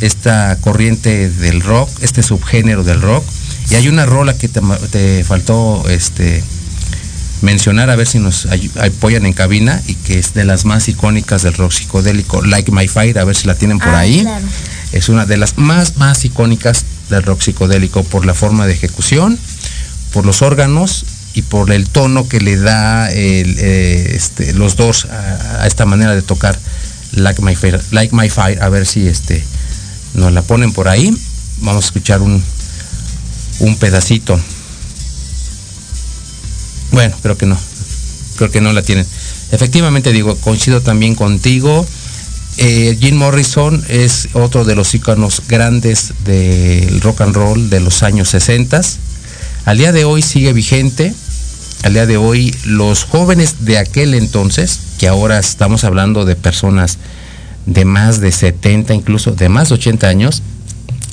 esta 0.01 0.57
corriente 0.61 1.29
del 1.29 1.61
rock, 1.61 1.89
este 2.01 2.23
subgénero 2.23 2.83
del 2.83 3.01
rock. 3.01 3.23
Y 3.69 3.75
hay 3.75 3.87
una 3.87 4.07
rola 4.07 4.35
que 4.35 4.47
te, 4.47 5.23
faltó 5.23 5.87
este, 5.89 6.43
mencionar, 7.43 7.91
a 7.91 7.95
ver 7.97 8.07
si 8.07 8.17
nos 8.17 8.47
apoyan 8.81 9.27
en 9.27 9.33
cabina, 9.33 9.79
y 9.85 9.93
que 9.93 10.17
es 10.17 10.33
de 10.33 10.43
las 10.43 10.65
más 10.65 10.89
icónicas 10.89 11.43
del 11.43 11.53
rock 11.53 11.71
psicodélico, 11.71 12.41
Like 12.41 12.71
My 12.71 12.87
Fire, 12.87 13.19
a 13.19 13.25
ver 13.25 13.35
si 13.35 13.45
la 13.45 13.53
tienen 13.53 13.77
por 13.77 13.89
ah, 13.89 13.99
ahí. 13.99 14.25
Es 14.91 15.09
una 15.09 15.25
de 15.25 15.37
las 15.37 15.57
más, 15.57 15.97
más 15.97 16.25
icónicas 16.25 16.85
del 17.09 17.23
rock 17.23 17.41
psicodélico 17.41 18.03
por 18.03 18.25
la 18.25 18.33
forma 18.33 18.65
de 18.65 18.73
ejecución, 18.73 19.37
por 20.13 20.25
los 20.25 20.41
órganos 20.41 21.05
y 21.33 21.43
por 21.43 21.71
el 21.71 21.87
tono 21.87 22.27
que 22.27 22.41
le 22.41 22.57
da 22.57 23.11
eh, 23.11 24.11
este, 24.15 24.53
los 24.53 24.75
dos 24.75 25.05
a, 25.05 25.67
esta 25.67 25.85
manera 25.85 26.15
de 26.15 26.21
tocar 26.21 26.59
Like 27.11 27.41
My 27.41 27.55
Fire, 27.55 27.81
like 27.91 28.15
My 28.15 28.29
Fire, 28.29 28.61
a 28.61 28.69
ver 28.69 28.85
si 28.85 29.07
este, 29.07 29.43
nos 30.15 30.33
la 30.33 30.41
ponen 30.41 30.73
por 30.73 30.87
ahí. 30.87 31.15
Vamos 31.61 31.83
a 31.83 31.87
escuchar 31.87 32.21
un, 32.21 32.43
un 33.59 33.75
pedacito. 33.77 34.39
Bueno, 36.91 37.15
creo 37.21 37.37
que 37.37 37.45
no. 37.45 37.57
Creo 38.37 38.51
que 38.51 38.61
no 38.61 38.73
la 38.73 38.81
tienen. 38.81 39.05
Efectivamente 39.51 40.11
digo, 40.13 40.35
coincido 40.37 40.81
también 40.81 41.15
contigo. 41.15 41.85
Eh, 42.61 42.97
Jim 42.99 43.15
Morrison 43.15 43.81
es 43.87 44.27
otro 44.33 44.65
de 44.65 44.75
los 44.75 44.93
íconos 44.93 45.43
grandes 45.47 46.13
del 46.25 46.99
rock 46.99 47.21
and 47.21 47.33
roll 47.33 47.69
de 47.69 47.79
los 47.79 48.03
años 48.03 48.27
60. 48.29 48.81
Al 49.63 49.77
día 49.77 49.93
de 49.93 50.03
hoy 50.03 50.21
sigue 50.21 50.51
vigente. 50.51 51.13
Al 51.83 51.93
día 51.93 52.05
de 52.05 52.17
hoy 52.17 52.53
los 52.65 53.05
jóvenes 53.05 53.63
de 53.63 53.77
aquel 53.77 54.13
entonces, 54.13 54.77
que 54.99 55.07
ahora 55.07 55.39
estamos 55.39 55.85
hablando 55.85 56.25
de 56.25 56.35
personas 56.35 56.97
de 57.65 57.85
más 57.85 58.19
de 58.19 58.33
70, 58.33 58.93
incluso 58.93 59.31
de 59.31 59.47
más 59.47 59.69
de 59.69 59.75
80 59.75 60.07
años, 60.09 60.41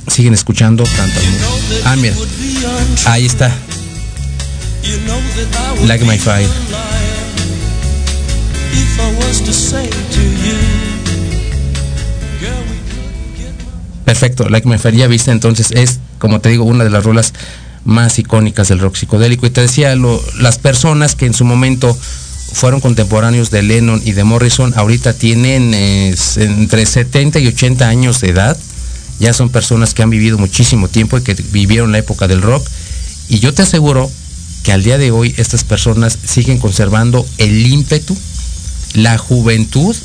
siguen 0.08 0.34
escuchando 0.34 0.82
tanto. 0.82 1.20
Ah, 1.84 1.94
mira. 1.94 2.16
Ahí 3.04 3.24
está. 3.24 3.54
Like 5.86 6.04
My 6.04 6.18
Fire. 6.18 6.48
Perfecto, 14.06 14.48
Like 14.48 14.68
My 14.68 14.78
Fire 14.78 14.94
ya 14.94 15.08
viste, 15.08 15.32
entonces 15.32 15.72
es, 15.72 15.98
como 16.20 16.40
te 16.40 16.48
digo, 16.48 16.62
una 16.62 16.84
de 16.84 16.90
las 16.90 17.02
rolas 17.02 17.32
más 17.84 18.20
icónicas 18.20 18.68
del 18.68 18.78
rock 18.78 18.94
psicodélico. 18.94 19.46
Y 19.46 19.50
te 19.50 19.62
decía, 19.62 19.96
las 20.38 20.58
personas 20.58 21.16
que 21.16 21.26
en 21.26 21.34
su 21.34 21.44
momento 21.44 21.92
fueron 22.52 22.80
contemporáneos 22.80 23.50
de 23.50 23.62
Lennon 23.62 24.00
y 24.04 24.12
de 24.12 24.22
Morrison, 24.22 24.72
ahorita 24.76 25.12
tienen 25.12 25.74
entre 25.74 26.86
70 26.86 27.40
y 27.40 27.48
80 27.48 27.88
años 27.88 28.20
de 28.20 28.28
edad. 28.28 28.56
Ya 29.18 29.32
son 29.32 29.48
personas 29.48 29.92
que 29.92 30.04
han 30.04 30.10
vivido 30.10 30.38
muchísimo 30.38 30.86
tiempo 30.86 31.18
y 31.18 31.22
que 31.22 31.34
vivieron 31.50 31.90
la 31.90 31.98
época 31.98 32.28
del 32.28 32.42
rock. 32.42 32.64
Y 33.28 33.40
yo 33.40 33.52
te 33.54 33.62
aseguro 33.62 34.08
que 34.62 34.70
al 34.70 34.84
día 34.84 34.98
de 34.98 35.10
hoy 35.10 35.34
estas 35.36 35.64
personas 35.64 36.16
siguen 36.24 36.58
conservando 36.58 37.26
el 37.38 37.66
ímpetu, 37.66 38.16
la 38.94 39.18
juventud 39.18 39.96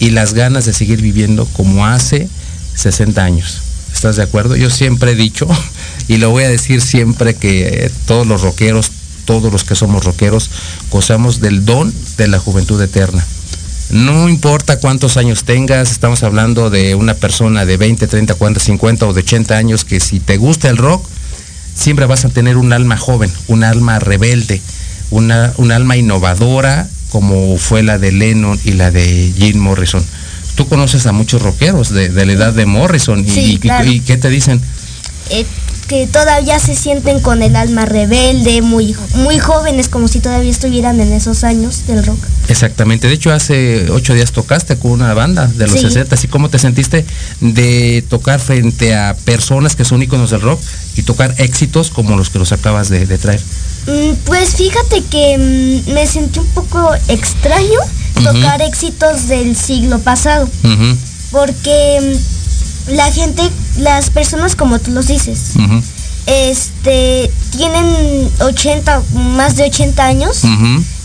y 0.00 0.08
las 0.08 0.32
ganas 0.32 0.64
de 0.64 0.72
seguir 0.72 1.02
viviendo 1.02 1.44
como 1.52 1.86
hace 1.86 2.30
60 2.74 3.22
años. 3.22 3.62
¿Estás 3.92 4.16
de 4.16 4.22
acuerdo? 4.22 4.56
Yo 4.56 4.70
siempre 4.70 5.12
he 5.12 5.14
dicho, 5.14 5.46
y 6.08 6.16
lo 6.16 6.30
voy 6.30 6.44
a 6.44 6.48
decir 6.48 6.80
siempre, 6.80 7.34
que 7.34 7.90
todos 8.06 8.26
los 8.26 8.42
rockeros, 8.42 8.90
todos 9.24 9.52
los 9.52 9.64
que 9.64 9.74
somos 9.74 10.04
rockeros, 10.04 10.50
gozamos 10.90 11.40
del 11.40 11.64
don 11.64 11.92
de 12.16 12.28
la 12.28 12.38
juventud 12.38 12.80
eterna. 12.80 13.24
No 13.90 14.28
importa 14.28 14.78
cuántos 14.78 15.16
años 15.16 15.44
tengas, 15.44 15.90
estamos 15.90 16.22
hablando 16.22 16.70
de 16.70 16.94
una 16.94 17.14
persona 17.14 17.66
de 17.66 17.76
20, 17.76 18.06
30, 18.06 18.34
40, 18.34 18.60
50 18.60 19.06
o 19.06 19.12
de 19.12 19.20
80 19.20 19.56
años 19.56 19.84
que 19.84 20.00
si 20.00 20.18
te 20.18 20.38
gusta 20.38 20.70
el 20.70 20.78
rock, 20.78 21.06
siempre 21.74 22.06
vas 22.06 22.24
a 22.24 22.30
tener 22.30 22.56
un 22.56 22.72
alma 22.72 22.96
joven, 22.96 23.30
un 23.48 23.64
alma 23.64 23.98
rebelde, 23.98 24.62
una, 25.10 25.52
un 25.58 25.72
alma 25.72 25.96
innovadora 25.96 26.88
como 27.12 27.58
fue 27.58 27.82
la 27.82 27.98
de 27.98 28.10
Lennon 28.10 28.58
y 28.64 28.72
la 28.72 28.90
de 28.90 29.32
Jim 29.36 29.58
Morrison. 29.58 30.02
Tú 30.54 30.68
conoces 30.68 31.06
a 31.06 31.12
muchos 31.12 31.42
rockeros 31.42 31.90
de, 31.90 32.10
la 32.10 32.32
edad 32.32 32.52
de 32.52 32.66
Morrison 32.66 33.24
y, 33.26 33.58
y, 33.84 34.00
¿qué 34.00 34.16
te 34.16 34.28
dicen? 34.28 34.60
Eh, 35.30 35.46
que 35.88 36.06
todavía 36.06 36.58
se 36.58 36.74
sienten 36.74 37.20
con 37.20 37.42
el 37.42 37.56
alma 37.56 37.84
rebelde, 37.84 38.62
muy, 38.62 38.96
muy 39.14 39.38
jóvenes, 39.38 39.88
como 39.88 40.08
si 40.08 40.20
todavía 40.20 40.50
estuvieran 40.50 41.00
en 41.00 41.12
esos 41.12 41.44
años 41.44 41.86
del 41.86 42.04
rock. 42.04 42.18
Exactamente, 42.48 43.08
de 43.08 43.14
hecho 43.14 43.32
hace 43.32 43.90
ocho 43.90 44.14
días 44.14 44.32
tocaste 44.32 44.76
con 44.76 44.92
una 44.92 45.12
banda 45.12 45.46
de 45.46 45.66
los 45.66 45.80
60 45.80 46.16
¿y 46.22 46.28
cómo 46.28 46.48
te 46.48 46.58
sentiste 46.58 47.04
de 47.40 48.02
tocar 48.08 48.40
frente 48.40 48.94
a 48.94 49.16
personas 49.24 49.76
que 49.76 49.84
son 49.84 50.02
íconos 50.02 50.30
del 50.30 50.40
rock 50.40 50.60
y 50.96 51.02
tocar 51.02 51.34
éxitos 51.38 51.90
como 51.90 52.16
los 52.16 52.30
que 52.30 52.38
los 52.38 52.52
acabas 52.52 52.88
de, 52.88 53.06
traer? 53.18 53.40
Mm, 53.86 54.14
pues 54.24 54.56
fíjate 54.56 55.02
que 55.10 55.82
mm, 55.86 55.92
me 55.92 56.06
sentí 56.06 56.38
un 56.38 56.46
poco 56.48 56.90
extraño 57.08 57.80
tocar 58.22 58.62
éxitos 58.62 59.28
del 59.28 59.56
siglo 59.56 59.98
pasado, 60.00 60.48
porque 61.30 62.16
mm, 62.88 62.94
la 62.94 63.10
gente 63.12 63.42
las 63.78 64.10
personas 64.10 64.56
como 64.56 64.78
tú 64.78 64.90
los 64.90 65.06
dices, 65.06 65.52
este, 66.26 67.30
tienen 67.50 68.28
80, 68.40 69.02
más 69.34 69.56
de 69.56 69.64
80 69.64 70.06
años, 70.06 70.42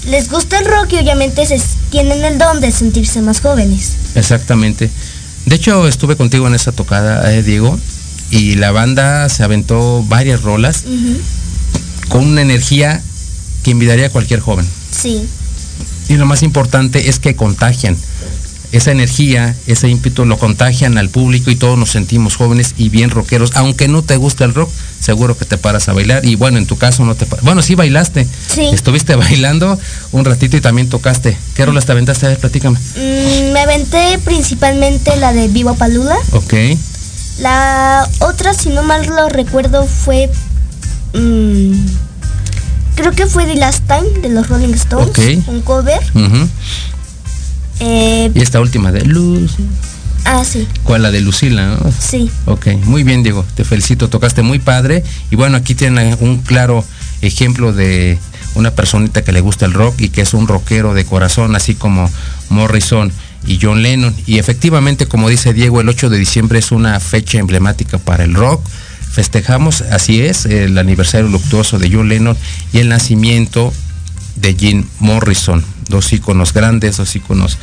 les 0.07 0.29
gusta 0.29 0.59
el 0.59 0.65
rock 0.65 0.93
y 0.93 0.97
obviamente 0.97 1.45
se, 1.45 1.61
tienen 1.89 2.23
el 2.23 2.37
don 2.37 2.61
de 2.61 2.71
sentirse 2.71 3.21
más 3.21 3.41
jóvenes. 3.41 3.93
Exactamente. 4.15 4.89
De 5.45 5.55
hecho, 5.55 5.87
estuve 5.87 6.15
contigo 6.15 6.47
en 6.47 6.55
esa 6.55 6.71
tocada, 6.71 7.33
eh, 7.33 7.43
Diego, 7.43 7.79
y 8.29 8.55
la 8.55 8.71
banda 8.71 9.29
se 9.29 9.43
aventó 9.43 10.03
varias 10.03 10.41
rolas 10.41 10.83
con 12.09 12.25
una 12.25 12.41
energía 12.41 13.01
que 13.63 13.71
invitaría 13.71 14.07
a 14.07 14.09
cualquier 14.09 14.39
joven. 14.39 14.67
Sí. 14.91 15.27
Y 16.09 16.15
lo 16.15 16.25
más 16.25 16.43
importante 16.43 17.09
es 17.09 17.19
que 17.19 17.35
contagian 17.35 17.97
esa 18.71 18.91
energía, 18.91 19.55
ese 19.65 19.87
ímpetu 19.87 20.25
lo 20.25 20.37
contagian 20.37 20.97
al 20.97 21.09
público 21.09 21.49
y 21.51 21.55
todos 21.55 21.77
nos 21.77 21.89
sentimos 21.89 22.35
jóvenes 22.35 22.73
y 22.77 22.89
bien 22.89 23.09
rockeros. 23.09 23.51
Aunque 23.55 23.87
no 23.87 24.03
te 24.03 24.17
guste 24.17 24.43
el 24.43 24.53
rock, 24.53 24.69
seguro 24.99 25.37
que 25.37 25.45
te 25.45 25.57
paras 25.57 25.87
a 25.87 25.93
bailar. 25.93 26.25
Y 26.25 26.35
bueno, 26.35 26.57
en 26.57 26.65
tu 26.65 26.77
caso 26.77 27.05
no 27.05 27.15
te 27.15 27.25
Bueno, 27.43 27.61
sí 27.61 27.75
bailaste. 27.75 28.27
Sí. 28.47 28.65
Estuviste 28.73 29.15
bailando 29.15 29.79
un 30.11 30.25
ratito 30.25 30.57
y 30.57 30.61
también 30.61 30.89
tocaste. 30.89 31.37
¿Qué 31.55 31.65
rolas 31.65 31.85
te 31.85 31.93
aventaste? 31.93 32.25
A 32.25 32.29
ver, 32.29 32.39
platícame. 32.39 32.77
Mm, 32.77 33.53
me 33.53 33.59
aventé 33.61 34.19
principalmente 34.25 35.15
la 35.17 35.31
de 35.31 35.47
Viva 35.47 35.73
Palula. 35.73 36.17
Ok. 36.31 36.53
La 37.39 38.09
otra, 38.19 38.53
si 38.53 38.69
no 38.69 38.83
mal 38.83 39.05
lo 39.05 39.29
recuerdo, 39.29 39.85
fue... 39.85 40.29
Mm, 41.13 41.85
creo 42.97 43.11
que 43.11 43.27
fue 43.27 43.45
The 43.45 43.55
Last 43.55 43.83
Time 43.87 44.21
de 44.21 44.29
los 44.29 44.49
Rolling 44.49 44.73
Stones. 44.73 45.17
Un 45.47 45.61
cover. 45.61 45.99
Eh, 47.79 48.31
y 48.33 48.41
esta 48.41 48.59
última 48.59 48.91
de 48.91 49.05
Luz. 49.05 49.55
Ah, 50.25 50.43
sí. 50.43 50.67
¿Cuál? 50.83 51.03
La 51.03 51.11
de 51.11 51.21
Lucila, 51.21 51.77
Sí. 51.97 52.29
Ok, 52.45 52.67
muy 52.83 53.03
bien, 53.03 53.23
Diego. 53.23 53.45
Te 53.55 53.63
felicito, 53.63 54.09
tocaste 54.09 54.41
muy 54.41 54.59
padre. 54.59 55.03
Y 55.31 55.35
bueno, 55.37 55.55
aquí 55.55 55.75
tienen 55.75 56.17
un 56.19 56.39
claro 56.39 56.83
ejemplo 57.21 57.71
de 57.71 58.17
una 58.55 58.71
personita 58.71 59.23
que 59.23 59.31
le 59.31 59.41
gusta 59.41 59.65
el 59.65 59.73
rock 59.73 60.01
y 60.01 60.09
que 60.09 60.21
es 60.21 60.33
un 60.33 60.47
rockero 60.47 60.93
de 60.93 61.05
corazón, 61.05 61.55
así 61.55 61.75
como 61.75 62.11
Morrison 62.49 63.11
y 63.45 63.59
John 63.61 63.83
Lennon. 63.83 64.13
Y 64.25 64.39
efectivamente, 64.39 65.05
como 65.05 65.29
dice 65.29 65.53
Diego, 65.53 65.79
el 65.79 65.87
8 65.87 66.09
de 66.09 66.17
diciembre 66.17 66.59
es 66.59 66.71
una 66.71 66.99
fecha 66.99 67.37
emblemática 67.37 67.99
para 67.99 68.23
el 68.23 68.33
rock. 68.33 68.65
Festejamos, 69.17 69.81
así 69.81 70.21
es, 70.21 70.45
el 70.45 70.77
aniversario 70.77 71.27
luctuoso 71.27 71.79
de 71.79 71.89
John 71.91 72.07
Lennon 72.07 72.37
y 72.71 72.77
el 72.77 72.89
nacimiento 72.89 73.73
de 74.35 74.53
Jim 74.53 74.85
Morrison 74.99 75.65
dos 75.89 76.13
íconos 76.13 76.53
grandes, 76.53 76.97
dos 76.97 77.15
íconos 77.15 77.57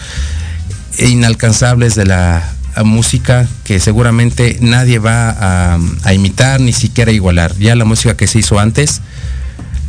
inalcanzables 0.99 1.95
de 1.95 2.07
la 2.07 2.53
música 2.85 3.47
que 3.63 3.79
seguramente 3.79 4.59
nadie 4.63 4.99
va 4.99 5.77
a, 6.05 6.13
imitar 6.13 6.61
ni 6.61 6.73
siquiera 6.73 7.13
igualar. 7.13 7.57
Ya 7.57 7.77
la 7.77 7.85
música 7.85 8.17
que 8.17 8.27
se 8.27 8.41
hizo 8.41 8.59
antes, 8.59 9.01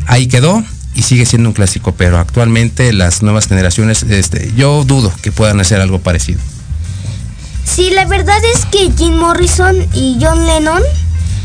ahí 0.06 0.28
quedó 0.28 0.64
y 0.94 1.02
sigue 1.02 1.26
siendo 1.26 1.50
un 1.50 1.54
clásico, 1.54 1.96
pero 1.96 2.20
actualmente 2.20 2.94
las 2.94 3.24
nuevas 3.24 3.48
generaciones, 3.48 4.04
este, 4.04 4.52
yo 4.56 4.84
dudo 4.84 5.12
que 5.24 5.32
puedan 5.32 5.60
hacer 5.60 5.82
algo 5.82 5.98
parecido. 5.98 6.40
Sí, 7.66 7.90
la 7.90 8.06
verdad 8.06 8.38
es 8.54 8.66
que 8.66 8.92
Jim 8.96 9.16
Morrison 9.16 9.76
y 9.96 10.20
John 10.22 10.46
Lennon 10.46 10.84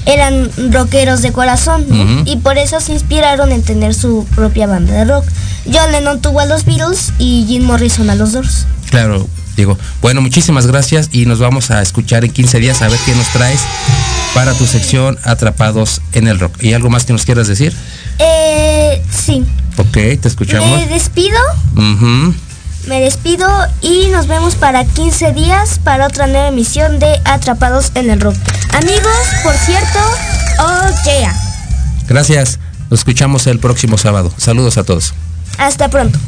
eran 0.06 0.50
rockeros 0.72 1.22
de 1.22 1.32
corazón 1.32 1.86
y 2.24 2.36
por 2.36 2.58
eso 2.58 2.80
se 2.80 2.92
inspiraron 2.92 3.52
en 3.52 3.62
tener 3.62 3.94
su 3.94 4.26
propia 4.34 4.66
banda 4.66 4.92
de 4.94 5.04
rock. 5.04 5.24
John 5.72 5.92
Lennon 5.92 6.20
tuvo 6.20 6.40
a 6.40 6.46
los 6.46 6.64
Beatles 6.64 7.12
y 7.18 7.44
Jim 7.46 7.64
Morrison 7.64 8.10
a 8.10 8.14
los 8.14 8.32
Doors. 8.32 8.66
Claro, 8.90 9.28
digo, 9.56 9.78
bueno, 10.00 10.20
muchísimas 10.20 10.66
gracias 10.66 11.10
y 11.12 11.26
nos 11.26 11.38
vamos 11.38 11.70
a 11.70 11.82
escuchar 11.82 12.24
en 12.24 12.32
15 12.32 12.58
días 12.58 12.82
a 12.82 12.88
ver 12.88 12.98
qué 13.04 13.14
nos 13.14 13.28
traes 13.28 13.60
para 14.34 14.54
tu 14.54 14.66
sección 14.66 15.18
Atrapados 15.24 16.00
en 16.12 16.28
el 16.28 16.38
Rock. 16.38 16.62
¿Y 16.62 16.72
algo 16.72 16.90
más 16.90 17.04
que 17.04 17.12
nos 17.12 17.24
quieras 17.24 17.46
decir? 17.46 17.74
Eh, 18.18 19.02
sí. 19.10 19.44
Ok, 19.76 19.92
te 20.20 20.28
escuchamos. 20.28 20.78
Me 20.78 20.86
despido. 20.86 21.38
Me 22.86 23.00
despido 23.00 23.46
y 23.82 24.08
nos 24.08 24.26
vemos 24.26 24.54
para 24.54 24.84
15 24.84 25.32
días 25.32 25.78
para 25.84 26.06
otra 26.06 26.26
nueva 26.26 26.48
emisión 26.48 26.98
de 26.98 27.20
Atrapados 27.24 27.92
en 27.94 28.10
el 28.10 28.20
Rock. 28.20 28.36
Amigos, 28.72 29.26
por 29.42 29.54
cierto, 29.54 29.98
oh 30.58 30.88
yeah. 31.04 31.34
Gracias. 32.08 32.58
Nos 32.90 33.00
escuchamos 33.00 33.46
el 33.46 33.60
próximo 33.60 33.98
sábado. 33.98 34.32
Saludos 34.36 34.78
a 34.78 34.84
todos. 34.84 35.14
Hasta 35.58 35.88
pronto. 35.88 36.18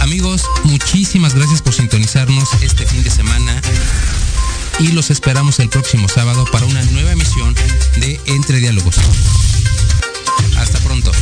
Amigos, 0.00 0.44
muchísimas 0.64 1.34
gracias 1.34 1.60
por 1.62 1.72
sintonizarnos 1.72 2.48
este 2.62 2.86
fin 2.86 3.02
de 3.02 3.10
semana 3.10 3.60
y 4.78 4.92
los 4.92 5.10
esperamos 5.10 5.58
el 5.58 5.68
próximo 5.68 6.08
sábado 6.08 6.44
para 6.52 6.66
una 6.66 6.82
nueva 6.84 7.12
emisión 7.12 7.54
de 7.96 8.20
Entre 8.26 8.58
Diálogos. 8.58 8.96
Hasta 10.56 10.78
pronto. 10.80 11.12